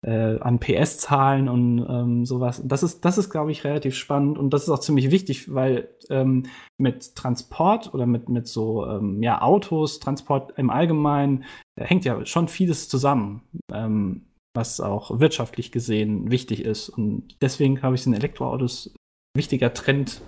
[0.03, 2.63] äh, an PS-Zahlen und ähm, sowas.
[2.65, 5.89] Das ist, das ist, glaube ich, relativ spannend und das ist auch ziemlich wichtig, weil
[6.09, 6.47] ähm,
[6.79, 11.45] mit Transport oder mit, mit so ähm, ja, Autos, Transport im Allgemeinen,
[11.77, 13.43] da hängt ja schon vieles zusammen,
[13.73, 14.23] ähm,
[14.55, 16.89] was auch wirtschaftlich gesehen wichtig ist.
[16.89, 20.23] Und deswegen, glaube ich, sind Elektroautos ein wichtiger Trend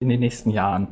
[0.00, 0.88] in den nächsten Jahren.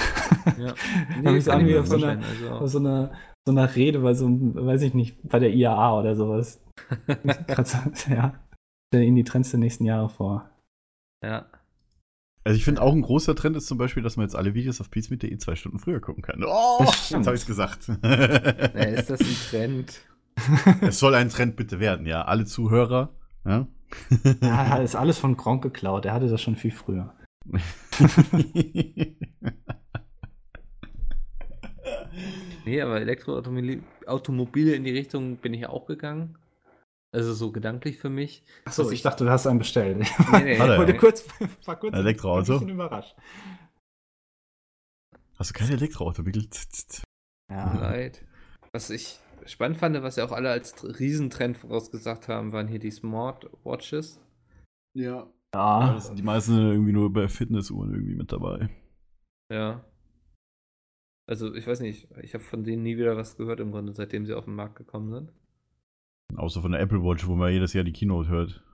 [0.58, 0.74] Ja.
[1.22, 3.12] Da hab ich irgendwie von vorstellen, also, so einer
[3.46, 6.60] so einer Rede bei so einem, weiß ich nicht, bei der IAA oder sowas.
[7.64, 8.34] So, ja.
[8.88, 10.50] Stell Ihnen die Trends der nächsten Jahre vor.
[11.24, 11.46] ja.
[12.44, 14.80] Also ich finde auch ein großer Trend ist zum Beispiel, dass man jetzt alle Videos
[14.80, 16.44] auf peacemeet.de zwei Stunden früher gucken kann.
[16.46, 17.88] Oh, Das jetzt habe ich es gesagt.
[17.88, 18.82] ja.
[18.84, 20.00] Ist das ein Trend?
[20.82, 22.22] es soll ein Trend bitte werden, ja.
[22.22, 23.14] Alle Zuhörer,
[23.44, 23.66] ja.
[24.40, 26.04] Ja, ist alles von Gronk geklaut.
[26.04, 27.14] Der hatte das schon viel früher.
[32.64, 36.36] Nee, aber Elektroautomobile Automobile in die Richtung bin ich ja auch gegangen.
[37.12, 38.42] Also so gedanklich für mich.
[38.64, 40.00] Achso, ich dachte, du hast einen bestellt.
[40.00, 40.76] Ich Nee, nee, er.
[40.76, 40.98] wurde nee.
[40.98, 41.24] kurz,
[41.64, 42.54] war kurz Elektroauto?
[42.54, 43.14] ein bisschen überrascht.
[45.38, 46.24] Hast du kein Elektroauto?
[47.48, 47.72] Ja.
[47.74, 48.24] Leid.
[48.72, 52.78] Was ich spannend fand, was ja auch alle als Tr- Riesentrend vorausgesagt haben, waren hier
[52.78, 54.20] die Smartwatches.
[54.94, 55.26] Ja.
[55.54, 56.00] ja.
[56.14, 58.68] Die meisten sind irgendwie nur bei Fitnessuhren irgendwie mit dabei.
[59.52, 59.84] Ja.
[61.28, 64.26] Also ich weiß nicht, ich habe von denen nie wieder was gehört im Grunde, seitdem
[64.26, 65.32] sie auf den Markt gekommen sind.
[66.36, 68.64] Außer von der Apple Watch, wo man jedes Jahr die Keynote hört.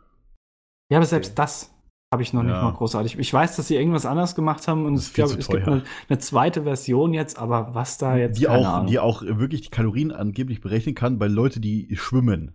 [0.91, 1.75] Ja, aber selbst das.
[2.13, 2.63] Habe ich noch nicht Ja.
[2.63, 3.19] mal großartig.
[3.19, 6.19] Ich weiß, dass sie irgendwas anders gemacht haben und glaube, zu es gibt eine, eine
[6.19, 8.87] zweite Version jetzt, aber was da jetzt die, keine auch, Ahnung.
[8.89, 12.55] die auch wirklich die Kalorien angeblich berechnen kann bei Leuten, die schwimmen.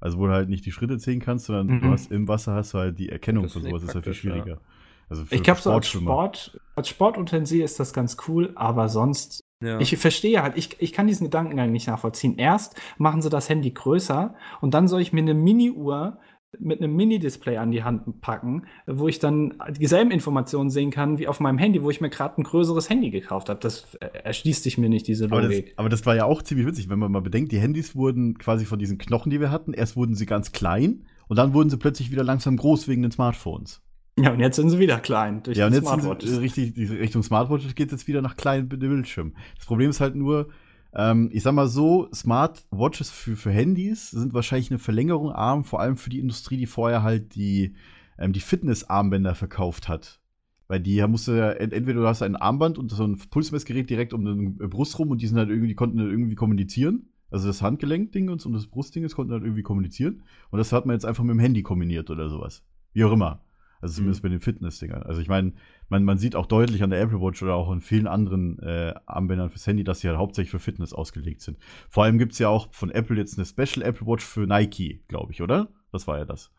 [0.00, 1.80] Also wo du halt nicht die Schritte zählen kannst, sondern Mhm.
[1.80, 4.24] du hast im Wasser hast du halt die Erkennung klingt sowas, ist halt viel praktisch,
[4.24, 4.32] ja.
[4.32, 4.60] schwieriger.
[5.08, 5.88] Also für ich glaube, so als.
[5.88, 9.78] Sport, als Sportutensil ist das ganz cool, aber sonst Ja.
[9.78, 12.38] Ich verstehe halt, ich, ich kann diesen Gedankengang nicht nachvollziehen.
[12.38, 16.16] Erst machen sie das Handy größer und dann soll ich mir eine Mini-Uhr
[16.58, 21.28] mit einem Mini-Display an die Hand packen, wo ich dann dieselben Informationen sehen kann wie
[21.28, 23.60] auf meinem Handy, wo ich mir gerade ein größeres Handy gekauft habe.
[23.60, 25.74] Das äh, erschließt sich mir nicht, diese aber das, Logik.
[25.76, 28.64] aber das war ja auch ziemlich witzig, wenn man mal bedenkt, die Handys wurden quasi
[28.64, 31.76] von diesen Knochen, die wir hatten, erst wurden sie ganz klein und dann wurden sie
[31.76, 33.80] plötzlich wieder langsam groß wegen den Smartphones.
[34.18, 36.76] Ja, und jetzt sind sie wieder klein durch Ja, und die sind sie, äh, richtig,
[36.90, 39.34] Richtung Smartwatches geht jetzt wieder nach kleinen Bi- Bildschirm.
[39.56, 40.48] Das Problem ist halt nur,
[40.94, 45.80] ähm, ich sag mal so, Smartwatches für, für Handys sind wahrscheinlich eine Verlängerung arm, vor
[45.80, 47.74] allem für die Industrie, die vorher halt die,
[48.18, 50.20] ähm, die Fitnessarmbänder verkauft hat.
[50.68, 53.90] Weil die musst du ja, ent- entweder du hast ein Armband und so ein Pulsmessgerät
[53.90, 57.08] direkt um den Brust rum und die sind halt irgendwie, konnten halt irgendwie kommunizieren.
[57.30, 60.22] Also das Handgelenkding und das Brustding, das konnten halt irgendwie kommunizieren.
[60.50, 62.64] Und das hat man jetzt einfach mit dem Handy kombiniert oder sowas.
[62.92, 63.40] Wie auch immer.
[63.80, 65.02] Also zumindest bei den Fitness-Dingern.
[65.04, 65.52] Also ich meine,
[65.88, 68.94] man, man sieht auch deutlich an der Apple Watch oder auch in vielen anderen äh,
[69.06, 71.58] Armbändern fürs Handy, dass sie halt hauptsächlich für Fitness ausgelegt sind.
[71.88, 75.02] Vor allem gibt es ja auch von Apple jetzt eine Special Apple Watch für Nike,
[75.08, 75.68] glaube ich, oder?
[75.92, 76.52] Das war ja das.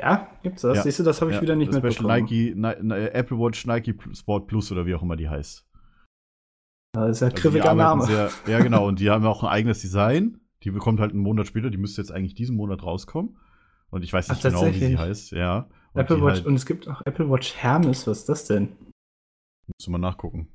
[0.00, 0.78] ja, gibt's das?
[0.78, 0.82] Ja.
[0.82, 2.54] Siehst du, das habe ich Ja, wieder nicht das Special mitbekommen.
[2.60, 5.66] Nike, Ni Apple Watch Nike Sport Plus oder wie auch immer die heißt.
[6.94, 8.06] Das ist ein Also griffiger arbeiten Name.
[8.06, 8.86] Sehr, ja, genau.
[8.86, 10.40] Und die haben auch ein eigenes Design.
[10.62, 11.68] Die bekommt halt einen Monat später.
[11.68, 13.36] Die müsste jetzt eigentlich diesen Monat rauskommen.
[13.90, 15.32] Und ich weiß nicht Ach, genau, wie sie heißt.
[15.32, 15.68] Ja.
[15.96, 18.68] Und Apple Watch, Halt, und es gibt auch Apple Watch Hermes, was ist das denn?
[19.84, 20.48] du mal nachgucken.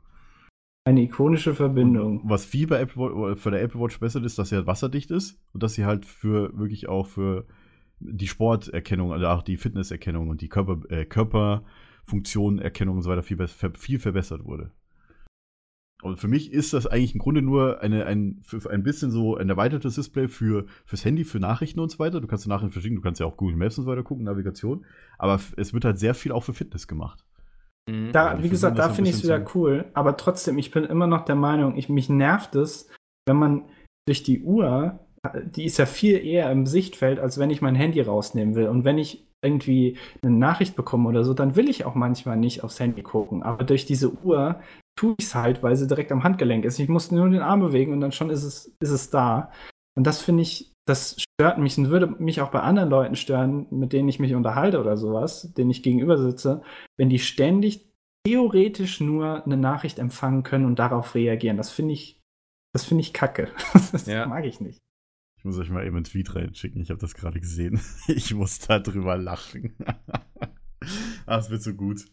[0.87, 2.21] Eine ikonische Verbindung.
[2.23, 5.11] Was viel bei Apple, Wa- für der Apple Watch besser ist, dass sie halt wasserdicht
[5.11, 7.45] ist und dass sie halt für wirklich auch für
[7.99, 13.37] die Sporterkennung, also auch die Fitnesserkennung und die Körper, äh, Körperfunktionenerkennung und so weiter viel,
[13.77, 14.71] viel verbessert wurde.
[16.01, 19.11] Und für mich ist das eigentlich im Grunde nur eine, ein, für, für ein bisschen
[19.11, 22.21] so ein erweitertes Display für, fürs Handy, für Nachrichten und so weiter.
[22.21, 24.25] Du kannst die Nachrichten verschicken, du kannst ja auch Google Maps und so weiter gucken,
[24.25, 24.85] Navigation.
[25.17, 27.25] Aber es wird halt sehr viel auch für Fitness gemacht.
[27.89, 28.11] Mhm.
[28.11, 29.85] Da, die wie gesagt, da finde ich es wieder cool.
[29.93, 32.89] Aber trotzdem, ich bin immer noch der Meinung, ich, mich nervt es,
[33.27, 33.63] wenn man
[34.07, 34.99] durch die Uhr,
[35.45, 38.67] die ist ja viel eher im Sichtfeld, als wenn ich mein Handy rausnehmen will.
[38.67, 42.63] Und wenn ich irgendwie eine Nachricht bekomme oder so, dann will ich auch manchmal nicht
[42.63, 43.43] aufs Handy gucken.
[43.43, 44.59] Aber durch diese Uhr
[44.97, 46.79] tue ich es halt, weil sie direkt am Handgelenk ist.
[46.79, 49.51] Ich muss nur den Arm bewegen und dann schon ist es, ist es da.
[49.97, 53.67] Und das finde ich, das stört mich und würde mich auch bei anderen Leuten stören,
[53.71, 56.61] mit denen ich mich unterhalte oder sowas, denen ich gegenüber sitze,
[56.97, 57.89] wenn die ständig
[58.25, 61.57] theoretisch nur eine Nachricht empfangen können und darauf reagieren.
[61.57, 62.19] Das finde ich,
[62.73, 63.49] das finde ich kacke.
[63.91, 64.25] Das Ja.
[64.27, 64.79] mag ich nicht.
[65.41, 66.83] Ich muss euch mal eben einen Tweet reinschicken.
[66.83, 67.81] Ich habe das gerade gesehen.
[68.07, 69.73] Ich muss da drüber lachen.
[71.25, 72.05] ah, es wird so gut.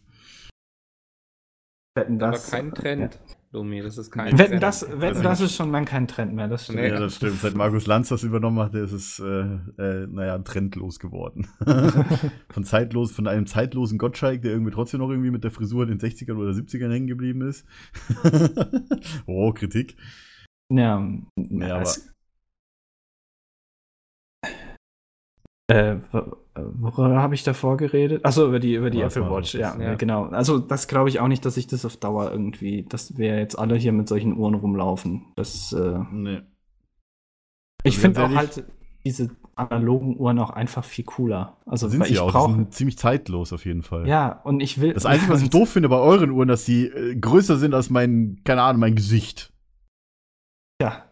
[1.94, 3.20] Wetten, Aber das, kein Trend,
[3.52, 4.62] Lumi, das ist kein Wetten, Trend.
[4.62, 6.48] das, wetten, das ist schon lang kein Trend mehr.
[6.48, 6.78] Das stimmt.
[6.78, 6.88] Nee.
[6.88, 7.38] Ja, das stimmt.
[7.40, 11.48] Seit Markus Lanz das übernommen hat, ist es, äh, äh, naja, trendlos geworden.
[12.48, 15.98] von zeitlos, von einem zeitlosen Gottschalk, der irgendwie trotzdem noch irgendwie mit der Frisur in
[15.98, 17.66] den 60ern oder 70ern hängen geblieben ist.
[19.26, 19.96] oh, Kritik.
[20.70, 21.06] Ja,
[21.36, 22.08] Ja, aber- es,
[25.68, 28.24] äh, wo- worüber habe ich davor geredet?
[28.24, 29.94] Achso, über die, über die Apple Watch, ja, ja.
[29.94, 30.24] genau.
[30.24, 33.58] Also, das glaube ich auch nicht, dass ich das auf Dauer irgendwie, dass wir jetzt
[33.58, 35.26] alle hier mit solchen Uhren rumlaufen.
[35.36, 36.40] Das, äh, Nee.
[37.84, 38.64] ich Also finde auch halt
[39.04, 41.56] diese analogen Uhren auch einfach viel cooler.
[41.66, 42.26] Also, Sind weil sie ich auch.
[42.28, 42.52] Die brauche.
[42.52, 44.06] sind ziemlich zeitlos auf jeden Fall.
[44.08, 44.92] Ja, und ich will.
[44.94, 47.90] Das Einzige, was ich doof finde bei euren Uhren, dass sie äh, größer sind als
[47.90, 49.52] mein, keine Ahnung, mein Gesicht.
[50.80, 51.04] Ja,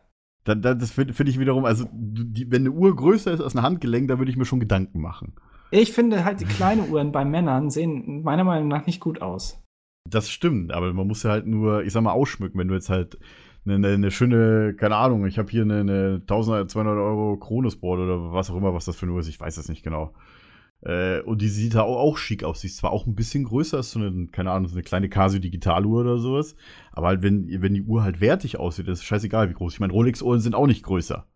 [0.47, 3.57] Da, da, das finde find ich wiederum, also die, wenn eine Uhr größer ist als
[3.57, 5.35] ein Handgelenk, da würde ich mir schon Gedanken machen.
[5.73, 9.61] ich finde halt, die kleinen Uhren bei Männern sehen meiner Meinung nach nicht gut aus.
[10.09, 12.91] Das stimmt, aber man muss ja halt nur, ich sag mal, ausschmücken, wenn du jetzt
[12.91, 13.19] halt
[13.67, 18.49] eine, eine, schöne, keine Ahnung, ich habe hier eine, eine 1200 Euro Chronosport oder was
[18.49, 20.15] auch immer, was das für eine Uhr ist, ich weiß es nicht genau.
[20.87, 22.61] Äh, und die sieht da auch, auch schick aus.
[22.61, 25.09] Sie ist zwar auch ein bisschen größer als so eine, keine Ahnung, so eine kleine
[25.09, 26.55] Casio Digitaluhr oder sowas,
[26.93, 29.75] aber halt, wenn, wenn die Uhr halt wertig aussieht, ist scheißegal, wie groß.
[29.75, 31.27] Ich meine, Rolex-Uhren sind auch nicht größer.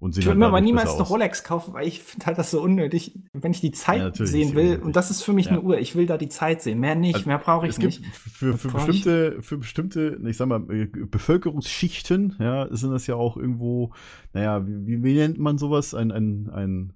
[0.00, 1.02] Und Ich würde halt mir aber niemals eine.
[1.02, 4.30] Rolex kaufen, weil ich finde halt das so unnötig, wenn ich die Zeit Ja, ist
[4.30, 4.66] sehen will.
[4.66, 4.84] unnötig.
[4.84, 5.52] Und das ist für mich Ja.
[5.52, 5.78] eine Uhr.
[5.80, 6.78] Ich will da die Zeit sehen.
[6.78, 8.04] Mehr nicht, Also, mehr brauche ich es nicht.
[8.04, 9.02] für, für, brauch ich?
[9.02, 13.92] bestimmte, für bestimmte, ich sag mal, äh, Bevölkerungsschichten, ja, sind das ja auch irgendwo,
[14.34, 15.94] naja, wie, wie- wie nennt man sowas?
[15.94, 16.92] Ein, ein, ein,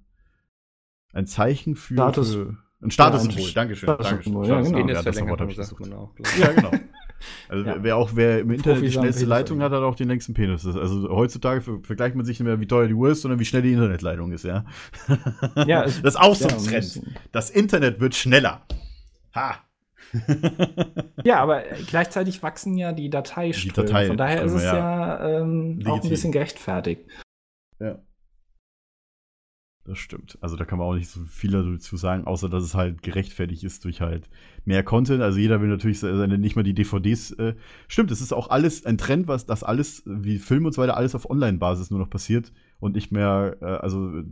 [1.13, 2.33] ein Zeichen für, Status.
[2.33, 3.41] für ein Statussymbol.
[3.41, 3.87] Ja, ein Dankeschön.
[3.89, 4.49] Statussymbol, Dankeschön.
[4.49, 5.01] ja, genau.
[5.01, 5.89] Statussymbol, das Wort Penisverlängerung hab ich sagt gesucht.
[5.89, 6.13] man auch.
[6.39, 6.71] Ja, genau.
[7.47, 7.75] Also Ja.
[7.81, 10.33] wer auch wer im Internet die Profis haben schnellste Leitung hat, hat auch den längsten
[10.33, 10.65] Penis.
[10.65, 13.45] Also heutzutage ver vergleicht man sich nicht mehr, wie teuer die Uhr ist, sondern wie
[13.45, 14.65] schnell die Internetleitung ist, ja.
[15.65, 17.01] Ja, es- das ist auch so ja, ein Trend.
[17.31, 18.61] das- Internet wird schneller.
[19.35, 19.55] Ha.
[21.23, 23.87] Ja, aber gleichzeitig wachsen ja die Dateiströme.
[23.89, 27.09] Datei- Von daher ist es Ströme, ja, ähm, auch ein bisschen gerechtfertigt.
[27.79, 27.99] Ja.
[29.85, 30.37] Das stimmt.
[30.39, 33.65] Also da kann man auch nicht so viel dazu sagen, außer dass es halt gerechtfertigt
[33.65, 34.29] ist durch halt
[34.63, 35.21] mehr Content.
[35.21, 37.31] Also jeder will natürlich seine, nicht mal die DVDs.
[37.31, 37.55] Äh,
[37.89, 40.95] stimmt, es ist auch alles ein Trend, was das alles, wie Film und so weiter,
[40.95, 44.23] alles auf Online-Basis nur noch passiert und nicht mehr, äh, also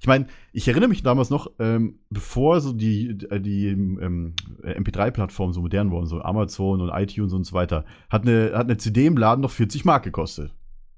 [0.00, 5.54] ich meine, ich erinnere mich damals noch, ähm, bevor so die, äh, die ähm, MP3-Plattformen
[5.54, 9.06] so modern wurden, so Amazon und iTunes und so weiter, hat eine, hat eine CD
[9.06, 10.54] im Laden noch 40 Mark gekostet.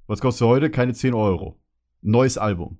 [0.09, 0.71] Was kostet heute?
[0.71, 1.61] Keine 10 Euro.
[2.01, 2.79] Neues Album.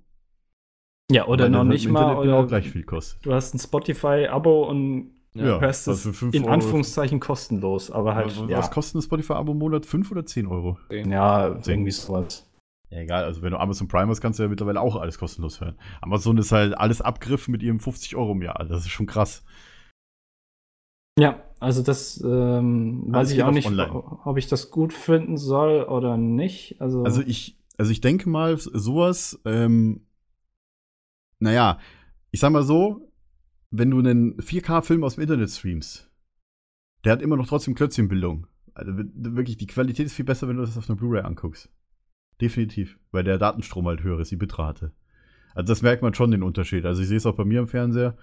[1.11, 2.01] Ja, oder noch nicht mal.
[2.11, 3.25] Internet Oder auch gleich viel kostet.
[3.25, 7.91] Du hast ein Spotify-Abo und Ja, hörst es fünf in Euro- Anführungszeichen kostenlos.
[7.91, 9.85] Aber halt, was, ja, was kostet ein Spotify-Abo im Monat?
[9.85, 10.77] 5 oder 10 Euro?
[10.89, 12.49] ja irgendwie sowas.
[12.89, 13.23] Ja, egal.
[13.23, 15.77] Also, wenn du Amazon Prime hast, kannst du ja mittlerweile auch alles kostenlos hören.
[16.01, 18.63] Amazon ist halt alles Abgriff mit ihrem 50 Euro im Jahr.
[18.69, 19.43] Das ist schon krass.
[21.19, 23.91] Ja, also das ähm, weiß ich auch nicht, online.
[24.25, 26.81] ob ich das gut finden soll oder nicht.
[26.81, 30.05] Also, Also ich, also ich denke mal, sowas, ähm,
[31.43, 31.77] naja,
[32.31, 33.11] ich sag mal so,
[33.69, 36.09] wenn du einen 4K-Film aus dem Internet streamst,
[37.03, 38.47] der hat immer noch trotzdem Klötzchenbildung.
[38.73, 41.69] Also wirklich, die Qualität ist viel besser, wenn du das auf einer Blu-ray anguckst.
[42.41, 44.93] Definitiv, weil der Datenstrom halt höher ist, die Bitrate.
[45.53, 46.85] Also das merkt man schon den Unterschied.
[46.85, 48.17] Also ich sehe es auch bei mir im Fernseher.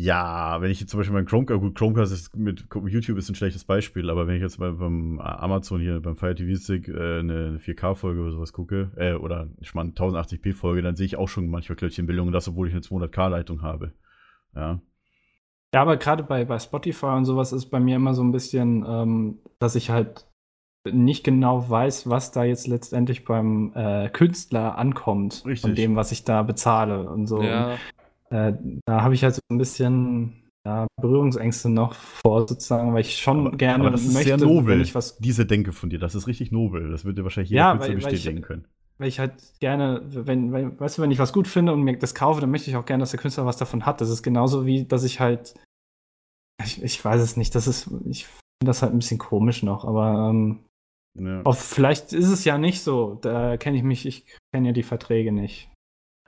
[0.00, 3.34] Ja, wenn ich jetzt zum Beispiel meinen Chromecast, gut, Chromecast ist mit YouTube ist ein
[3.34, 7.18] schlechtes Beispiel, aber wenn ich jetzt bei, beim Amazon hier beim Fire TV Stick äh,
[7.18, 11.48] eine 4K-Folge oder sowas gucke, äh, oder ich meine 1080p-Folge, dann sehe ich auch schon
[11.48, 13.90] manchmal Klötzchenbildung und das, obwohl ich eine 200k-Leitung habe.
[14.54, 14.80] Ja.
[15.74, 18.84] Ja, aber gerade bei, bei Spotify und sowas ist bei mir immer so ein bisschen,
[18.88, 20.26] ähm, dass ich halt
[20.88, 25.60] nicht genau weiß, was da jetzt letztendlich beim äh, Künstler ankommt Richtig.
[25.60, 27.42] von dem, was ich da bezahle und so.
[27.42, 27.78] Ja,
[28.30, 28.52] Äh,
[28.86, 33.46] da habe ich halt so ein bisschen ja, Berührungsängste noch vor, sozusagen, weil ich schon
[33.46, 35.98] Aber- gerne aber das ist möchte, sehr nobel, wenn ich was, diese Denke von dir.
[35.98, 36.90] Das ist richtig nobel.
[36.90, 38.66] Das wird dir wahrscheinlich jeder Ja, weil- weil ich- bestätigen können.
[38.98, 41.96] weil ich halt gerne, wenn, wenn, weißt du, wenn ich was gut finde und mir
[41.98, 44.00] das kaufe, dann möchte ich auch gerne, dass der Künstler was davon hat.
[44.00, 45.54] Das ist genauso wie, dass ich halt,
[46.62, 49.84] ich, ich weiß es nicht, das ist, ich finde das halt ein bisschen komisch noch,
[49.84, 50.64] aber ähm,
[51.18, 51.50] Ja.
[51.52, 53.14] vielleicht ist es ja nicht so.
[53.22, 55.70] Da kenne ich mich, ich kenne ja die Verträge nicht.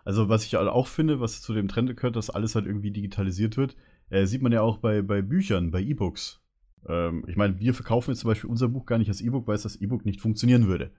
[0.04, 2.90] Also, was ich halt auch finde, was zu dem Trend gehört, dass alles halt irgendwie
[2.90, 3.76] digitalisiert wird,
[4.08, 6.40] äh, sieht man ja auch bei, bei Büchern, bei E-Books.
[6.88, 9.56] Ähm, ich meine, wir verkaufen jetzt zum Beispiel unser Buch gar nicht als E-Book, weil
[9.56, 10.90] es das E-Book nicht funktionieren würde.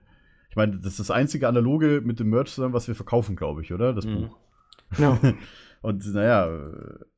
[0.50, 3.62] Ich meine, das ist das einzige analoge mit dem Merch zusammen, was wir verkaufen, glaube
[3.62, 3.92] ich, oder?
[3.92, 4.14] Das Mhm.
[4.28, 4.38] Buch.
[4.98, 5.18] Ja.
[5.82, 6.48] Und naja,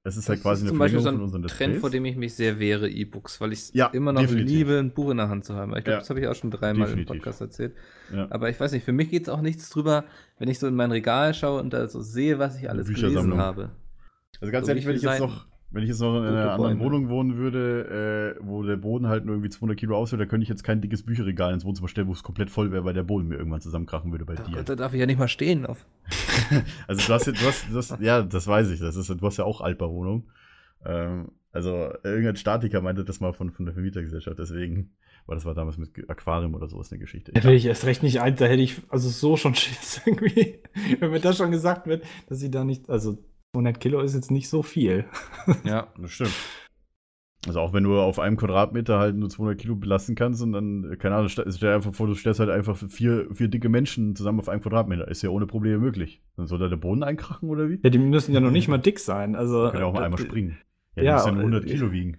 [0.05, 1.81] es ist halt das quasi ist eine Verlängerung so von ein unseren Trend, Displays.
[1.81, 4.51] vor dem ich mich sehr wehre, E-Books, weil ich es Ja, immer noch definitiv.
[4.51, 5.71] liebe, ein Buch in der Hand zu haben.
[5.77, 5.99] Ich glaube, Ja.
[5.99, 7.11] das habe ich auch schon dreimal Definitiv.
[7.15, 7.75] im Podcast erzählt.
[8.13, 8.27] Ja.
[8.31, 10.05] Aber ich weiß nicht, für mich geht es auch nichts drüber,
[10.39, 13.37] wenn ich so in mein Regal schaue und da so sehe, was ich alles gelesen
[13.37, 13.71] habe.
[14.41, 16.53] Also ganz So, ehrlich, wenn ich jetzt noch, wenn ich jetzt noch in Gute einer
[16.53, 16.81] anderen Bäume.
[16.85, 20.43] Wohnung wohnen würde, äh, wo der Boden halt nur irgendwie 200 Kilo aushält, dann könnte
[20.45, 23.03] ich jetzt kein dickes Bücherregal ins Wohnzimmer stellen, wo es komplett voll wäre, weil der
[23.03, 24.63] Boden mir irgendwann zusammenkrachen würde bei Da, dir.
[24.63, 25.67] da darf ich ja nicht mal stehen.
[25.67, 25.85] Auf.
[26.87, 29.21] Also du hast, ja- du hast, du hast ja, das weiß ich, das ist, du
[29.27, 30.25] hast ja auch Altbauwohnung.
[30.85, 34.91] Ähm, also irgendein Statiker meinte das mal von, von der Vermietergesellschaft, deswegen,
[35.27, 37.33] weil das war damals mit Aquarium oder sowas eine Geschichte.
[37.33, 40.59] Da will ich erst recht nicht ein, da hätte ich also so schon Schiss irgendwie,
[41.01, 43.19] wenn mir das schon gesagt wird, dass sie da nicht, also
[43.55, 45.05] 100 Kilo ist jetzt nicht so viel.
[45.65, 45.89] Ja.
[45.99, 46.35] Das stimmt.
[47.47, 50.93] Also auch wenn du auf einem Quadratmeter halt nur 200 Kilo belasten kannst und dann,
[50.93, 54.17] äh, keine Ahnung, stell dir einfach vor, du stellst halt einfach vier, vier dicke Menschen
[54.17, 55.09] zusammen auf einem Quadratmeter.
[55.09, 56.23] Ist ja ohne Probleme möglich.
[56.37, 57.81] Dann soll da der Boden einkrachen oder wie?
[57.83, 59.37] Ja, die müssen ja noch nicht mal dick sein.
[59.37, 60.59] Also, Kann ja auch mal einmal springen.
[60.97, 62.19] Ja, ja, ja muss ja nur 100 äh, Kilo wiegen.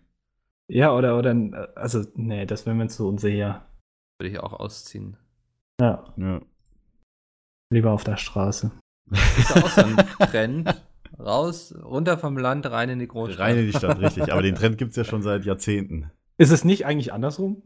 [0.67, 3.65] Ja, oder, oder, also, nee, das wäre mir zu unsicher.
[4.19, 5.17] Würde ich auch ausziehen.
[5.81, 6.41] Ja, Ja.
[7.71, 8.71] lieber auf der Straße.
[9.11, 10.84] Ist auch so ein Trend.
[11.19, 13.39] Raus, runter vom Land, rein in die Großstadt.
[13.39, 14.31] Rein in die Stadt, richtig.
[14.31, 16.11] Aber den Trend gibt es ja schon seit Jahrzehnten.
[16.37, 17.63] Ist es nicht eigentlich andersrum?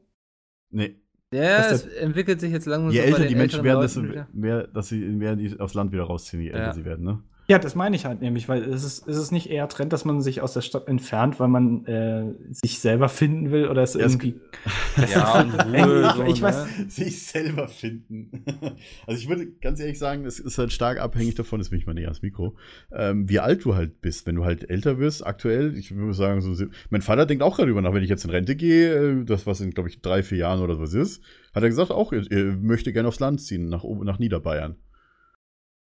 [0.69, 0.95] Nee.
[1.33, 4.01] Ja, es entwickelt sich jetzt langsam Je so bei älter den die Menschen werden, desto
[4.33, 6.73] mehr, dass sie mehr aufs Land wieder rausziehen, je älter Ja.
[6.73, 7.23] sie werden, ne?
[7.49, 10.05] Ja, das meine ich halt nämlich, weil es ist, ist es nicht eher Trend, dass
[10.05, 13.95] man sich aus der Stadt entfernt, weil man äh, sich selber finden will oder ist
[13.95, 14.35] Ja, es irgendwie.
[15.11, 16.89] Ja, in Ruhe, ich, so, ich weiß, ne?
[16.89, 18.43] sich selber finden.
[19.07, 21.87] Also ich würde ganz ehrlich sagen, es ist halt stark abhängig davon, das bin ich
[21.87, 22.55] mal näher ans Mikro,
[22.91, 24.27] ähm, wie alt du halt bist.
[24.27, 26.53] Wenn du halt älter wirst, aktuell, ich würde sagen, so,
[26.91, 29.47] mein Vater denkt auch gerade über nach, wenn ich jetzt in Rente gehe, äh, das
[29.47, 31.23] was in, glaube ich, drei, vier Jahren oder was ist,
[31.55, 34.75] hat er gesagt, auch, er, er möchte gerne aufs Land ziehen, nach, oben- nach Niederbayern.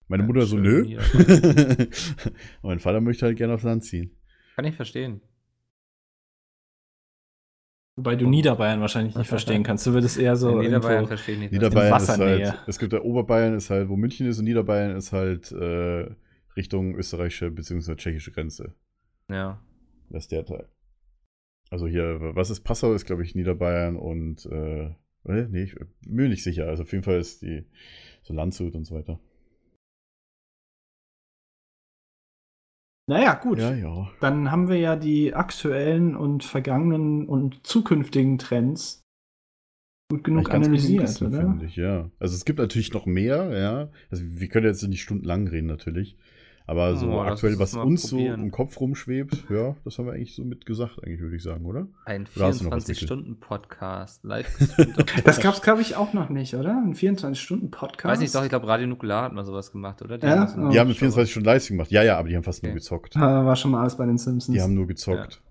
[0.08, 0.84] Meine Ja, Mutter so, nö.
[2.62, 4.16] Mein Vater möchte halt gerne aufs Land ziehen.
[4.56, 5.20] Kann ich verstehen.
[7.96, 9.86] Wobei du Niederbayern wahrscheinlich nicht verstehen kannst.
[9.86, 10.58] Du würdest eher so.
[10.58, 11.52] In Niederbayern irgendwo- verstehe ich nicht.
[11.52, 15.12] Niederbayern ist halt, es gibt ja Oberbayern ist halt, wo München ist und Niederbayern ist
[15.12, 16.10] halt äh,
[16.56, 17.94] Richtung österreichische bzw.
[17.94, 18.74] tschechische Grenze.
[19.30, 19.62] Ja.
[20.10, 20.68] Das ist der Teil.
[21.70, 24.90] Also hier, was ist Passau, ist glaube ich Niederbayern und äh,
[25.24, 26.66] nee, ich bin mir nicht sicher.
[26.66, 27.64] Also auf jeden Fall ist die
[28.22, 29.20] so Landshut und so weiter.
[33.06, 33.58] Naja, gut.
[33.58, 34.10] Ja, ja.
[34.20, 39.02] Dann haben wir ja die aktuellen und vergangenen und zukünftigen Trends
[40.10, 41.64] gut genug analysiert, gerissen, oder?
[41.64, 42.10] ich, ja.
[42.18, 43.88] Also es gibt natürlich noch mehr, ja.
[44.10, 46.16] Also wir können jetzt nicht stundenlang reden natürlich.
[46.66, 48.36] Aber so Oh, aktuell, was uns probieren.
[48.40, 51.42] so im Kopf rumschwebt, ja, das haben wir eigentlich so mit gesagt, eigentlich würde ich
[51.42, 51.88] sagen, oder?
[52.06, 53.06] Ein Oder hast du noch was, Mikkel?
[53.06, 54.24] 24-Stunden-Podcast.
[54.24, 55.42] Live gestreamt auf Das Twitch.
[55.44, 56.70] gab's, glaube ich, auch noch nicht, oder?
[56.82, 58.04] Ein 24-Stunden-Podcast.
[58.12, 60.16] Weiß nicht, doch, ich glaube, Radio Nukular hat mal sowas gemacht, oder?
[60.16, 60.38] Die Ja?
[60.38, 60.70] haben so Oh.
[60.70, 61.00] Die haben mit Show.
[61.00, 61.90] 24 Stunden Leistung gemacht.
[61.90, 62.78] Ja, ja, aber die haben fast nur Okay.
[62.78, 63.16] gezockt.
[63.18, 64.54] Ah, War schon mal alles bei den Simpsons.
[64.56, 65.42] Die haben nur gezockt.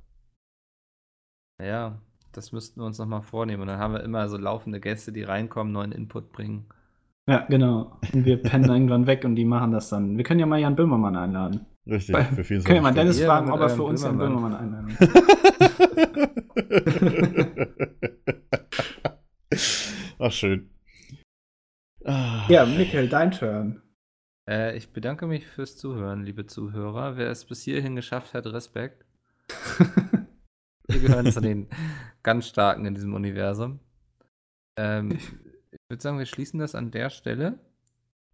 [1.62, 3.62] Ja, das müssten wir uns nochmal vornehmen.
[3.62, 6.66] Und dann haben wir immer so laufende Gäste, die reinkommen, neuen Input bringen.
[7.30, 8.00] Ja, genau.
[8.14, 10.18] Und wir pennen irgendwann weg und die machen das dann.
[10.18, 11.66] Wir können ja mal Jan Böhmermann einladen.
[11.88, 14.18] Richtig, Bei- für 24 Können ja mal Dennis Ihr fragen, ob er für uns Jan
[14.18, 14.56] Böhmermann.
[14.56, 14.98] Einladen
[20.20, 20.70] Ach, schön.
[22.06, 23.82] Ah, Ja, Mikkel, dein Turn.
[24.50, 27.18] Äh, ich bedanke mich fürs Zuhören, liebe Zuhörer.
[27.18, 29.06] Wer es bis hierhin geschafft hat, Respekt.
[30.88, 31.68] Wir gehören zu den
[32.24, 33.80] ganz Starken in diesem Universum.
[34.78, 35.18] Ähm,
[35.74, 37.60] ich würde sagen, wir schließen das an der Stelle.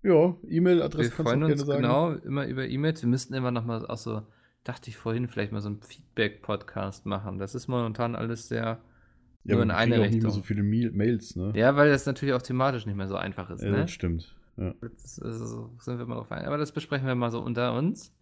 [0.02, 1.82] Ja, E-Mail-Adresse kannst du freuen auch uns gerne sagen.
[1.82, 3.02] genau immer über E-Mails.
[3.02, 4.22] Wir müssten immer noch mal auch so,
[4.64, 7.38] dachte ich vorhin, vielleicht mal so einen Feedback-Podcast machen.
[7.38, 8.82] Das ist momentan alles sehr
[9.44, 10.32] Ja, nur in wir eine kriegen auch nicht mehr Richtung.
[10.32, 11.52] so viele Mail- Mails, ne?
[11.56, 13.62] Ja, weil das natürlich auch thematisch nicht mehr so einfach ist.
[13.62, 13.78] Ja, ne?
[13.82, 14.36] das stimmt.
[14.58, 14.74] Ja.
[14.82, 16.46] Das also, sind wir mal drauf ein.
[16.46, 18.14] Aber das besprechen wir mal so unter uns.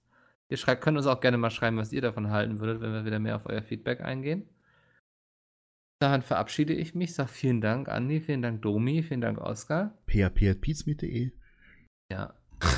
[0.50, 3.06] Ihr schreibt, könnt uns auch gerne mal schreiben, was ihr davon halten würdet, wenn wir
[3.06, 4.48] wieder mehr auf euer Feedback eingehen.
[6.00, 9.98] Daran verabschiede ich mich, sage vielen Dank, Andi, vielen Dank, Domi, vielen Dank, Oskar.
[10.06, 11.32] php.peatsmeet.de
[12.12, 12.34] Ja,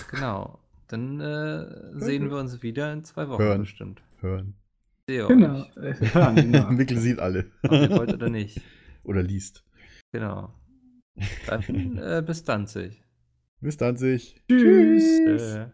[0.09, 0.59] genau.
[0.87, 3.61] Dann äh, sehen wir uns wieder in zwei Wochen Hören.
[3.61, 4.01] bestimmt.
[4.21, 4.55] hören.
[5.07, 5.59] Sehe Genau.
[5.61, 5.77] euch.
[5.77, 6.71] Äh, hören, genau.
[6.71, 7.51] Mikkel sieht alle.
[7.63, 8.61] Ob ihr wollt oder nicht.
[9.03, 9.63] Oder liest.
[10.11, 10.53] Genau.
[11.47, 13.01] Dann, äh, bis Danzig.
[13.61, 14.41] Bis dann sich.
[14.49, 15.03] Tschüss.
[15.25, 15.65] Tschö.